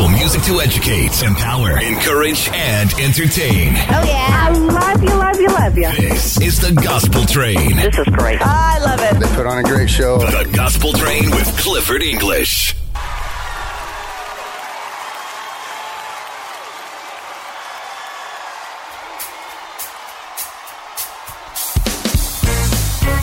Gospel 0.01 0.17
music 0.17 0.41
to 0.45 0.59
educate, 0.61 1.21
empower, 1.21 1.77
encourage, 1.77 2.49
and 2.49 2.91
entertain. 2.93 3.73
Oh 3.75 4.03
yeah. 4.03 4.29
I 4.31 4.49
love 4.49 5.03
you, 5.03 5.09
love 5.09 5.39
you, 5.39 5.47
love 5.47 5.77
you. 5.77 6.09
This 6.09 6.41
is 6.41 6.59
the 6.59 6.73
Gospel 6.73 7.23
Train. 7.25 7.75
This 7.75 7.99
is 7.99 8.07
great. 8.07 8.41
I 8.41 8.79
love 8.79 8.99
it. 8.99 9.19
They 9.19 9.35
put 9.35 9.45
on 9.45 9.59
a 9.59 9.63
great 9.63 9.91
show. 9.91 10.17
The 10.17 10.49
Gospel 10.53 10.93
Train 10.93 11.29
with 11.29 11.55
Clifford 11.59 12.01
English. 12.01 12.75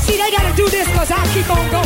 See, 0.03 0.17
they 0.17 0.31
gotta 0.31 0.57
do 0.57 0.69
this 0.69 0.87
because 0.87 1.11
I 1.11 1.27
keep 1.35 1.51
on 1.51 1.71
going. 1.73 1.78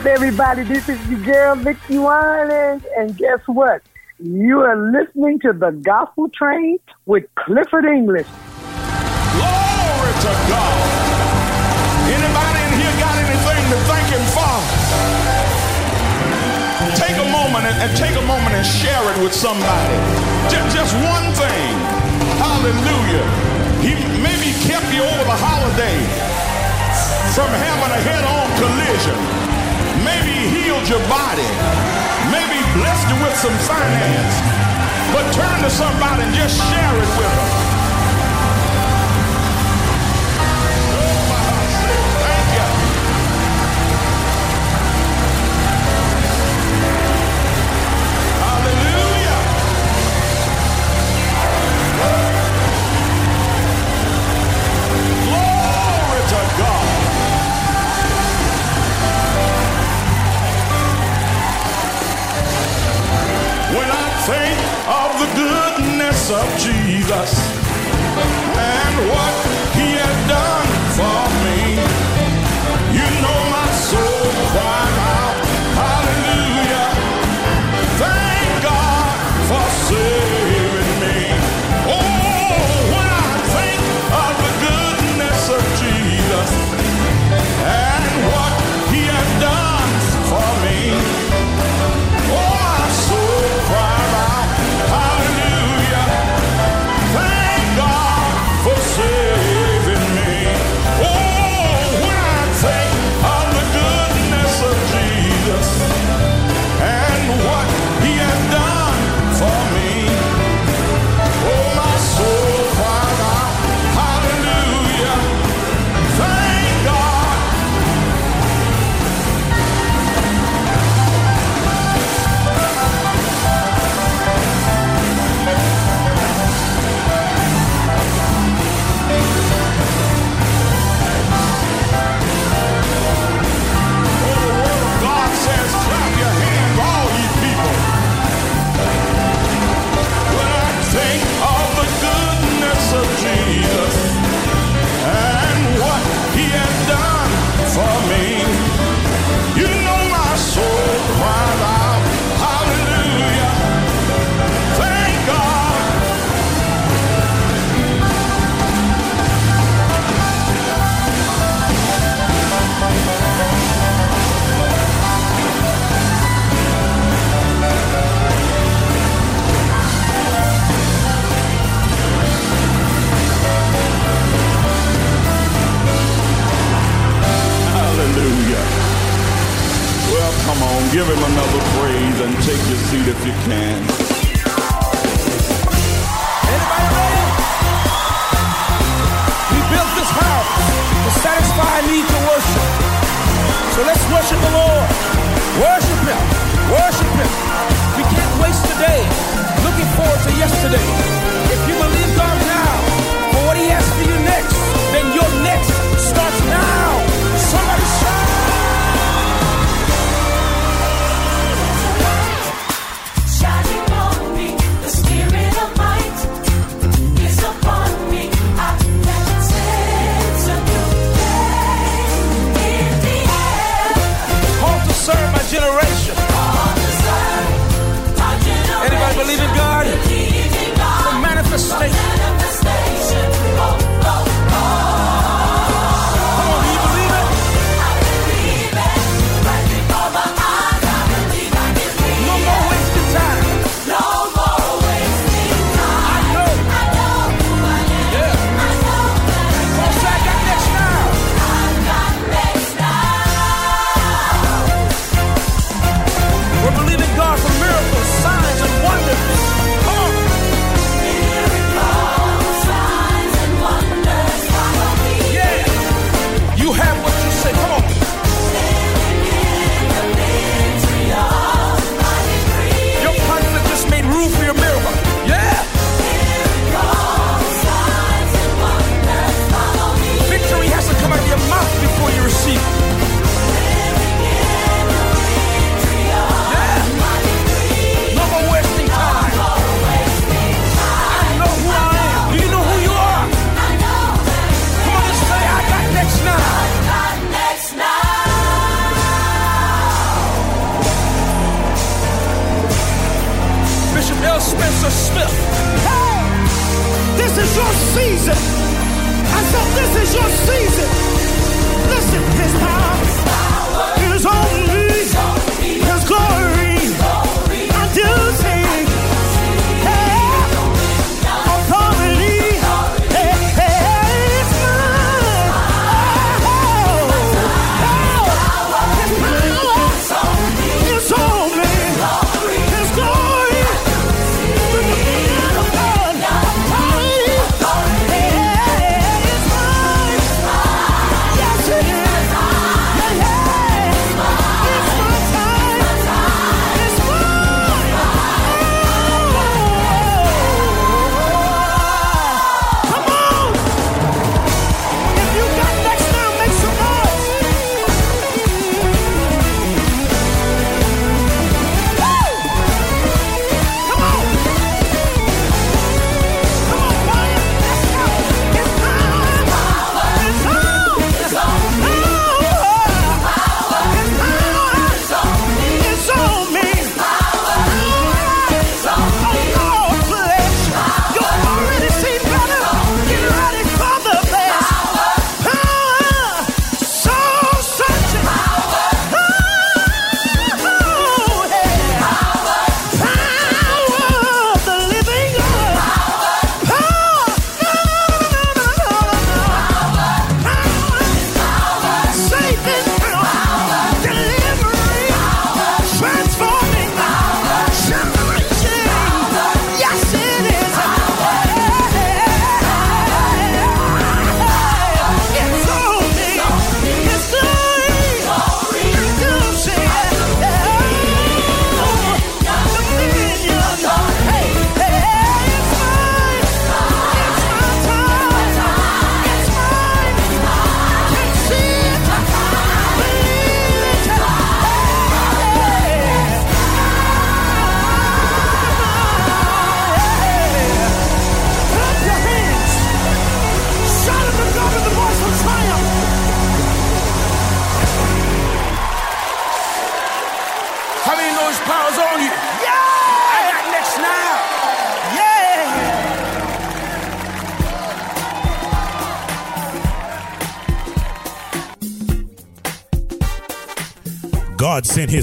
up, 0.00 0.06
everybody? 0.06 0.62
This 0.62 0.88
is 0.88 0.98
your 1.08 1.20
girl, 1.20 1.56
Vickie 1.56 2.00
Winans. 2.00 2.84
And 2.96 3.16
guess 3.16 3.40
what? 3.46 3.82
You 4.18 4.60
are 4.60 4.76
listening 4.92 5.38
to 5.40 5.52
the 5.52 5.70
Gospel 5.70 6.28
Train 6.30 6.78
with 7.06 7.24
Clifford 7.34 7.84
English. 7.84 8.26
Glory 9.36 10.12
to 10.24 10.32
God. 10.48 10.80
Anybody 12.08 12.60
in 12.64 12.72
here 12.80 12.96
got 12.96 13.14
anything 13.20 13.64
to 13.72 13.78
thank 13.88 14.06
Him 14.08 14.24
for? 14.32 14.56
Take 16.96 17.16
a 17.20 17.28
moment 17.30 17.64
and, 17.68 17.76
and 17.84 17.92
take 17.96 18.16
a 18.16 18.26
moment 18.26 18.56
and 18.56 18.64
share 18.64 19.04
it 19.12 19.18
with 19.22 19.34
somebody. 19.34 19.96
Just, 20.48 20.76
just 20.76 20.94
one 20.96 21.28
thing. 21.36 21.72
Hallelujah. 22.40 23.26
He 23.84 23.92
maybe 24.20 24.52
kept 24.64 24.88
you 24.92 25.04
over 25.04 25.24
the 25.24 25.38
holiday 25.40 25.98
from 27.36 27.48
having 27.52 27.92
a 27.92 28.00
head-on 28.00 28.48
collision 28.58 29.49
maybe 30.04 30.32
healed 30.48 30.88
your 30.88 31.02
body, 31.08 31.48
maybe 32.32 32.58
blessed 32.76 33.08
you 33.08 33.16
with 33.24 33.36
some 33.36 33.56
finance, 33.68 34.34
but 35.12 35.24
turn 35.32 35.62
to 35.62 35.70
somebody 35.70 36.22
and 36.22 36.34
just 36.34 36.56
share 36.70 36.94
it 36.94 37.10
with 37.18 37.34
them. 37.36 37.59
of 66.32 66.58
Jesus. 66.58 67.34
And 68.56 69.10
what 69.10 69.49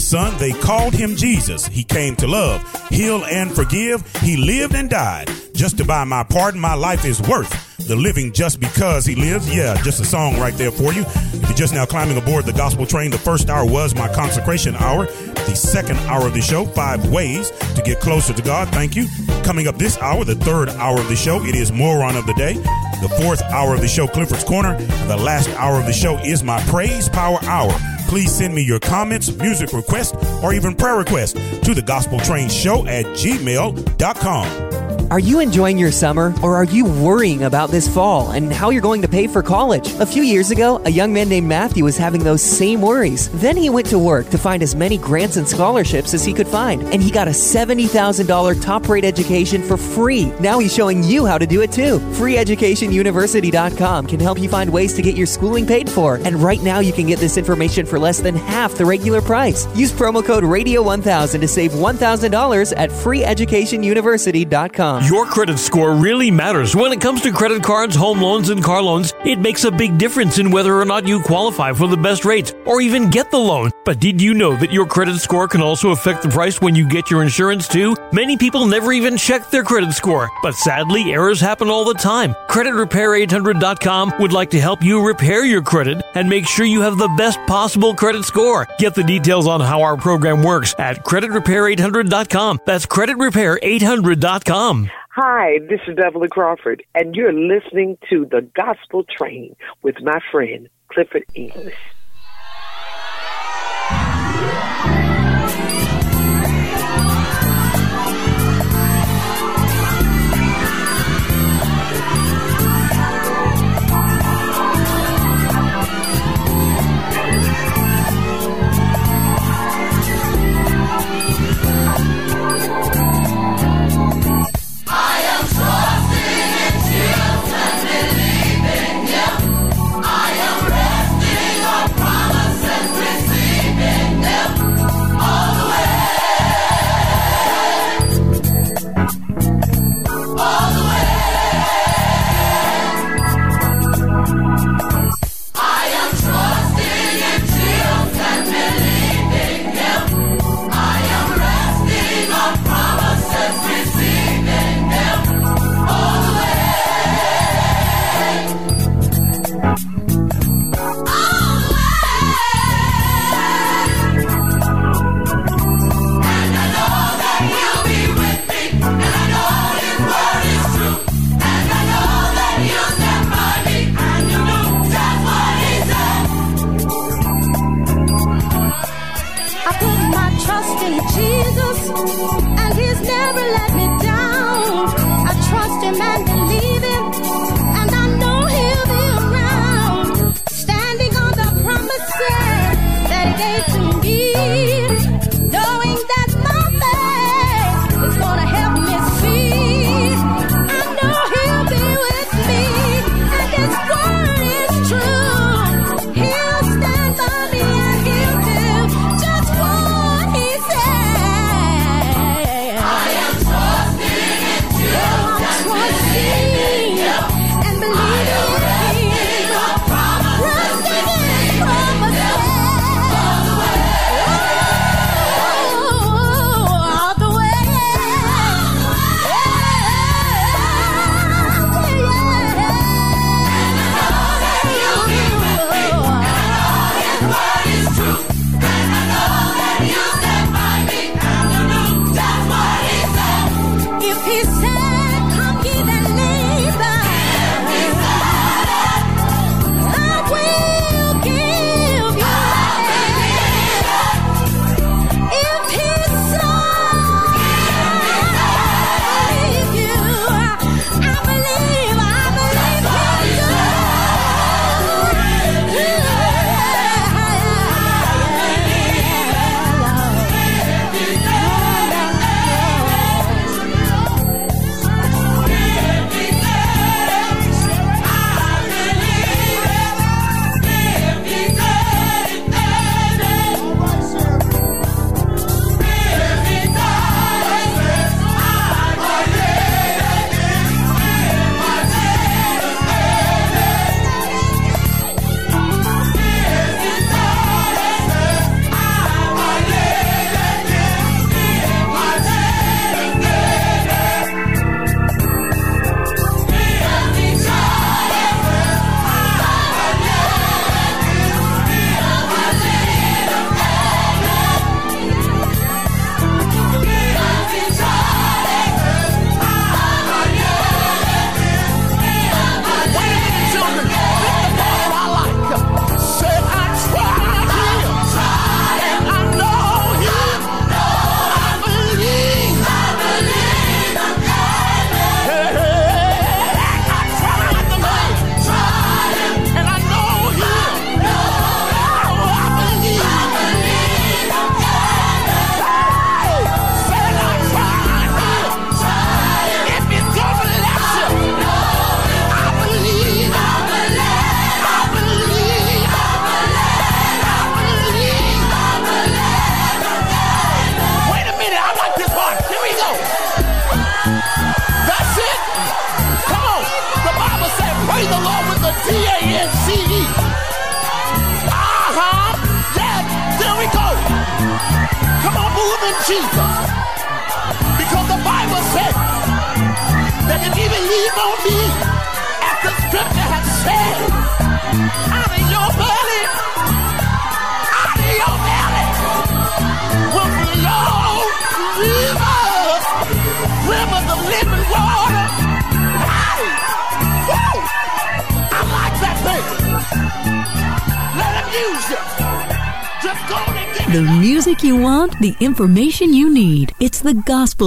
son. 0.08 0.38
They 0.38 0.54
called 0.54 0.94
him 0.94 1.16
Jesus. 1.16 1.68
He 1.68 1.84
came 1.84 2.16
to 2.18 2.28
love, 2.28 2.64
heal, 2.90 3.26
and 3.26 3.54
forgive. 3.54 4.02
He 4.22 4.38
lived 4.38 4.74
and 4.74 4.90
died 4.90 5.30
just 5.54 5.78
to 5.80 5.86
buy 5.86 6.06
my 6.06 6.24
pardon. 6.24 6.62
My 6.62 6.76
life 6.76 7.04
is 7.04 7.22
worth 7.22 7.52
the 7.88 7.96
living 7.96 8.32
just 8.32 8.60
because 8.60 9.06
he 9.06 9.16
lives. 9.16 9.54
Yeah, 9.54 9.80
just 9.84 10.00
a 10.00 10.06
song 10.06 10.40
right 10.40 10.54
there 10.54 10.72
for 10.72 10.94
you. 10.94 11.02
If 11.02 11.44
you're 11.44 11.54
just 11.54 11.74
now 11.74 11.86
climbing 11.86 12.18
aboard 12.18 12.46
the 12.46 12.54
gospel 12.54 12.86
train, 12.86 13.12
the 13.12 13.18
first 13.18 13.50
hour 13.50 13.66
was 13.66 13.96
my 13.96 14.08
consecration 14.14 14.76
hour. 14.76 15.06
The 15.06 15.56
second 15.56 15.98
hour 16.00 16.26
of 16.26 16.34
the 16.34 16.42
show, 16.42 16.66
five 16.66 17.10
ways 17.10 17.52
to 17.76 17.82
get 17.82 18.00
closer 18.00 18.34
to 18.34 18.42
God. 18.42 18.70
Thank 18.70 18.96
you. 18.96 19.08
Coming 19.44 19.68
up 19.68 19.76
this 19.76 19.98
hour, 19.98 20.24
the 20.24 20.36
third 20.36 20.70
hour 20.70 21.00
of 21.00 21.10
the 21.10 21.16
show, 21.16 21.44
it 21.44 21.56
is 21.56 21.72
moron 21.72 22.16
of 22.16 22.26
the 22.26 22.34
day. 22.34 22.54
The 22.54 23.14
fourth 23.22 23.42
hour 23.44 23.76
of 23.76 23.82
the 23.82 23.88
show, 23.88 24.08
Clifford's 24.08 24.44
Corner. 24.44 24.78
The 25.08 25.18
last 25.18 25.50
hour 25.50 25.80
of 25.80 25.86
the 25.86 25.94
show 25.94 26.18
is 26.20 26.44
my 26.44 26.62
praise 26.64 27.10
power 27.10 27.40
hour. 27.44 27.78
Please 28.08 28.34
send 28.34 28.56
me 28.56 28.62
your 28.62 28.80
comments, 28.80 29.36
music 29.38 29.74
requests, 29.74 30.16
or 30.44 30.54
even 30.54 30.76
prayer 30.76 30.98
requests 30.98 31.34
to 31.34 31.74
the 31.74 31.82
gospel 31.82 32.20
train 32.20 32.50
show 32.50 32.86
at 32.88 33.06
gmail.com. 33.06 34.67
Are 35.10 35.20
you 35.20 35.40
enjoying 35.40 35.78
your 35.78 35.94
summer 35.94 36.34
or 36.44 36.58
are 36.58 36.66
you 36.66 36.84
worrying 36.84 37.44
about 37.44 37.72
this 37.72 37.88
fall 37.88 38.32
and 38.32 38.52
how 38.52 38.72
you're 38.72 38.82
going 38.82 39.02
to 39.04 39.08
pay 39.08 39.28
for 39.28 39.42
college? 39.42 39.94
A 40.02 40.06
few 40.06 40.22
years 40.22 40.52
ago, 40.52 40.82
a 40.84 40.90
young 40.90 41.14
man 41.14 41.30
named 41.30 41.48
Matthew 41.48 41.86
was 41.86 41.98
having 41.98 42.26
those 42.26 42.42
same 42.42 42.82
worries. 42.82 43.30
Then 43.40 43.56
he 43.56 43.70
went 43.70 43.88
to 43.88 43.98
work 43.98 44.28
to 44.32 44.38
find 44.38 44.62
as 44.62 44.76
many 44.76 44.98
grants 44.98 45.38
and 45.38 45.48
scholarships 45.48 46.14
as 46.14 46.26
he 46.26 46.34
could 46.34 46.48
find, 46.48 46.84
and 46.94 47.02
he 47.02 47.10
got 47.10 47.30
a 47.30 47.32
$70,000 47.32 48.62
top 48.62 48.90
rate 48.90 49.06
education 49.06 49.64
for 49.64 49.78
free. 49.78 50.26
Now 50.42 50.60
he's 50.60 50.74
showing 50.74 51.02
you 51.04 51.26
how 51.26 51.38
to 51.38 51.48
do 51.48 51.62
it 51.62 51.72
too. 51.72 52.00
FreeEducationUniversity.com 52.00 54.08
can 54.08 54.20
help 54.20 54.40
you 54.40 54.50
find 54.50 54.70
ways 54.70 54.94
to 54.96 55.02
get 55.02 55.16
your 55.16 55.28
schooling 55.28 55.66
paid 55.66 55.90
for, 55.90 56.16
and 56.16 56.36
right 56.36 56.62
now 56.62 56.80
you 56.80 56.92
can 56.92 57.08
get 57.08 57.20
this 57.20 57.38
information 57.38 57.86
for 57.86 57.98
less 57.98 58.20
than 58.20 58.36
half 58.36 58.74
the 58.74 58.84
regular 58.84 59.22
price. 59.22 59.74
Use 59.74 59.94
promo 59.94 60.26
code 60.26 60.44
RADIO1000 60.44 61.40
to 61.40 61.48
save 61.48 61.72
$1,000 61.72 62.74
at 62.76 62.90
FreeEducationUniversity.com. 62.90 64.97
Uh-huh. 64.98 65.14
Your 65.14 65.26
credit 65.26 65.60
score 65.60 65.94
really 65.94 66.32
matters 66.32 66.76
when 66.76 66.92
it 66.92 67.00
comes 67.00 67.22
to 67.22 67.32
credit 67.32 67.62
cards, 67.62 67.96
home 67.96 68.20
loans, 68.20 68.50
and 68.50 68.64
car 68.64 68.82
loans. 68.82 69.14
It 69.26 69.38
makes 69.40 69.64
a 69.64 69.70
big 69.72 70.00
difference 70.00 70.40
in 70.40 70.50
whether 70.50 70.80
or 70.80 70.86
not 70.86 71.08
you 71.08 71.22
qualify 71.22 71.72
for 71.74 71.88
the 71.88 71.98
best 71.98 72.26
rates 72.26 72.54
or 72.66 72.82
even 72.82 73.12
get 73.12 73.30
the 73.30 73.38
loan. 73.38 73.70
But 73.86 74.00
did 74.00 74.20
you 74.22 74.34
know 74.34 74.56
that 74.56 74.74
your 74.74 74.88
credit 74.88 75.20
score 75.20 75.48
can 75.48 75.62
also 75.62 75.92
affect 75.92 76.24
the 76.24 76.30
price 76.30 76.60
when 76.62 76.74
you 76.76 76.88
get 76.88 77.12
your 77.12 77.22
insurance 77.22 77.68
too? 77.68 77.96
Many 78.12 78.38
people 78.38 78.66
never 78.66 78.92
even 78.92 79.18
check 79.18 79.52
their 79.52 79.64
credit 79.64 79.94
score, 79.94 80.30
but 80.42 80.56
sadly, 80.56 81.14
errors 81.14 81.40
happen 81.40 81.70
all 81.70 81.86
the 81.86 81.94
time. 81.94 82.34
CreditRepair800.com 82.50 84.14
would 84.20 84.34
like 84.34 84.50
to 84.52 84.60
help 84.60 84.82
you 84.82 85.06
repair 85.06 85.46
your 85.46 85.62
credit 85.62 86.02
and 86.16 86.28
make 86.28 86.48
sure 86.48 86.66
you 86.66 86.82
have 86.82 86.98
the 86.98 87.14
best 87.18 87.38
possible 87.46 87.94
credit 87.94 88.26
score. 88.26 88.68
Get 88.80 88.96
the 88.96 89.04
details 89.04 89.46
on 89.48 89.62
how 89.62 89.84
our 89.84 89.96
program 89.96 90.42
works 90.42 90.74
at 90.80 91.06
CreditRepair800.com. 91.06 92.62
That's 92.66 92.88
CreditRepair800.com. 92.88 94.87
Hi, 95.20 95.58
this 95.68 95.80
is 95.88 95.96
Beverly 95.96 96.28
Crawford, 96.28 96.84
and 96.94 97.16
you're 97.16 97.34
listening 97.34 97.98
to 98.08 98.28
The 98.30 98.42
Gospel 98.54 99.04
Train 99.04 99.56
with 99.82 99.96
my 100.04 100.20
friend 100.32 100.70
Clifford 100.90 101.26
English. 101.34 101.74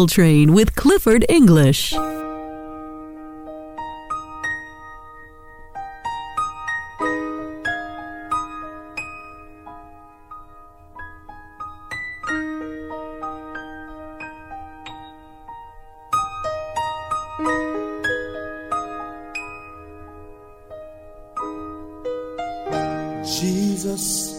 Jungle 0.01 0.07
Train 0.07 0.55
with 0.55 0.75
Clifford 0.77 1.27
English. 1.29 1.93
Jesus, 23.23 24.33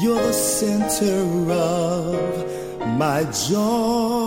you're 0.00 0.14
the 0.14 0.32
center 0.32 1.50
of 1.50 2.96
my 2.96 3.24
joy. 3.32 4.25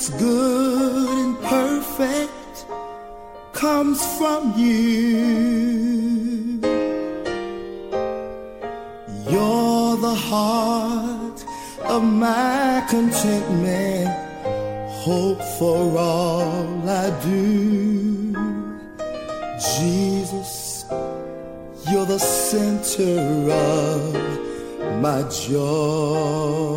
that's 0.00 0.18
good 0.18 1.18
and 1.18 1.38
perfect 1.42 2.64
comes 3.52 4.00
from 4.16 4.54
you. 4.56 5.90
You're 9.28 9.96
the 9.98 10.14
heart 10.14 11.44
of 11.84 12.02
my 12.02 12.82
contentment, 12.88 14.08
hope 15.04 15.42
for 15.58 15.98
all 15.98 16.88
I 16.88 17.10
do. 17.22 18.32
Jesus, 19.76 20.86
you're 21.90 22.06
the 22.06 22.18
center 22.18 23.50
of 23.52 24.14
my 25.02 25.22
joy. 25.28 26.70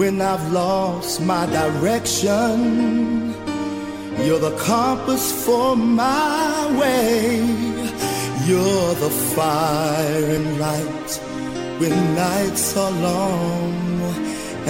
when 0.00 0.18
I've 0.22 0.50
lost 0.50 1.20
my 1.20 1.44
direction. 1.44 3.34
You're 4.24 4.44
the 4.48 4.56
compass 4.56 5.24
for 5.44 5.76
my 5.76 6.54
way. 6.80 7.36
You're 8.46 8.94
the 9.04 9.12
fire 9.36 10.24
and 10.36 10.58
light 10.58 11.10
when 11.80 11.94
nights 12.14 12.78
are 12.78 12.94
long 13.08 13.74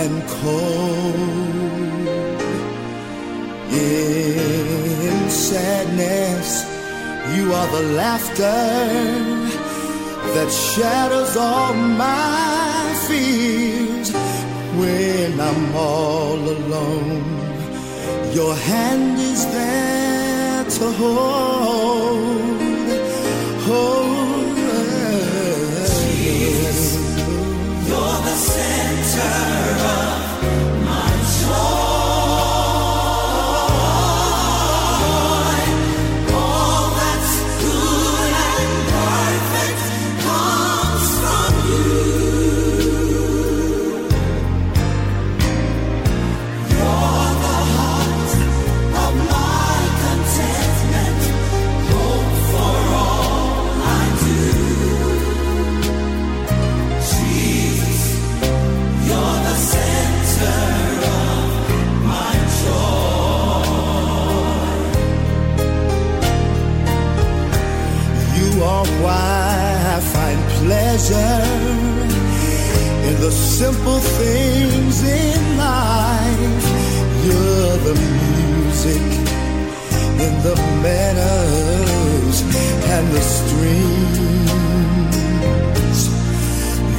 and 0.02 0.14
cold. 0.40 1.20
In 3.70 5.30
sadness, 5.30 6.50
you 7.36 7.44
are 7.58 7.68
the 7.76 7.84
laughter 8.02 8.60
that 10.34 10.50
shatters 10.50 11.36
all 11.36 11.72
my 11.72 13.04
fears 13.06 13.79
when 14.80 15.38
I'm 15.38 15.76
all 15.76 16.38
alone, 16.56 17.22
your 18.32 18.54
hand 18.54 19.18
is 19.18 19.44
there 19.56 20.64
to 20.64 20.84
hold. 21.00 22.60
Hold. 23.66 24.56
Jesus, 25.98 26.80
You're 27.88 28.20
the 28.28 28.36
center 28.52 29.79
pleasure 71.10 72.10
in 73.08 73.20
the 73.20 73.30
simple 73.30 73.98
things 73.98 75.02
in 75.02 75.56
life. 75.58 76.66
You're 77.24 77.76
the 77.88 77.94
music 78.14 79.02
in 80.24 80.34
the 80.42 80.56
meadows 80.82 82.36
and 82.94 83.04
the 83.12 83.20
streams. 83.20 84.50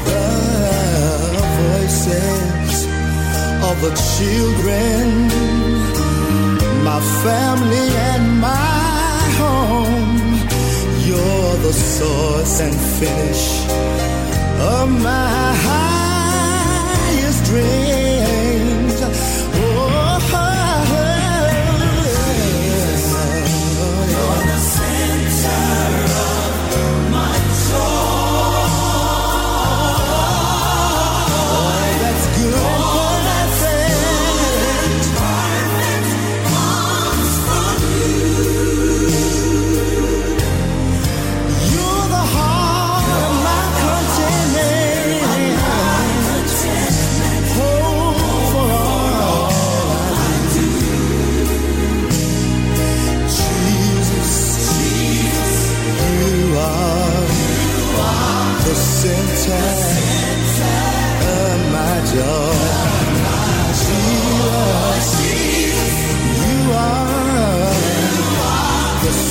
The 0.09 0.27
voices 1.61 2.73
of 3.69 3.75
the 3.85 3.93
children, 4.15 5.05
my 6.83 6.99
family 7.23 7.87
and 8.11 8.25
my 8.39 9.19
home. 9.41 10.19
You're 11.07 11.57
the 11.67 11.73
source 11.73 12.61
and 12.61 12.75
finish 12.99 13.90
of 14.61 14.89
my 14.89 15.53
highest 15.65 17.45
dreams. 17.45 17.90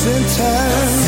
Center 0.02 1.00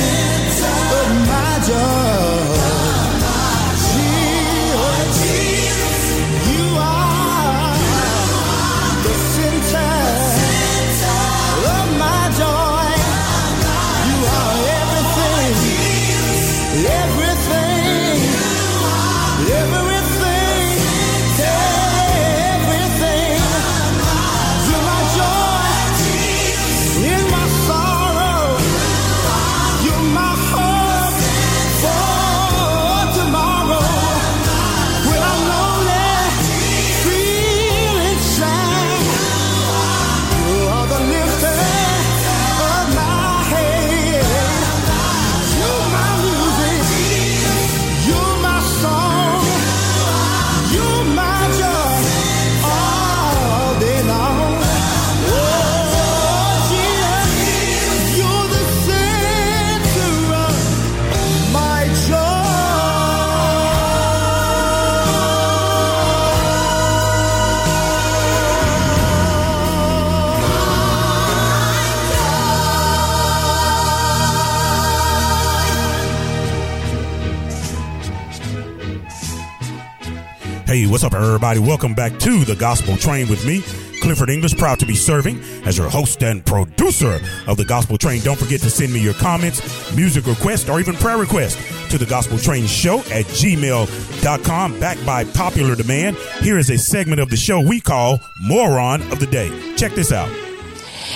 everybody? 81.53 81.69
Welcome 81.69 81.95
back 81.95 82.19
to 82.21 82.45
the 82.45 82.57
Gospel 82.57 82.97
Train 82.97 83.29
with 83.29 83.45
me, 83.45 83.61
Clifford 84.01 84.31
English. 84.31 84.57
Proud 84.57 84.79
to 84.79 84.87
be 84.87 84.95
serving 84.95 85.41
as 85.65 85.77
your 85.77 85.89
host 85.89 86.23
and 86.23 86.45
producer 86.45 87.21
of 87.47 87.57
the 87.57 87.65
Gospel 87.65 87.99
Train. 87.99 88.23
Don't 88.23 88.39
forget 88.39 88.61
to 88.61 88.71
send 88.71 88.93
me 88.93 89.01
your 89.01 89.15
comments, 89.15 89.61
music 89.95 90.27
requests, 90.27 90.69
or 90.69 90.81
even 90.81 90.95
prayer 90.95 91.19
requests 91.19 91.91
to 91.91 91.99
the 91.99 92.07
Gospel 92.07 92.39
Train 92.39 92.67
Show 92.67 93.01
at 93.11 93.27
gmail.com. 93.27 94.81
Backed 94.81 95.05
by 95.05 95.25
popular 95.25 95.75
demand, 95.75 96.17
here 96.41 96.59
is 96.59 96.71
a 96.71 96.79
segment 96.79 97.21
of 97.21 97.29
the 97.29 97.37
show 97.37 97.61
we 97.61 97.81
call 97.81 98.19
Moron 98.43 99.03
of 99.13 99.21
the 99.21 99.27
Day. 99.27 99.51
Check 99.77 99.93
this 99.93 100.13
out. 100.13 100.31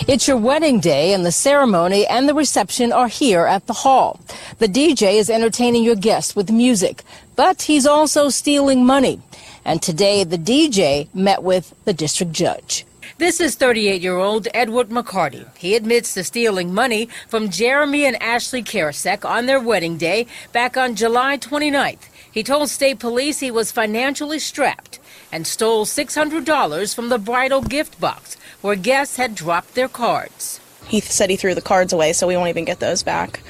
It's 0.06 0.28
your 0.28 0.36
wedding 0.36 0.80
day, 0.80 1.14
and 1.14 1.24
the 1.24 1.32
ceremony 1.32 2.06
and 2.06 2.28
the 2.28 2.34
reception 2.34 2.92
are 2.92 3.08
here 3.08 3.46
at 3.46 3.66
the 3.66 3.72
hall. 3.72 4.20
The 4.58 4.68
DJ 4.68 5.14
is 5.14 5.30
entertaining 5.30 5.84
your 5.84 5.96
guests 5.96 6.36
with 6.36 6.50
music, 6.50 7.02
but 7.36 7.62
he's 7.62 7.86
also 7.86 8.28
stealing 8.28 8.84
money. 8.84 9.22
And 9.66 9.82
today, 9.82 10.22
the 10.22 10.38
DJ 10.38 11.12
met 11.12 11.42
with 11.42 11.74
the 11.84 11.92
district 11.92 12.32
judge. 12.32 12.86
This 13.18 13.40
is 13.40 13.56
38 13.56 14.00
year 14.00 14.16
old 14.16 14.46
Edward 14.54 14.90
McCarty. 14.90 15.44
He 15.58 15.74
admits 15.74 16.14
to 16.14 16.22
stealing 16.22 16.72
money 16.72 17.08
from 17.26 17.50
Jeremy 17.50 18.04
and 18.04 18.20
Ashley 18.22 18.62
Karasek 18.62 19.28
on 19.28 19.46
their 19.46 19.58
wedding 19.58 19.96
day 19.96 20.28
back 20.52 20.76
on 20.76 20.94
July 20.94 21.36
29th. 21.36 22.08
He 22.30 22.44
told 22.44 22.70
state 22.70 23.00
police 23.00 23.40
he 23.40 23.50
was 23.50 23.72
financially 23.72 24.38
strapped 24.38 25.00
and 25.32 25.48
stole 25.48 25.84
$600 25.84 26.94
from 26.94 27.08
the 27.08 27.18
bridal 27.18 27.60
gift 27.60 28.00
box 28.00 28.36
where 28.60 28.76
guests 28.76 29.16
had 29.16 29.34
dropped 29.34 29.74
their 29.74 29.88
cards. 29.88 30.60
He 30.86 31.00
said 31.00 31.28
he 31.28 31.36
threw 31.36 31.56
the 31.56 31.60
cards 31.60 31.92
away, 31.92 32.12
so 32.12 32.28
we 32.28 32.36
won't 32.36 32.50
even 32.50 32.64
get 32.64 32.78
those 32.78 33.02
back. 33.02 33.40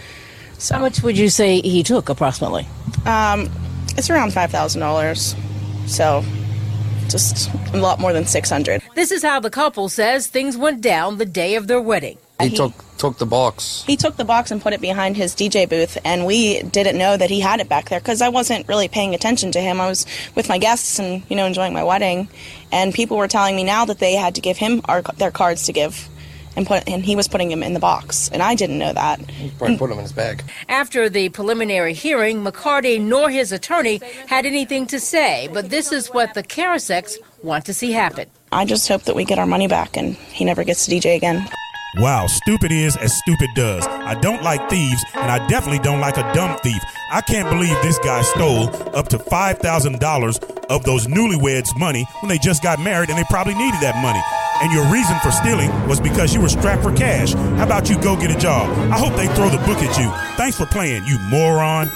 How 0.71 0.81
much 0.81 1.03
would 1.03 1.19
you 1.19 1.29
say 1.29 1.61
he 1.61 1.83
took 1.83 2.09
approximately? 2.09 2.67
Um, 3.05 3.51
it's 3.99 4.09
around 4.09 4.33
five 4.33 4.51
thousand 4.51 4.81
dollars, 4.81 5.35
so 5.87 6.23
just 7.09 7.51
a 7.73 7.77
lot 7.77 8.01
more 8.01 8.13
than 8.13 8.27
six 8.27 8.51
hundred. 8.51 8.83
This 8.95 9.11
is 9.11 9.23
how 9.23 9.41
the 9.41 9.51
couple 9.51 9.89
says 9.89 10.27
things 10.27 10.57
went 10.57 10.81
down 10.81 11.19
the 11.19 11.27
day 11.27 11.55
of 11.55 11.67
their 11.67 11.81
wedding. 11.81 12.19
He 12.41 12.51
took 12.51 12.73
took 12.99 13.19
the 13.19 13.27
box. 13.27 13.85
He 13.87 13.97
took 13.97 14.17
the 14.17 14.25
box 14.25 14.51
and 14.51 14.61
put 14.61 14.73
it 14.73 14.81
behind 14.81 15.17
his 15.17 15.35
DJ 15.35 15.69
booth, 15.69 15.97
and 16.05 16.27
we 16.27 16.63
didn't 16.63 16.99
know 16.99 17.17
that 17.17 17.31
he 17.31 17.41
had 17.41 17.61
it 17.61 17.69
back 17.69 17.89
there 17.89 18.01
because 18.01 18.21
I 18.21 18.29
wasn't 18.29 18.69
really 18.69 18.89
paying 18.89 19.15
attention 19.15 19.53
to 19.53 19.61
him. 19.61 19.81
I 19.81 19.89
was 19.89 20.07
with 20.35 20.49
my 20.49 20.59
guests 20.59 20.99
and 20.99 21.23
you 21.31 21.37
know 21.37 21.47
enjoying 21.47 21.73
my 21.73 21.85
wedding, 21.85 22.29
and 22.73 22.93
people 22.93 23.17
were 23.17 23.29
telling 23.29 23.57
me 23.57 23.65
now 23.65 23.85
that 23.87 23.99
they 23.99 24.15
had 24.15 24.35
to 24.35 24.41
give 24.41 24.59
him 24.59 24.83
our, 24.85 25.03
their 25.03 25.31
cards 25.31 25.65
to 25.67 25.73
give, 25.73 26.09
and 26.57 26.67
put 26.67 26.89
and 26.89 27.05
he 27.05 27.15
was 27.15 27.29
putting 27.29 27.51
him 27.51 27.63
in 27.63 27.75
the 27.75 27.81
box, 27.81 28.31
and 28.33 28.43
I 28.43 28.55
didn't 28.55 28.79
know 28.79 28.93
that. 28.93 29.21
He 29.31 29.51
probably 29.51 29.79
put 29.79 29.91
them 29.91 29.99
in 29.99 30.05
his 30.05 30.13
bag. 30.13 30.43
After 30.69 31.09
the 31.09 31.29
preliminary 31.29 31.93
hearing, 31.93 32.43
McCarty 32.43 33.01
nor 33.01 33.31
his 33.31 33.53
attorney 33.53 34.01
had 34.27 34.47
anything 34.47 34.87
to 34.89 34.99
say, 34.99 35.49
but 35.53 35.71
this 35.71 35.93
is 35.93 36.09
what 36.09 36.35
the 36.35 36.43
Karaseks 36.43 37.17
want 37.43 37.67
to 37.67 37.75
see 37.75 37.93
happen. 37.93 38.29
I 38.51 38.65
just 38.65 38.89
hope 38.89 39.03
that 39.03 39.15
we 39.15 39.25
get 39.25 39.39
our 39.39 39.47
money 39.47 39.69
back 39.69 39.97
and 39.97 40.15
he 40.15 40.45
never 40.45 40.65
gets 40.65 40.87
to 40.87 40.91
DJ 40.91 41.17
again. 41.17 41.49
Wow, 41.99 42.27
stupid 42.27 42.73
is 42.73 42.97
as 42.99 43.17
stupid 43.17 43.49
does. 43.55 43.87
I 43.87 44.15
don't 44.21 44.43
like 44.43 44.69
thieves, 44.69 45.03
and 45.15 45.31
I 45.31 45.47
definitely 45.47 45.79
don't 45.79 46.01
like 46.01 46.19
a 46.19 46.31
dumb 46.35 46.59
thief. 46.59 46.83
I 47.11 47.23
can't 47.23 47.49
believe 47.49 47.75
this 47.81 47.99
guy 48.01 48.21
stole 48.21 48.69
up 48.95 49.09
to 49.09 49.19
$5,000 49.19 50.67
of 50.69 50.85
those 50.85 51.07
newlyweds' 51.07 51.79
money 51.79 52.05
when 52.21 52.29
they 52.29 52.39
just 52.39 52.63
got 52.63 52.81
married 52.81 53.09
and 53.09 53.19
they 53.19 53.25
probably 53.31 53.55
needed 53.55 53.81
that 53.81 54.03
money. 54.03 54.21
And 54.63 54.73
your 54.73 54.87
reason 54.91 55.17
for 55.23 55.31
stealing 55.31 55.71
was 55.89 56.01
because 56.01 56.35
you 56.35 56.41
were 56.41 56.49
strapped 56.49 56.83
for 56.83 56.93
cash. 56.93 57.35
How 57.35 57.65
about 57.65 57.89
you 57.89 58.01
go 58.01 58.17
get 58.17 58.31
a 58.31 58.39
job? 58.39 58.71
I 58.93 58.99
hope 58.99 59.15
they 59.15 59.27
throw 59.35 59.49
the 59.49 59.59
book 59.59 59.79
at 59.79 59.99
you. 59.99 60.11
Thanks 60.37 60.57
for 60.57 60.67
playing, 60.67 61.05
you 61.05 61.19
moron. 61.19 61.91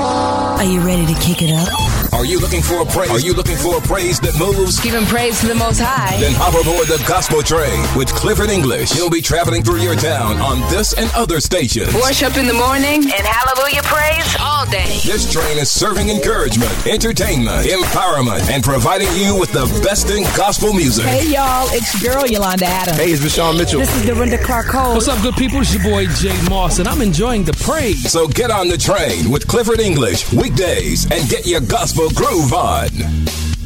Are 0.00 0.64
you 0.64 0.80
ready 0.80 1.06
to 1.06 1.20
kick 1.20 1.42
it 1.42 1.52
up? 1.52 1.97
Are 2.18 2.26
you 2.26 2.40
looking 2.40 2.62
for 2.62 2.82
a 2.82 2.84
praise? 2.84 3.10
Are 3.12 3.20
you 3.20 3.32
looking 3.32 3.56
for 3.56 3.78
a 3.78 3.80
praise 3.80 4.18
that 4.26 4.36
moves? 4.42 4.80
Giving 4.80 5.06
praise 5.06 5.38
to 5.38 5.46
the 5.46 5.54
Most 5.54 5.78
High. 5.78 6.18
Then 6.18 6.34
hop 6.34 6.50
aboard 6.50 6.88
the 6.88 6.98
Gospel 7.06 7.42
Train 7.42 7.78
with 7.94 8.10
Clifford 8.10 8.50
English. 8.50 8.90
He'll 8.90 9.08
be 9.08 9.22
traveling 9.22 9.62
through 9.62 9.86
your 9.86 9.94
town 9.94 10.38
on 10.42 10.58
this 10.68 10.98
and 10.98 11.08
other 11.14 11.38
stations. 11.38 11.94
Worship 11.94 12.34
up 12.34 12.36
in 12.36 12.48
the 12.48 12.58
morning 12.58 13.06
and 13.06 13.22
hallelujah 13.22 13.86
praise 13.86 14.26
all 14.42 14.66
day. 14.66 14.98
This 15.06 15.30
train 15.30 15.58
is 15.58 15.70
serving 15.70 16.10
encouragement, 16.10 16.74
entertainment, 16.88 17.64
empowerment, 17.70 18.50
and 18.50 18.64
providing 18.64 19.14
you 19.14 19.38
with 19.38 19.52
the 19.52 19.70
best 19.86 20.10
in 20.10 20.24
gospel 20.34 20.72
music. 20.72 21.06
Hey 21.06 21.30
y'all, 21.30 21.70
it's 21.70 22.02
your 22.02 22.14
girl 22.14 22.26
Yolanda 22.26 22.66
Adams. 22.66 22.98
Hey, 22.98 23.14
it's 23.14 23.22
Michelle 23.22 23.54
Mitchell. 23.54 23.78
This 23.78 23.94
is 23.94 24.04
Dorinda 24.04 24.42
Clark 24.42 24.66
Cole. 24.66 24.94
What's 24.94 25.06
up, 25.06 25.22
good 25.22 25.36
people? 25.36 25.60
It's 25.60 25.72
your 25.72 25.84
boy 25.84 26.10
J. 26.18 26.34
Moss, 26.50 26.80
and 26.80 26.88
I'm 26.88 27.00
enjoying 27.00 27.44
the 27.44 27.54
praise. 27.62 28.10
So 28.10 28.26
get 28.26 28.50
on 28.50 28.66
the 28.66 28.76
train 28.76 29.30
with 29.30 29.46
Clifford 29.46 29.78
English 29.78 30.32
weekdays 30.32 31.06
and 31.12 31.22
get 31.30 31.46
your 31.46 31.60
gospel 31.60 32.07
groove 32.14 32.52
on. 32.52 33.57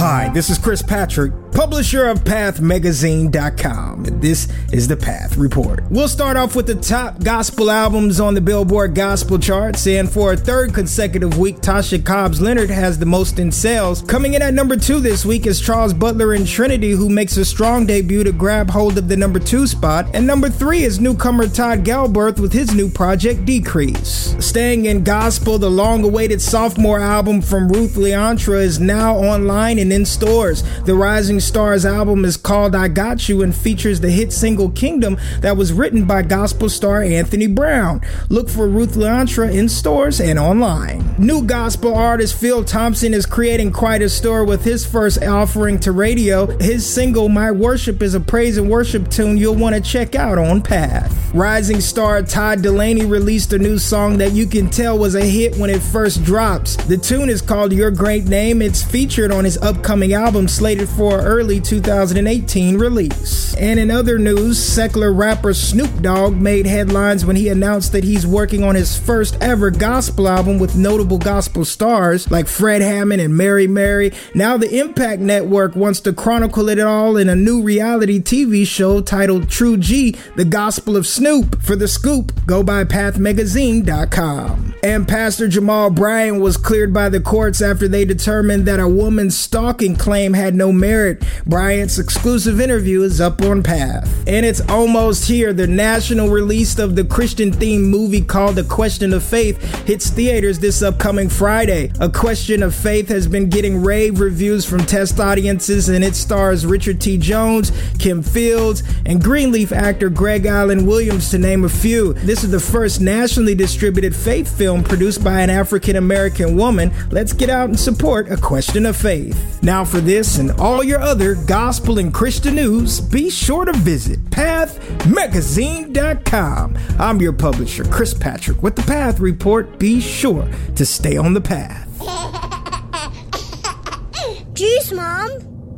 Hi, 0.00 0.30
this 0.32 0.48
is 0.48 0.56
Chris 0.56 0.80
Patrick, 0.80 1.30
publisher 1.52 2.06
of 2.06 2.20
PathMagazine.com. 2.24 4.06
And 4.06 4.22
this 4.22 4.48
is 4.72 4.88
the 4.88 4.96
Path 4.96 5.36
Report. 5.36 5.84
We'll 5.90 6.08
start 6.08 6.38
off 6.38 6.56
with 6.56 6.66
the 6.66 6.74
top 6.74 7.22
gospel 7.22 7.70
albums 7.70 8.18
on 8.18 8.32
the 8.32 8.40
Billboard 8.40 8.94
Gospel 8.94 9.38
charts. 9.38 9.86
And 9.86 10.10
for 10.10 10.32
a 10.32 10.38
third 10.38 10.72
consecutive 10.72 11.36
week, 11.36 11.56
Tasha 11.56 12.02
Cobbs 12.02 12.40
Leonard 12.40 12.70
has 12.70 12.98
the 12.98 13.04
most 13.04 13.38
in 13.38 13.52
sales. 13.52 14.00
Coming 14.00 14.32
in 14.32 14.40
at 14.40 14.54
number 14.54 14.74
two 14.74 15.00
this 15.00 15.26
week 15.26 15.44
is 15.44 15.60
Charles 15.60 15.92
Butler 15.92 16.32
and 16.32 16.46
Trinity, 16.48 16.92
who 16.92 17.10
makes 17.10 17.36
a 17.36 17.44
strong 17.44 17.84
debut 17.84 18.24
to 18.24 18.32
grab 18.32 18.70
hold 18.70 18.96
of 18.96 19.06
the 19.06 19.18
number 19.18 19.38
two 19.38 19.66
spot. 19.66 20.06
And 20.14 20.26
number 20.26 20.48
three 20.48 20.84
is 20.84 20.98
newcomer 20.98 21.46
Todd 21.46 21.84
Galberth 21.84 22.40
with 22.40 22.54
his 22.54 22.74
new 22.74 22.88
project, 22.88 23.44
Decrease. 23.44 24.34
Staying 24.38 24.86
in 24.86 25.04
gospel, 25.04 25.58
the 25.58 25.70
long 25.70 26.04
awaited 26.04 26.40
sophomore 26.40 27.00
album 27.00 27.42
from 27.42 27.68
Ruth 27.68 27.96
La'Ontra 27.96 28.62
is 28.62 28.80
now 28.80 29.14
online 29.16 29.78
and 29.78 29.89
in 29.92 30.04
stores. 30.04 30.62
The 30.84 30.94
Rising 30.94 31.40
Stars 31.40 31.84
album 31.84 32.24
is 32.24 32.36
called 32.36 32.74
I 32.74 32.88
Got 32.88 33.28
You 33.28 33.42
and 33.42 33.54
features 33.54 34.00
the 34.00 34.10
hit 34.10 34.32
single 34.32 34.70
Kingdom 34.70 35.18
that 35.40 35.56
was 35.56 35.72
written 35.72 36.04
by 36.04 36.22
gospel 36.22 36.68
star 36.68 37.02
Anthony 37.02 37.46
Brown. 37.46 38.00
Look 38.28 38.48
for 38.48 38.68
Ruth 38.68 38.94
La'Ontra 38.94 39.52
in 39.52 39.68
stores 39.68 40.20
and 40.20 40.38
online. 40.38 41.14
New 41.18 41.42
gospel 41.42 41.94
artist 41.94 42.38
Phil 42.38 42.64
Thompson 42.64 43.12
is 43.12 43.26
creating 43.26 43.72
quite 43.72 44.02
a 44.02 44.08
stir 44.08 44.44
with 44.44 44.64
his 44.64 44.86
first 44.86 45.22
offering 45.24 45.78
to 45.80 45.92
radio. 45.92 46.46
His 46.58 46.88
single 46.88 47.28
My 47.28 47.50
Worship 47.50 48.02
is 48.02 48.14
a 48.14 48.20
praise 48.20 48.56
and 48.56 48.70
worship 48.70 49.10
tune 49.10 49.36
you'll 49.36 49.56
want 49.56 49.74
to 49.74 49.80
check 49.80 50.14
out 50.14 50.38
on 50.38 50.62
Path. 50.62 51.34
Rising 51.34 51.80
star 51.80 52.22
Todd 52.22 52.60
Dulaney 52.60 53.08
released 53.10 53.52
a 53.52 53.58
new 53.58 53.78
song 53.78 54.18
that 54.18 54.32
you 54.32 54.46
can 54.46 54.70
tell 54.70 54.98
was 54.98 55.14
a 55.14 55.24
hit 55.24 55.56
when 55.56 55.70
it 55.70 55.82
first 55.82 56.24
drops. 56.24 56.76
The 56.76 56.96
tune 56.96 57.28
is 57.28 57.42
called 57.42 57.72
Your 57.72 57.90
Great 57.90 58.24
Name. 58.24 58.62
It's 58.62 58.82
featured 58.82 59.32
on 59.32 59.44
his 59.44 59.58
upcoming 59.58 59.79
album 59.88 60.48
slated 60.48 60.88
for 60.88 61.20
early 61.20 61.60
2018 61.60 62.78
release. 62.78 63.54
And 63.56 63.78
in 63.80 63.90
other 63.90 64.18
news, 64.18 64.58
secular 64.58 65.12
rapper 65.12 65.52
Snoop 65.52 66.02
Dogg 66.02 66.36
made 66.36 66.66
headlines 66.66 67.26
when 67.26 67.36
he 67.36 67.48
announced 67.48 67.92
that 67.92 68.04
he's 68.04 68.26
working 68.26 68.62
on 68.62 68.74
his 68.74 68.96
first 68.96 69.36
ever 69.40 69.70
gospel 69.70 70.28
album 70.28 70.58
with 70.58 70.76
notable 70.76 71.18
gospel 71.18 71.64
stars 71.64 72.30
like 72.30 72.46
Fred 72.46 72.82
Hammond 72.82 73.20
and 73.20 73.36
Mary 73.36 73.66
Mary. 73.66 74.12
Now 74.34 74.56
the 74.56 74.78
Impact 74.78 75.20
Network 75.20 75.74
wants 75.76 76.00
to 76.00 76.12
chronicle 76.12 76.68
it 76.68 76.78
all 76.78 77.16
in 77.16 77.28
a 77.28 77.36
new 77.36 77.62
reality 77.62 78.20
TV 78.20 78.66
show 78.66 79.00
titled 79.00 79.48
True 79.48 79.76
G, 79.76 80.16
The 80.36 80.44
Gospel 80.44 80.96
of 80.96 81.06
Snoop. 81.06 81.60
For 81.62 81.76
the 81.76 81.88
scoop, 81.88 82.32
go 82.46 82.62
by 82.62 82.84
pathmagazine.com. 82.84 84.74
And 84.82 85.06
Pastor 85.06 85.48
Jamal 85.48 85.90
Bryant 85.90 86.40
was 86.40 86.56
cleared 86.56 86.94
by 86.94 87.08
the 87.08 87.20
courts 87.20 87.60
after 87.60 87.86
they 87.88 88.04
determined 88.04 88.66
that 88.66 88.80
a 88.80 88.88
woman's 88.88 89.36
stalking 89.36 89.69
claim 89.74 90.34
had 90.34 90.54
no 90.54 90.72
merit. 90.72 91.24
Bryant's 91.46 91.98
exclusive 91.98 92.60
interview 92.60 93.02
is 93.02 93.20
up 93.20 93.40
on 93.42 93.62
Path. 93.62 94.08
And 94.26 94.44
it's 94.44 94.60
almost 94.68 95.28
here. 95.28 95.52
The 95.52 95.66
national 95.66 96.28
release 96.28 96.78
of 96.78 96.96
the 96.96 97.04
Christian 97.04 97.52
themed 97.52 97.88
movie 97.88 98.22
called 98.22 98.58
A 98.58 98.64
Question 98.64 99.12
of 99.12 99.22
Faith 99.22 99.62
hits 99.86 100.10
theaters 100.10 100.58
this 100.58 100.82
upcoming 100.82 101.28
Friday. 101.28 101.92
A 102.00 102.08
Question 102.08 102.62
of 102.62 102.74
Faith 102.74 103.08
has 103.08 103.26
been 103.26 103.48
getting 103.48 103.82
rave 103.82 104.20
reviews 104.20 104.64
from 104.64 104.80
test 104.80 105.20
audiences 105.20 105.88
and 105.88 106.04
it 106.04 106.14
stars 106.14 106.66
Richard 106.66 107.00
T. 107.00 107.16
Jones, 107.16 107.72
Kim 107.98 108.22
Fields, 108.22 108.82
and 109.06 109.22
Greenleaf 109.22 109.72
actor 109.72 110.10
Greg 110.10 110.46
Alan 110.46 110.86
Williams, 110.86 111.30
to 111.30 111.38
name 111.38 111.64
a 111.64 111.68
few. 111.68 112.12
This 112.14 112.44
is 112.44 112.50
the 112.50 112.60
first 112.60 113.00
nationally 113.00 113.54
distributed 113.54 114.14
faith 114.14 114.56
film 114.56 114.82
produced 114.82 115.22
by 115.22 115.40
an 115.40 115.50
African 115.50 115.96
American 115.96 116.56
woman. 116.56 116.92
Let's 117.10 117.32
get 117.32 117.50
out 117.50 117.68
and 117.68 117.78
support 117.78 118.30
A 118.30 118.36
Question 118.36 118.86
of 118.86 118.96
Faith. 118.96 119.59
Now, 119.62 119.84
for 119.84 120.00
this 120.00 120.38
and 120.38 120.52
all 120.52 120.82
your 120.82 121.00
other 121.00 121.34
gospel 121.34 121.98
and 121.98 122.14
Christian 122.14 122.54
news, 122.54 122.98
be 122.98 123.28
sure 123.28 123.66
to 123.66 123.72
visit 123.74 124.18
PathMagazine.com. 124.30 126.78
I'm 126.98 127.20
your 127.20 127.34
publisher, 127.34 127.84
Chris 127.84 128.14
Patrick, 128.14 128.62
with 128.62 128.74
the 128.76 128.82
Path 128.82 129.20
Report. 129.20 129.78
Be 129.78 130.00
sure 130.00 130.48
to 130.76 130.86
stay 130.86 131.18
on 131.18 131.34
the 131.34 131.42
path. 131.42 131.86
Juice, 134.54 134.92
Mom. 134.92 135.28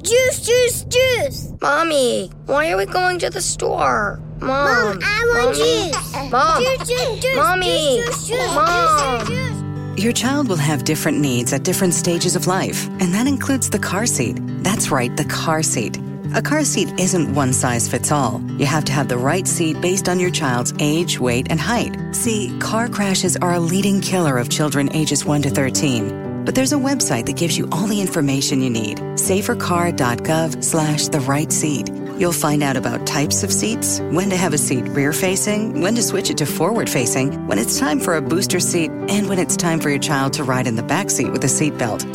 Juice, 0.02 0.40
juice, 0.46 0.84
juice. 0.84 1.52
Mommy, 1.60 2.30
why 2.46 2.70
are 2.72 2.76
we 2.76 2.86
going 2.86 3.18
to 3.20 3.30
the 3.30 3.40
store? 3.40 4.20
Mom, 4.40 4.48
Mom, 4.48 4.98
I 5.02 5.24
want 5.26 5.56
Mommy. 5.56 5.92
juice. 5.92 6.12
Mom, 6.32 6.62
Juice, 6.62 6.88
juice, 6.88 7.20
juice. 7.20 7.36
Mommy, 7.36 8.02
Juice, 8.02 8.26
juice, 8.26 8.28
juice. 8.28 8.54
Mom. 8.54 9.26
Juice, 9.26 9.28
juice. 9.28 9.61
Your 9.96 10.12
child 10.12 10.48
will 10.48 10.56
have 10.56 10.84
different 10.84 11.20
needs 11.20 11.52
at 11.52 11.64
different 11.64 11.92
stages 11.92 12.34
of 12.34 12.46
life, 12.46 12.86
and 13.00 13.12
that 13.12 13.26
includes 13.26 13.68
the 13.68 13.78
car 13.78 14.06
seat. 14.06 14.38
That's 14.62 14.90
right, 14.90 15.14
the 15.14 15.26
car 15.26 15.62
seat. 15.62 15.98
A 16.34 16.40
car 16.40 16.64
seat 16.64 16.98
isn't 16.98 17.34
one 17.34 17.52
size 17.52 17.88
fits 17.88 18.10
all. 18.10 18.40
You 18.56 18.64
have 18.64 18.86
to 18.86 18.92
have 18.92 19.08
the 19.08 19.18
right 19.18 19.46
seat 19.46 19.78
based 19.82 20.08
on 20.08 20.18
your 20.18 20.30
child's 20.30 20.72
age, 20.78 21.20
weight, 21.20 21.48
and 21.50 21.60
height. 21.60 21.94
See, 22.12 22.56
car 22.58 22.88
crashes 22.88 23.36
are 23.36 23.52
a 23.52 23.60
leading 23.60 24.00
killer 24.00 24.38
of 24.38 24.48
children 24.48 24.90
ages 24.94 25.26
1 25.26 25.42
to 25.42 25.50
13. 25.50 26.44
But 26.46 26.54
there's 26.54 26.72
a 26.72 26.76
website 26.76 27.26
that 27.26 27.36
gives 27.36 27.58
you 27.58 27.68
all 27.70 27.86
the 27.86 28.00
information 28.00 28.62
you 28.62 28.70
need. 28.70 28.96
Safercar.gov 28.96 30.64
slash 30.64 31.08
the 31.08 31.20
right 31.20 31.52
seat. 31.52 31.90
You'll 32.22 32.30
find 32.30 32.62
out 32.62 32.76
about 32.76 33.04
types 33.04 33.42
of 33.42 33.52
seats, 33.52 33.98
when 33.98 34.30
to 34.30 34.36
have 34.36 34.54
a 34.54 34.58
seat 34.58 34.82
rear 34.90 35.12
facing, 35.12 35.80
when 35.80 35.96
to 35.96 36.02
switch 36.04 36.30
it 36.30 36.36
to 36.36 36.46
forward 36.46 36.88
facing, 36.88 37.48
when 37.48 37.58
it's 37.58 37.80
time 37.80 37.98
for 37.98 38.14
a 38.14 38.22
booster 38.22 38.60
seat, 38.60 38.92
and 39.08 39.28
when 39.28 39.40
it's 39.40 39.56
time 39.56 39.80
for 39.80 39.90
your 39.90 39.98
child 39.98 40.32
to 40.34 40.44
ride 40.44 40.68
in 40.68 40.76
the 40.76 40.84
back 40.84 41.10
seat 41.10 41.32
with 41.32 41.42
a 41.42 41.48
seatbelt. 41.48 42.06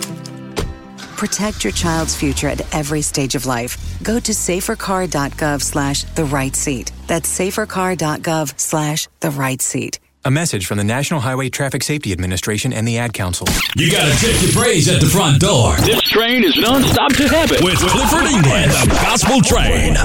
Protect 1.17 1.61
your 1.61 1.73
child's 1.73 2.15
future 2.15 2.47
at 2.47 2.61
every 2.73 3.01
stage 3.01 3.35
of 3.35 3.45
life. 3.45 3.75
Go 4.01 4.17
to 4.17 4.31
safercar.gov 4.31 5.61
slash 5.61 6.03
the 6.15 6.23
right 6.23 6.55
seat. 6.55 6.93
That's 7.07 7.29
safercar.gov 7.37 8.57
slash 8.57 9.09
the 9.19 9.31
right 9.31 9.61
seat. 9.61 9.99
A 10.25 10.31
message 10.31 10.65
from 10.65 10.77
the 10.77 10.83
National 10.83 11.21
Highway 11.21 11.49
Traffic 11.49 11.83
Safety 11.83 12.11
Administration 12.11 12.73
and 12.73 12.85
the 12.85 12.97
Ad 12.97 13.13
Council. 13.13 13.47
You 13.77 13.89
gotta 13.89 14.11
check 14.19 14.41
your 14.41 14.51
praise 14.51 14.89
at 14.89 14.99
the 14.99 15.07
front 15.07 15.39
door. 15.39 15.75
This 15.77 16.01
train 16.01 16.43
is 16.43 16.57
non-stop 16.57 17.13
to 17.13 17.27
heaven 17.29 17.57
with 17.63 17.77
Clifford 17.79 18.25
English, 18.27 18.81
the 18.83 18.99
Gospel 19.01 19.41
Train. 19.41 19.95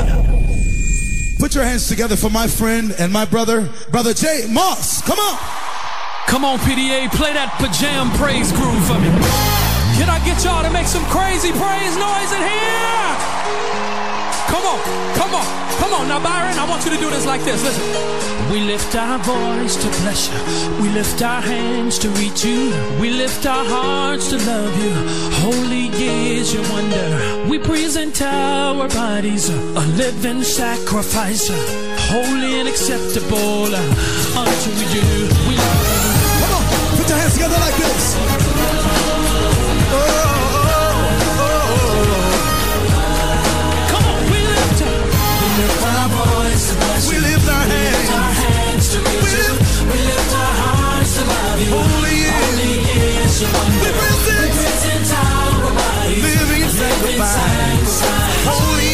Put 1.40 1.56
your 1.56 1.64
hands 1.64 1.88
together 1.88 2.14
for 2.14 2.30
my 2.30 2.46
friend 2.46 2.94
and 3.00 3.12
my 3.12 3.24
brother, 3.24 3.68
Brother 3.90 4.14
J. 4.14 4.46
Moss. 4.48 5.02
Come 5.02 5.18
on. 5.18 5.38
Come 6.28 6.44
on, 6.44 6.58
PDA, 6.60 7.10
play 7.10 7.32
that 7.32 7.50
pajam 7.58 8.14
praise 8.16 8.52
groove 8.52 8.86
for 8.86 8.94
me. 9.02 9.10
Can 9.98 10.08
I 10.08 10.22
get 10.24 10.44
y'all 10.44 10.62
to 10.62 10.70
make 10.70 10.86
some 10.86 11.04
crazy 11.06 11.50
praise 11.50 11.96
noise 11.98 12.30
in 12.30 12.42
here? 12.46 13.91
Come 14.52 14.66
on, 14.72 14.78
come 15.16 15.34
on, 15.34 15.46
come 15.80 15.92
on. 15.98 16.08
Now, 16.08 16.20
Byron, 16.22 16.56
I 16.58 16.68
want 16.68 16.84
you 16.84 16.90
to 16.90 16.98
do 16.98 17.08
this 17.08 17.24
like 17.24 17.42
this. 17.42 17.64
Listen. 17.64 18.22
We 18.52 18.60
lift 18.60 18.94
our 18.94 19.18
voice 19.18 19.76
to 19.76 19.88
bless 20.02 20.28
you. 20.28 20.82
We 20.82 20.90
lift 20.90 21.22
our 21.22 21.40
hands 21.40 21.98
to 22.00 22.10
reach 22.20 22.44
you. 22.44 22.70
We 23.00 23.08
lift 23.08 23.46
our 23.46 23.64
hearts 23.64 24.28
to 24.28 24.36
love 24.36 24.74
you. 24.84 24.92
Holy 25.40 25.88
is 25.88 26.52
your 26.52 26.62
wonder. 26.70 27.48
We 27.48 27.58
present 27.58 28.20
our 28.20 28.88
bodies 28.88 29.48
a 29.48 29.84
living 29.96 30.42
sacrifice, 30.42 31.48
holy 32.12 32.60
and 32.60 32.68
acceptable 32.68 33.74
unto 33.74 34.70
you. 34.94 35.08
We 35.48 35.54
Come 36.42 36.52
on, 36.58 36.64
put 36.98 37.08
your 37.08 37.18
hands 37.18 37.34
together 37.34 37.58
like 37.58 37.76
this. 37.76 38.31
Living 56.22 56.68
sacrifice. 56.68 58.02
Holy. 58.46 58.92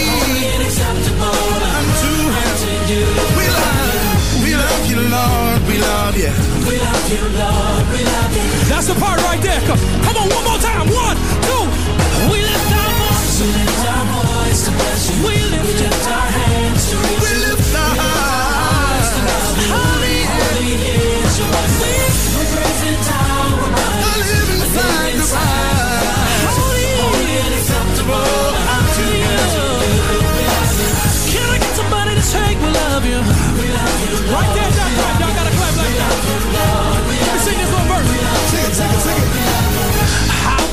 unto 1.78 2.73
you. 2.89 3.05
We 3.36 3.44
love, 3.44 4.43
we 4.44 4.52
love 4.57 4.83
you, 4.89 5.01
Lord. 5.05 5.60
We 5.68 5.77
love 5.78 6.17
you. 6.17 6.33
We 6.65 6.77
love 6.81 7.05
you, 7.12 7.23
Lord. 7.36 7.85
We 7.93 8.01
love 8.05 8.33
you. 8.36 8.47
That's 8.73 8.86
the 8.89 8.97
part 8.97 9.20
right 9.28 9.41
there. 9.43 9.60
Come, 9.68 9.81
come 10.05 10.17
on, 10.17 10.28
one 10.33 10.44
more 10.44 10.60
time. 10.65 10.89
One, 10.89 11.17
two. 11.44 11.65
We 12.33 12.41
lift 12.41 12.70
our 12.73 12.93
voice. 13.05 13.41
We 13.41 13.49
lift 13.52 13.85
our 13.85 14.05
voice 14.17 14.60
to 14.65 14.70
bless 14.73 15.01
you. 15.10 15.17
We 15.28 15.35
lift, 15.52 15.67
we 15.67 15.73
lift 15.85 16.09
our 16.09 16.28
hands 16.41 16.83
to 16.91 16.97
reach 16.97 17.20
We 17.20 17.33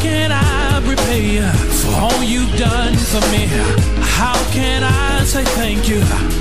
can 0.06 0.32
I 0.32 0.80
repay 0.92 1.26
you 1.38 1.48
for 1.82 1.94
all 2.06 2.22
you've 2.24 2.56
done 2.58 2.94
for 3.12 3.24
me? 3.34 3.44
How 4.18 4.38
can 4.58 4.84
I 4.84 5.24
say 5.26 5.44
thank 5.60 5.90
you 5.90 6.00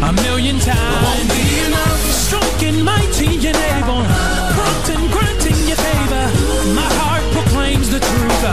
a 0.09 0.13
million 0.27 0.57
times? 0.59 1.33
Strong 2.25 2.57
and 2.69 2.85
mighty 2.85 3.31
and 3.49 3.59
able, 3.73 4.03
prompt 4.57 4.89
and 4.95 5.05
granting 5.15 5.59
your 5.71 5.81
favor. 5.89 6.25
My 6.81 6.91
heart 7.01 7.25
proclaims 7.37 7.89
the 7.95 8.01
truth 8.11 8.45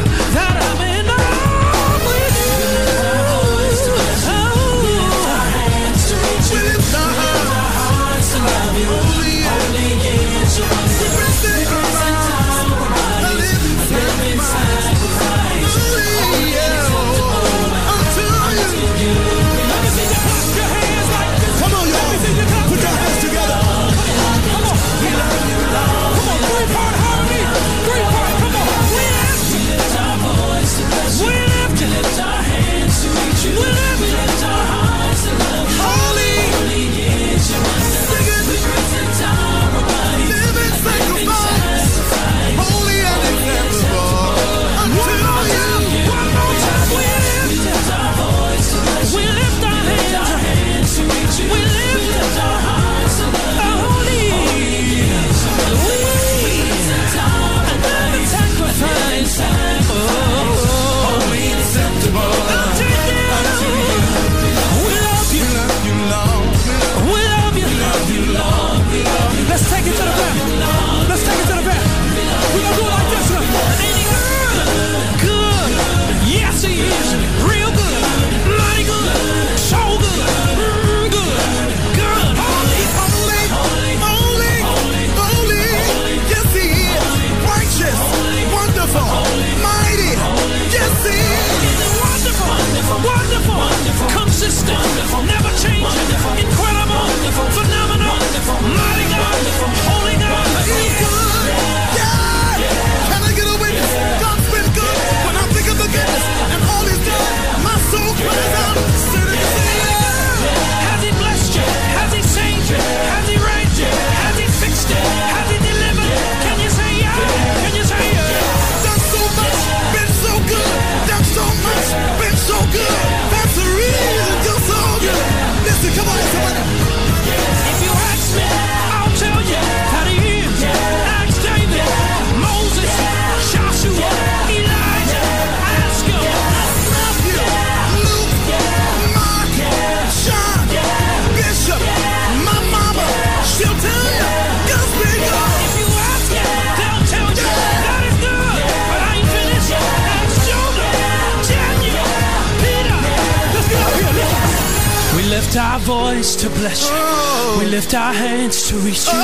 voice 155.91 156.35
to 156.37 156.47
bless 156.59 156.79
you. 156.89 157.59
We 157.59 157.65
lift 157.75 157.93
our 157.93 158.13
hands 158.13 158.57
to 158.69 158.75
reach 158.87 159.05
you. 159.11 159.23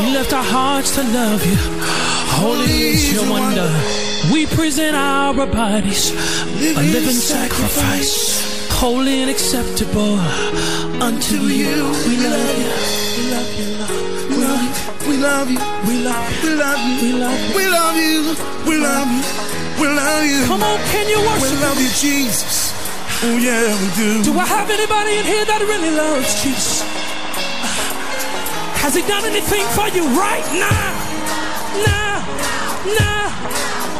We 0.00 0.06
lift 0.18 0.32
our 0.32 0.48
hearts 0.56 0.90
to 0.96 1.02
love 1.20 1.42
you. 1.50 1.58
Holy 2.42 2.78
is 2.90 3.12
your 3.14 3.26
wonder. 3.30 3.70
We 4.32 4.40
present 4.58 4.94
our 4.96 5.46
bodies 5.46 6.02
a 6.80 6.82
living 6.94 7.20
sacrifice, 7.34 8.18
holy 8.82 9.16
and 9.22 9.30
acceptable 9.30 10.14
unto 11.08 11.36
you. 11.60 11.74
We 12.08 12.14
love 12.34 12.50
you. 12.62 12.72
We 13.16 13.24
love 13.34 13.50
you. 13.60 13.70
We 14.30 14.36
love 14.46 14.66
you. 14.66 14.86
We 15.08 15.16
love 15.28 15.48
you. 15.54 15.60
We 15.88 15.94
love 16.08 16.28
you. 16.34 16.40
We 16.44 16.52
love 16.62 16.80
you. 16.86 16.96
We 17.04 17.12
love 17.22 17.40
you. 17.40 17.56
We 17.56 17.64
love 17.76 17.96
you. 18.04 18.20
We 18.68 18.76
love 18.88 19.08
you. 19.16 19.22
We 19.80 19.86
love 20.00 20.24
you. 20.32 20.40
Come 20.50 20.62
on, 20.62 20.78
can 20.90 21.06
you 21.12 21.20
We 21.44 21.50
love 21.64 21.78
you, 21.78 21.90
Jesus. 22.04 22.65
Oh 23.22 23.38
yeah, 23.38 23.72
we 23.80 23.88
do. 23.96 24.22
Do 24.22 24.38
I 24.38 24.44
have 24.46 24.68
anybody 24.70 25.16
in 25.18 25.24
here 25.24 25.44
that 25.46 25.60
really 25.64 25.90
loves 25.90 26.36
Jesus? 26.44 26.84
Has 28.84 28.94
he 28.94 29.02
done 29.02 29.24
anything 29.24 29.64
for 29.74 29.88
you 29.90 30.04
right 30.14 30.44
now? 30.54 30.94
Now, 31.82 32.22
now, 32.86 33.32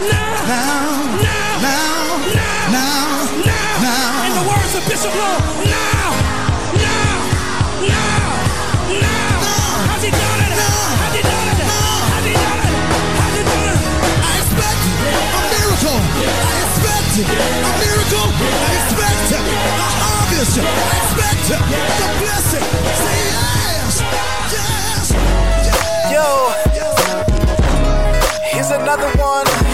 now, 0.05 0.47
Now, 0.47 1.01
now, 1.17 1.59
now, 1.59 2.23
now, 2.71 3.25
now, 3.41 3.81
now. 3.83 4.27
In 4.31 4.33
the 4.37 4.45
words 4.47 4.73
of 4.79 4.85
Bishop 4.87 5.11
Lowe, 5.11 5.43
now, 5.65 6.13
now, 6.77 7.17
now, 7.83 8.31
now. 9.01 9.91
Has 9.91 10.03
he 10.07 10.13
done 10.13 10.41
it? 10.45 10.55
Has 10.55 11.15
he 11.19 11.23
done 11.25 11.49
it? 11.51 11.67
Has 11.67 12.25
he 12.29 12.33
done 12.37 12.61
it? 12.63 12.79
Has 13.17 13.35
he 13.35 13.43
done 13.43 13.75
it? 13.75 13.81
I 14.23 14.33
expect 14.39 14.81
a 14.87 15.43
miracle. 15.51 15.99
I 15.99 16.55
expect 16.69 17.11
a 17.17 17.73
miracle. 17.81 18.29
I 18.31 18.71
expect 18.87 19.06
expect 20.43 21.49
the 21.49 22.09
blessing. 22.21 22.67
Say 23.03 23.19
yes, 23.33 24.03
yes. 24.53 25.07
Yo, 26.13 26.25
here's 28.53 28.71
another 28.71 29.09
one. 29.19 29.66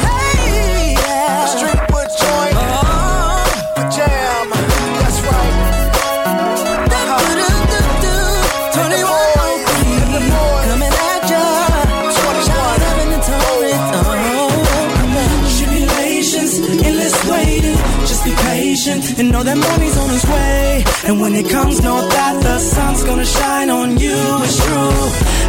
And 19.22 19.30
know 19.30 19.42
that 19.42 19.56
money's 19.56 19.96
on 19.96 20.10
its 20.10 20.26
way. 20.26 20.84
And 21.06 21.20
when 21.20 21.34
it 21.34 21.48
comes, 21.48 21.80
know 21.80 22.00
that 22.16 22.34
the 22.42 22.58
sun's 22.58 23.02
gonna 23.04 23.24
shine 23.24 23.70
on 23.70 23.88
you. 24.04 24.18
It's 24.46 24.58
true. 24.64 24.98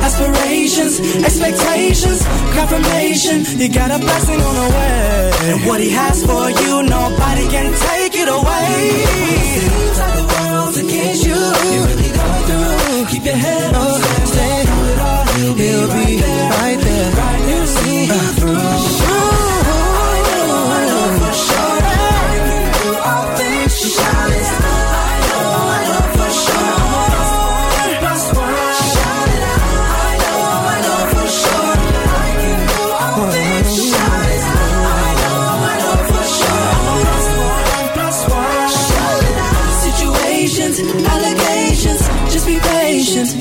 Aspirations, 0.07 0.95
expectations, 1.27 2.19
confirmation. 2.53 3.37
You 3.59 3.69
got 3.73 3.89
a 3.97 3.99
blessing 4.05 4.39
on 4.47 4.53
the 4.61 4.69
way. 4.77 5.31
And 5.49 5.59
what 5.67 5.79
he 5.81 5.89
has 5.89 6.17
for 6.29 6.45
you, 6.61 6.73
nobody 6.97 7.45
can 7.55 7.67
take 7.89 8.13
it 8.23 8.29
away. 8.39 8.69
Seems 9.57 9.97
like 10.03 10.15
the 10.21 10.25
world's 10.33 10.77
against 10.77 11.23
you. 11.25 11.41
You're 11.73 11.87
really 11.89 12.11
going 12.19 12.43
through. 12.49 13.05
Keep 13.11 13.25
your 13.25 13.39
head 13.45 13.73
up, 13.73 14.01
stay 14.33 14.57
through 14.67 14.87
it 14.93 14.99
all. 15.09 15.25
He'll 15.33 15.57
be 15.57 15.69
right 15.97 16.19
there, 16.23 16.49
right 16.61 16.79
there, 16.79 17.67
see 17.67 18.05
you 18.05 18.21
through. 18.37 19.32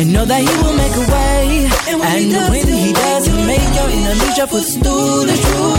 And 0.03 0.13
know 0.13 0.25
that 0.25 0.43
he 0.43 0.55
will 0.59 0.75
make 0.75 0.97
a 0.99 1.07
way. 1.15 1.71
And 1.87 1.97
when, 2.03 2.19
he, 2.19 2.91
does, 2.93 3.23
he'll 3.27 3.47
make 3.47 3.71
your 3.79 3.87
enemies 3.87 4.37
your 4.37 4.49
footstool. 4.51 5.23
It's 5.31 5.39
true. 5.47 5.79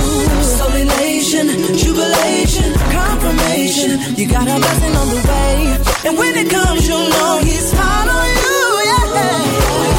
Solid 0.63 0.87
nation, 1.03 1.51
jubilation, 1.75 2.71
confirmation. 2.87 3.99
You 4.15 4.25
got 4.31 4.47
a 4.47 4.55
blessing 4.63 4.95
on 4.95 5.07
the 5.11 5.19
way. 5.27 5.55
And 6.07 6.13
when 6.17 6.33
it 6.39 6.47
comes, 6.49 6.87
you'll 6.87 7.03
know 7.03 7.43
he's 7.43 7.67
on 7.75 8.07
you. 8.39 8.63
Yeah. 8.87 9.43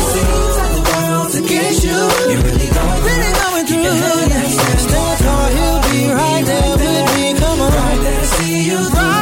Seems 0.09 0.57
like 0.57 0.73
the 0.73 0.85
world's 0.89 1.35
against 1.45 1.85
you. 1.85 2.01
You're 2.33 2.45
really 2.49 2.69
going 2.73 3.01
through. 3.05 3.13
Really 3.13 3.33
going 3.45 3.67
through. 3.69 3.85
Yeah. 3.85 4.89
Stand 4.89 5.17
tall, 5.21 5.49
he'll 5.53 5.81
be 5.93 6.01
right 6.17 6.45
there 6.49 6.73
with 6.81 7.07
me. 7.13 7.25
Come 7.37 7.61
on. 7.61 7.73
Right 7.77 8.01
there 8.01 8.25
see 8.25 8.73
you. 8.73 8.81
Right 8.89 9.14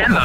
English 0.00 0.23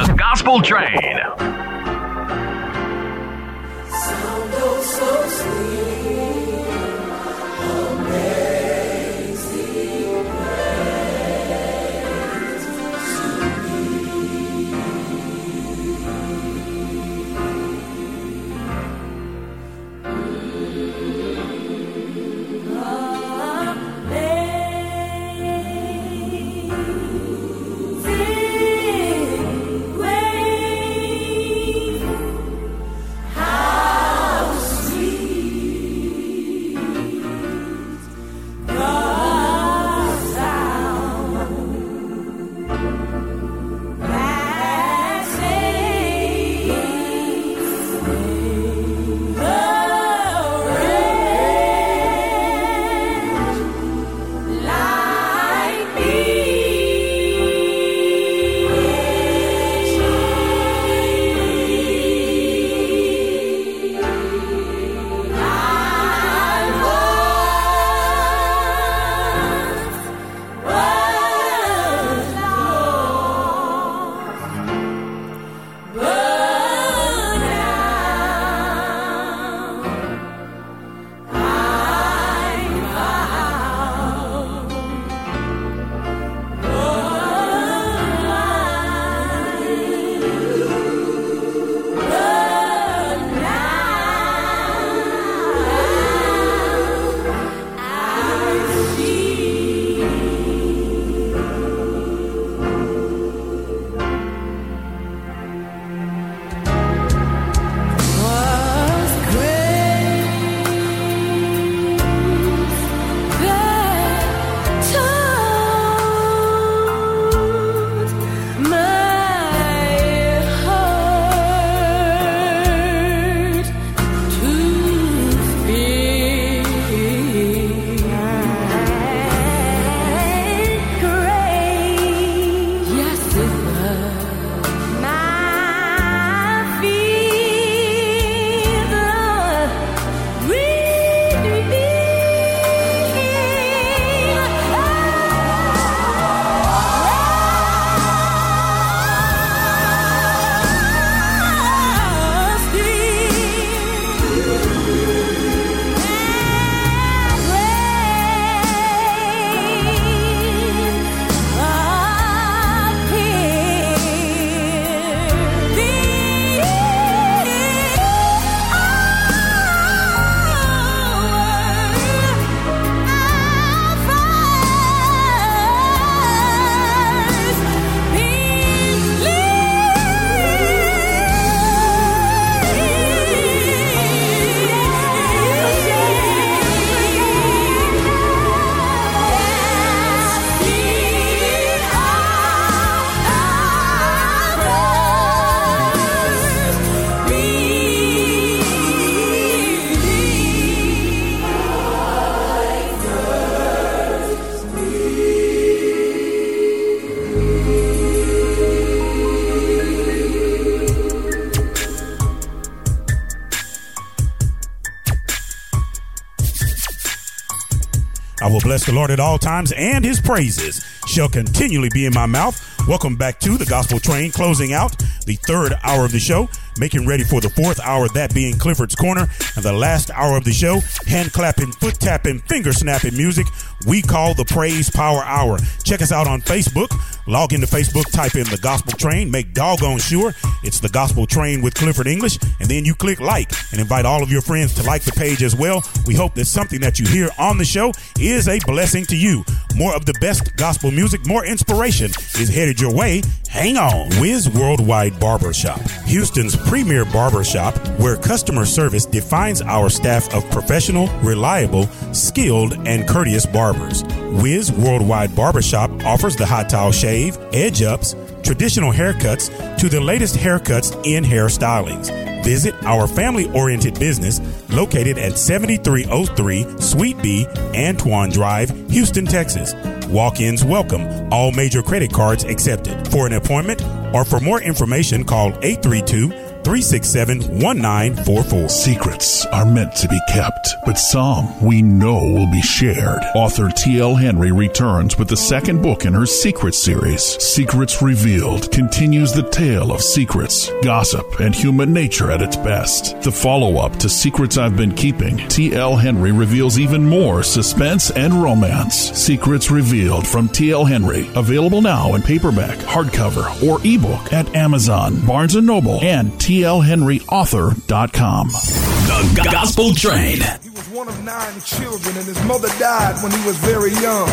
bless 218.70 218.86
the 218.86 218.92
Lord 218.92 219.10
at 219.10 219.18
all 219.18 219.36
times, 219.36 219.72
and 219.72 220.04
his 220.04 220.20
praises 220.20 220.86
shall 221.08 221.28
continually 221.28 221.88
be 221.92 222.06
in 222.06 222.14
my 222.14 222.26
mouth. 222.26 222.56
Welcome 222.86 223.16
back 223.16 223.40
to 223.40 223.58
the 223.58 223.66
Gospel 223.66 223.98
Train, 223.98 224.30
closing 224.30 224.72
out 224.72 224.96
the 225.26 225.34
third 225.34 225.74
hour 225.82 226.04
of 226.04 226.12
the 226.12 226.20
show, 226.20 226.48
making 226.78 227.04
ready 227.04 227.24
for 227.24 227.40
the 227.40 227.50
fourth 227.50 227.80
hour, 227.80 228.08
that 228.10 228.32
being 228.32 228.56
Clifford's 228.56 228.94
Corner, 228.94 229.26
and 229.56 229.64
the 229.64 229.72
last 229.72 230.12
hour 230.12 230.36
of 230.36 230.44
the 230.44 230.52
show, 230.52 230.78
hand 231.08 231.32
clapping, 231.32 231.72
foot 231.72 231.94
tapping, 231.94 232.38
finger 232.42 232.72
snapping 232.72 233.16
music. 233.16 233.46
We 233.88 234.02
call 234.02 234.34
the 234.34 234.44
Praise 234.44 234.88
Power 234.88 235.24
Hour. 235.24 235.58
Check 235.82 236.00
us 236.00 236.12
out 236.12 236.28
on 236.28 236.40
Facebook. 236.40 236.90
Log 237.26 237.52
into 237.52 237.66
Facebook, 237.66 238.10
type 238.12 238.34
in 238.34 238.44
the 238.44 238.58
Gospel 238.58 238.92
Train, 238.92 239.30
make 239.30 239.52
doggone 239.52 239.98
sure 239.98 240.34
it's 240.64 240.80
the 240.80 240.88
Gospel 240.88 241.26
Train 241.26 241.62
with 241.62 241.74
Clifford 241.74 242.06
English, 242.06 242.38
and 242.58 242.68
then 242.68 242.84
you 242.84 242.94
click 242.94 243.20
like 243.20 243.52
and 243.70 243.80
invite 243.80 244.04
all 244.04 244.22
of 244.22 244.32
your 244.32 244.42
friends 244.42 244.74
to 244.74 244.82
like 244.82 245.02
the 245.02 245.12
page 245.12 245.42
as 245.42 245.54
well. 245.54 245.82
We 246.06 246.14
hope 246.14 246.34
that 246.34 246.46
something 246.46 246.80
that 246.80 246.98
you 246.98 247.06
hear 247.06 247.28
on 247.38 247.58
the 247.58 247.64
show 247.64 247.92
is 248.20 248.48
a 248.48 248.58
blessing 248.60 249.04
to 249.06 249.16
you. 249.16 249.44
More 249.76 249.94
of 249.94 250.04
the 250.04 250.14
best 250.20 250.56
gospel 250.56 250.90
music, 250.90 251.26
more 251.26 251.44
inspiration 251.44 252.10
is 252.38 252.48
headed 252.48 252.80
your 252.80 252.92
way. 252.92 253.22
Hang 253.48 253.76
on. 253.76 254.08
Wiz 254.20 254.48
Worldwide 254.50 255.18
Barbershop, 255.18 255.80
Houston's 256.06 256.56
premier 256.56 257.04
barbershop 257.04 257.76
where 257.98 258.16
customer 258.16 258.64
service 258.64 259.06
defines 259.06 259.62
our 259.62 259.88
staff 259.88 260.32
of 260.34 260.48
professional, 260.50 261.08
reliable, 261.20 261.86
skilled, 262.12 262.74
and 262.86 263.08
courteous 263.08 263.46
barbers. 263.46 264.04
Wiz 264.42 264.70
Worldwide 264.72 265.34
Barbershop 265.34 265.90
offers 266.04 266.36
the 266.36 266.46
hot 266.46 266.68
towel 266.68 266.92
shave, 266.92 267.38
edge 267.52 267.82
ups, 267.82 268.14
traditional 268.42 268.92
haircuts 268.92 269.78
to 269.78 269.88
the 269.88 270.00
latest 270.00 270.36
haircuts 270.36 270.94
in 271.04 271.24
hairstylings. 271.24 272.10
Visit 272.44 272.74
our 272.84 273.06
family 273.06 273.50
oriented 273.52 273.98
business 273.98 274.40
located 274.72 275.18
at 275.18 275.38
7303 275.38 276.80
Suite 276.80 277.22
B 277.22 277.46
Antoine 277.74 278.30
Drive, 278.30 278.70
Houston, 278.90 279.26
Texas. 279.26 279.74
Walk 280.08 280.40
ins 280.40 280.64
welcome, 280.64 281.06
all 281.32 281.52
major 281.52 281.82
credit 281.82 282.12
cards 282.12 282.44
accepted. 282.44 283.06
For 283.08 283.26
an 283.26 283.34
appointment 283.34 283.82
or 284.12 284.24
for 284.24 284.40
more 284.40 284.60
information, 284.60 285.24
call 285.24 285.48
832 285.62 286.39
367 286.70 287.40
1944. 287.60 288.68
Secrets 288.68 289.44
are 289.46 289.64
meant 289.64 289.92
to 289.96 290.06
be 290.06 290.20
kept, 290.28 290.76
but 290.86 290.96
some 290.96 291.60
we 291.60 291.82
know 291.82 292.14
will 292.14 292.48
be 292.52 292.62
shared. 292.62 293.18
Author 293.34 293.70
T.L. 293.70 294.14
Henry 294.14 294.52
returns 294.52 295.18
with 295.18 295.26
the 295.26 295.36
second 295.36 295.82
book 295.82 296.04
in 296.04 296.14
her 296.14 296.26
Secret 296.26 296.76
series. 296.76 297.22
Secrets 297.42 298.00
Revealed 298.00 298.70
continues 298.70 299.32
the 299.32 299.50
tale 299.50 299.90
of 299.90 300.00
secrets, 300.00 300.70
gossip, 300.84 301.40
and 301.40 301.56
human 301.56 301.92
nature 301.92 302.30
at 302.30 302.40
its 302.40 302.56
best. 302.58 303.20
The 303.22 303.32
follow 303.32 303.78
up 303.78 303.96
to 303.96 304.08
Secrets 304.08 304.56
I've 304.56 304.76
Been 304.76 304.94
Keeping, 304.94 305.38
T.L. 305.48 305.96
Henry 305.96 306.30
reveals 306.30 306.78
even 306.78 307.04
more 307.04 307.42
suspense 307.42 308.12
and 308.12 308.32
romance. 308.32 308.94
Secrets 308.94 309.72
Revealed 309.72 310.24
from 310.24 310.48
T.L. 310.48 310.84
Henry, 310.84 311.28
available 311.34 311.82
now 311.82 312.14
in 312.14 312.22
paperback, 312.22 312.78
hardcover, 312.78 313.60
or 313.60 313.84
ebook 313.84 314.32
at 314.32 314.54
Amazon, 314.54 315.20
Barnes 315.26 315.56
& 315.56 315.56
Noble, 315.56 315.98
and 316.02 316.38
tlhenryauthor.com. 316.60 318.48
The 318.48 319.48
Gospel 319.50 319.94
Train. 319.96 320.44
He 320.60 320.68
was 320.68 320.88
one 320.92 321.08
of 321.08 321.16
nine 321.24 321.56
children, 321.64 322.12
and 322.16 322.26
his 322.28 322.36
mother 322.44 322.68
died 322.76 323.16
when 323.24 323.32
he 323.32 323.40
was 323.48 323.56
very 323.64 323.96
young. 324.04 324.28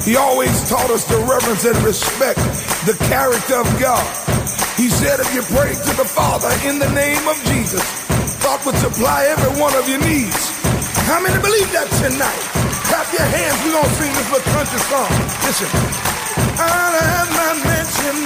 He 0.00 0.16
always 0.16 0.48
taught 0.68 0.88
us 0.88 1.04
to 1.12 1.16
reverence 1.28 1.68
and 1.68 1.76
respect 1.84 2.40
the 2.88 2.96
character 3.12 3.60
of 3.60 3.68
God. 3.76 4.00
He 4.80 4.88
said, 4.88 5.20
if 5.20 5.28
you 5.36 5.44
pray 5.52 5.76
to 5.76 5.92
the 6.00 6.08
Father 6.08 6.48
in 6.64 6.80
the 6.80 6.88
name 6.96 7.20
of 7.28 7.36
Jesus, 7.52 7.84
God 8.40 8.64
would 8.64 8.76
supply 8.80 9.28
every 9.28 9.52
one 9.60 9.76
of 9.76 9.84
your 9.88 10.00
needs. 10.00 10.50
How 11.04 11.20
many 11.20 11.36
believe 11.36 11.68
that 11.76 11.86
tonight? 12.00 12.42
Clap 12.88 13.12
your 13.12 13.28
hands. 13.28 13.60
We're 13.60 13.76
going 13.76 13.92
to 13.92 13.96
sing 14.00 14.12
this 14.16 14.28
little 14.32 14.48
country 14.56 14.80
song. 14.88 15.12
Listen. 15.44 15.68
I'll 16.56 16.96
have 16.96 17.28
my 17.36 17.52
mansion 17.68 18.16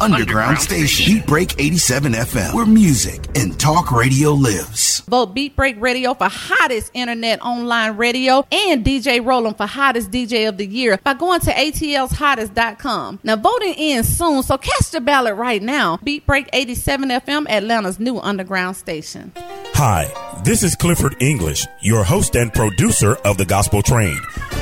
underground 0.00 0.58
station, 0.58 1.14
Beat 1.14 1.26
Break 1.26 1.60
87 1.60 2.12
FM, 2.12 2.54
where 2.54 2.66
music 2.66 3.20
and 3.36 3.58
talk 3.60 3.92
radio 3.92 4.32
lives. 4.32 5.00
Vote 5.00 5.34
Beat 5.34 5.54
Break 5.56 5.80
Radio 5.80 6.14
for 6.14 6.28
hottest 6.28 6.90
internet 6.94 7.40
online 7.42 7.96
radio 7.96 8.46
and 8.50 8.84
DJ 8.84 9.24
Roland 9.24 9.56
for 9.56 9.66
hottest 9.66 10.10
DJ 10.10 10.48
of 10.48 10.56
the 10.56 10.66
year 10.66 10.98
by 11.04 11.14
going 11.14 11.40
to 11.40 11.50
atlshottest.com. 11.50 13.20
Now 13.22 13.36
voting 13.36 13.74
ends 13.76 14.08
soon, 14.08 14.42
so 14.42 14.56
cast 14.56 14.92
your 14.94 15.02
ballot 15.02 15.36
right 15.36 15.62
now. 15.62 15.98
Beat 16.02 16.26
Break 16.26 16.48
87 16.52 17.08
FM, 17.10 17.48
Atlanta's 17.48 18.00
new 18.00 18.18
underground 18.18 18.76
station. 18.76 19.32
Hi, 19.74 20.12
this 20.44 20.62
is 20.62 20.74
Clifford 20.76 21.16
English, 21.22 21.66
your 21.80 22.04
host 22.04 22.36
and 22.36 22.52
producer 22.52 23.16
of 23.24 23.38
The 23.38 23.46
Gospel 23.46 23.82
Train. 23.82 24.18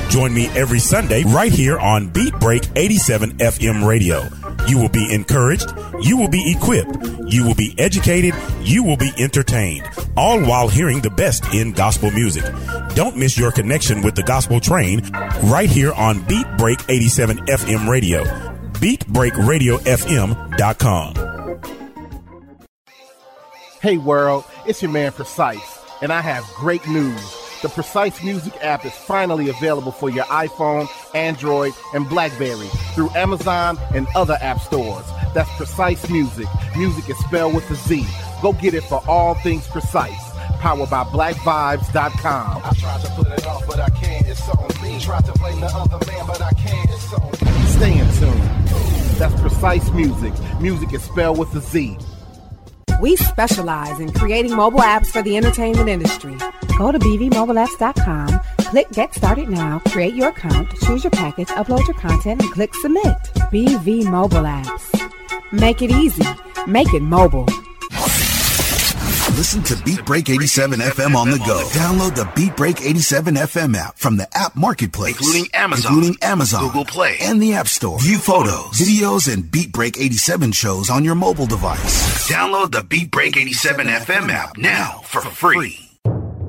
Join 0.09 0.33
me 0.33 0.47
every 0.49 0.79
Sunday 0.79 1.23
right 1.23 1.51
here 1.51 1.79
on 1.79 2.09
Beat 2.09 2.33
Break 2.39 2.67
87 2.75 3.37
FM 3.37 3.85
radio. 3.85 4.38
You 4.67 4.77
will 4.77 4.89
be 4.89 5.13
encouraged, 5.13 5.73
you 6.01 6.17
will 6.17 6.27
be 6.27 6.51
equipped, 6.55 6.97
you 7.27 7.45
will 7.45 7.55
be 7.55 7.73
educated, 7.77 8.33
you 8.61 8.83
will 8.83 8.97
be 8.97 9.11
entertained, 9.17 9.87
all 10.15 10.39
while 10.41 10.67
hearing 10.67 10.99
the 11.01 11.09
best 11.09 11.51
in 11.53 11.71
gospel 11.71 12.11
music. 12.11 12.43
Don't 12.95 13.17
miss 13.17 13.37
your 13.37 13.51
connection 13.51 14.01
with 14.01 14.15
the 14.15 14.23
Gospel 14.23 14.59
Train 14.59 15.01
right 15.43 15.69
here 15.69 15.93
on 15.93 16.21
Beat 16.25 16.47
Break 16.57 16.79
87 16.89 17.37
FM 17.45 17.87
radio. 17.89 18.23
BeatBreakRadioFM.com. 18.79 21.13
Hey 23.81 23.97
world, 23.97 24.43
it's 24.65 24.81
your 24.81 24.91
man 24.91 25.13
Precise, 25.13 25.79
and 26.01 26.11
I 26.11 26.19
have 26.21 26.43
great 26.55 26.85
news. 26.87 27.38
The 27.61 27.67
Precise 27.67 28.23
Music 28.23 28.53
app 28.61 28.85
is 28.85 28.93
finally 28.93 29.49
available 29.49 29.91
for 29.91 30.09
your 30.09 30.23
iPhone, 30.25 30.87
Android, 31.13 31.73
and 31.93 32.07
Blackberry 32.07 32.69
through 32.95 33.09
Amazon 33.15 33.77
and 33.93 34.07
other 34.15 34.37
app 34.39 34.61
stores. 34.61 35.03
That's 35.33 35.49
Precise 35.57 36.09
Music. 36.09 36.47
Music 36.77 37.09
is 37.09 37.17
spelled 37.19 37.53
with 37.53 37.69
a 37.69 37.75
Z. 37.75 38.05
Go 38.41 38.53
get 38.53 38.75
it 38.75 38.83
for 38.83 39.03
all 39.09 39.33
things 39.35 39.67
precise. 39.67 40.31
Powered 40.61 40.89
by 40.89 41.03
BlackVibes.com. 41.03 42.61
I 42.63 42.73
tried 42.75 43.01
to 43.01 43.11
put 43.11 43.27
it 43.27 43.45
off, 43.45 43.67
but 43.67 43.81
I 43.81 43.89
can't. 43.89 44.25
It's 44.25 44.47
on 44.47 44.81
me. 44.81 44.97
Tried 45.01 45.25
to 45.25 45.33
blame 45.33 45.59
the 45.59 45.67
other 45.67 46.05
man, 46.09 46.27
but 46.27 46.41
I 46.41 46.51
can't. 46.53 46.89
It's 46.89 47.13
on 47.13 47.29
me. 47.29 47.67
Stay 47.67 47.99
in 47.99 48.09
tune. 48.13 49.17
That's 49.17 49.37
Precise 49.41 49.91
Music. 49.91 50.33
Music 50.61 50.93
is 50.93 51.03
spelled 51.03 51.37
with 51.37 51.53
a 51.55 51.59
Z. 51.59 51.97
We 52.99 53.15
specialize 53.15 53.99
in 53.99 54.11
creating 54.11 54.55
mobile 54.55 54.81
apps 54.81 55.07
for 55.07 55.21
the 55.21 55.37
entertainment 55.37 55.87
industry. 55.87 56.35
Go 56.77 56.91
to 56.91 56.99
bvmobileapps.com, 56.99 58.39
click 58.57 58.91
Get 58.91 59.15
Started 59.15 59.49
Now, 59.49 59.79
create 59.87 60.15
your 60.15 60.29
account, 60.29 60.69
choose 60.81 61.03
your 61.03 61.11
package, 61.11 61.47
upload 61.49 61.87
your 61.87 61.97
content, 61.97 62.41
and 62.41 62.51
click 62.51 62.73
Submit. 62.75 63.17
BV 63.53 64.05
Mobile 64.05 64.39
Apps. 64.39 65.11
Make 65.51 65.81
it 65.81 65.91
easy. 65.91 66.27
Make 66.67 66.93
it 66.93 67.01
mobile. 67.01 67.47
Listen 69.39 69.63
to 69.63 69.83
Beat 69.85 70.03
Break 70.03 70.29
87 70.29 70.81
FM 70.81 71.15
on 71.15 71.31
the 71.31 71.37
go. 71.37 71.65
Download 71.71 72.13
the 72.13 72.29
Beat 72.35 72.57
Break 72.57 72.81
87 72.81 73.35
FM 73.35 73.73
app 73.73 73.97
from 73.97 74.17
the 74.17 74.27
app 74.37 74.53
marketplace, 74.53 75.15
Including 75.15 75.45
Amazon, 75.53 75.93
including 75.93 76.17
Amazon, 76.21 76.67
Google 76.67 76.83
Play, 76.83 77.15
and 77.21 77.41
the 77.41 77.53
App 77.53 77.69
Store. 77.69 77.97
View 78.01 78.17
photos, 78.17 78.77
videos, 78.77 79.33
and 79.33 79.49
Beat 79.49 79.71
Break 79.71 79.97
87 79.97 80.51
shows 80.51 80.89
on 80.89 81.05
your 81.05 81.15
mobile 81.15 81.45
device. 81.45 82.29
Download 82.29 82.69
the 82.69 82.83
Beat 82.83 83.11
Break 83.11 83.37
87 83.37 83.87
FM 83.87 84.29
app 84.29 84.57
now 84.57 84.99
for 85.05 85.21
free. 85.21 85.88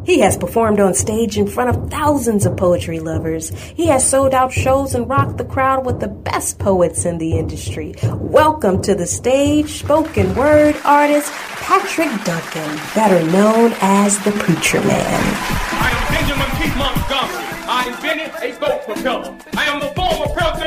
He 0.04 0.20
has 0.20 0.36
performed 0.36 0.80
on 0.80 0.94
stage 0.94 1.36
in 1.36 1.46
front 1.46 1.70
of 1.70 1.90
thousands 1.90 2.46
of 2.46 2.56
poetry 2.56 3.00
lovers. 3.00 3.50
He 3.50 3.86
has 3.88 4.08
sold 4.08 4.34
out 4.34 4.52
shows 4.52 4.94
and 4.94 5.08
rocked 5.08 5.36
the 5.36 5.44
crowd 5.44 5.84
with 5.84 6.00
the 6.00 6.08
best 6.08 6.58
poets 6.58 7.04
in 7.04 7.18
the 7.18 7.38
industry. 7.38 7.94
Welcome 8.14 8.80
to 8.82 8.94
the 8.94 9.06
stage, 9.06 9.80
spoken 9.80 10.34
word 10.34 10.76
artist 10.84 11.30
Patrick 11.32 12.08
Duncan, 12.24 12.76
better 12.94 13.24
known 13.30 13.72
as 13.80 14.18
the 14.24 14.32
Preacher 14.32 14.80
Man. 14.80 15.34
I 15.72 15.90
am 15.90 16.12
Benjamin 16.12 16.50
P. 16.56 16.78
Montgomery. 16.78 17.46
I 17.72 17.88
invented 17.88 18.32
a 18.42 18.58
boat 18.58 18.84
propeller. 18.84 19.38
I 19.56 19.64
am 19.66 19.80
the 19.80 19.92
former 19.94 20.32
president 20.34 20.59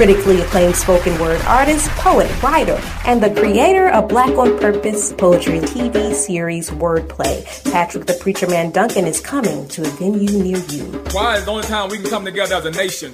Critically 0.00 0.40
acclaimed 0.40 0.76
spoken 0.76 1.20
word 1.20 1.42
artist, 1.42 1.90
poet, 1.90 2.42
writer, 2.42 2.80
and 3.04 3.22
the 3.22 3.28
creator 3.38 3.90
of 3.90 4.08
Black 4.08 4.30
on 4.30 4.58
Purpose 4.58 5.12
poetry 5.12 5.58
TV 5.58 6.14
series 6.14 6.70
Wordplay. 6.70 7.44
Patrick 7.70 8.06
the 8.06 8.14
Preacher 8.14 8.46
Man 8.46 8.70
Duncan 8.70 9.06
is 9.06 9.20
coming 9.20 9.68
to 9.68 9.82
a 9.82 9.90
venue 9.98 10.42
near 10.42 10.56
you. 10.56 10.84
Why 11.12 11.36
is 11.36 11.44
the 11.44 11.50
only 11.50 11.64
time 11.64 11.90
we 11.90 11.98
can 11.98 12.08
come 12.08 12.24
together 12.24 12.54
as 12.54 12.64
a 12.64 12.70
nation 12.70 13.12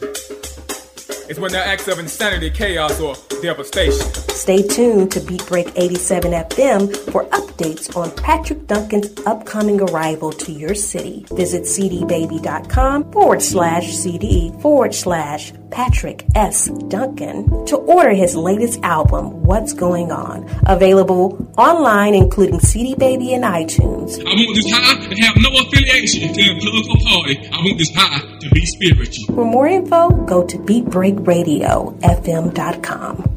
is 1.28 1.38
when 1.40 1.52
there 1.52 1.62
are 1.62 1.66
acts 1.66 1.88
of 1.88 1.98
insanity, 1.98 2.50
chaos, 2.50 3.00
or 3.00 3.14
devastation. 3.42 4.06
Stay 4.30 4.62
tuned 4.62 5.10
to 5.12 5.20
Beat 5.20 5.46
Break 5.46 5.72
87 5.76 6.32
FM 6.32 7.12
for 7.12 7.24
updates 7.26 7.94
on 7.96 8.10
Patrick 8.16 8.66
Duncan's 8.66 9.12
upcoming 9.26 9.80
arrival 9.80 10.32
to 10.32 10.52
your 10.52 10.74
city. 10.74 11.26
Visit 11.30 11.62
cdbaby.com 11.62 13.12
forward 13.12 13.42
slash 13.42 13.92
CD 13.92 14.52
forward 14.60 14.94
slash 14.94 15.52
Patrick 15.70 16.24
S. 16.34 16.68
Duncan 16.88 17.66
to 17.66 17.76
order 17.76 18.14
his 18.14 18.36
latest 18.36 18.80
album, 18.82 19.42
What's 19.42 19.72
Going 19.72 20.12
On. 20.12 20.48
Available 20.66 21.52
online, 21.58 22.14
including 22.14 22.60
CD 22.60 22.94
Baby 22.94 23.34
and 23.34 23.44
iTunes. 23.44 24.18
I 24.20 24.24
want 24.24 24.55
this 24.55 24.70
high 24.70 25.05
and 25.05 25.18
have 25.18 25.36
no 25.36 25.50
affiliation 25.60 26.32
to 26.32 26.40
a 26.40 26.60
political 26.60 26.96
party. 27.08 27.48
I 27.52 27.56
want 27.58 27.78
this 27.78 27.92
high 27.94 28.35
to 28.49 28.55
be 28.55 28.66
spiritual. 28.66 29.34
For 29.34 29.44
more 29.44 29.66
info, 29.66 30.10
go 30.25 30.47
to 30.47 30.57
beatbreakradiofm.com. 30.58 33.35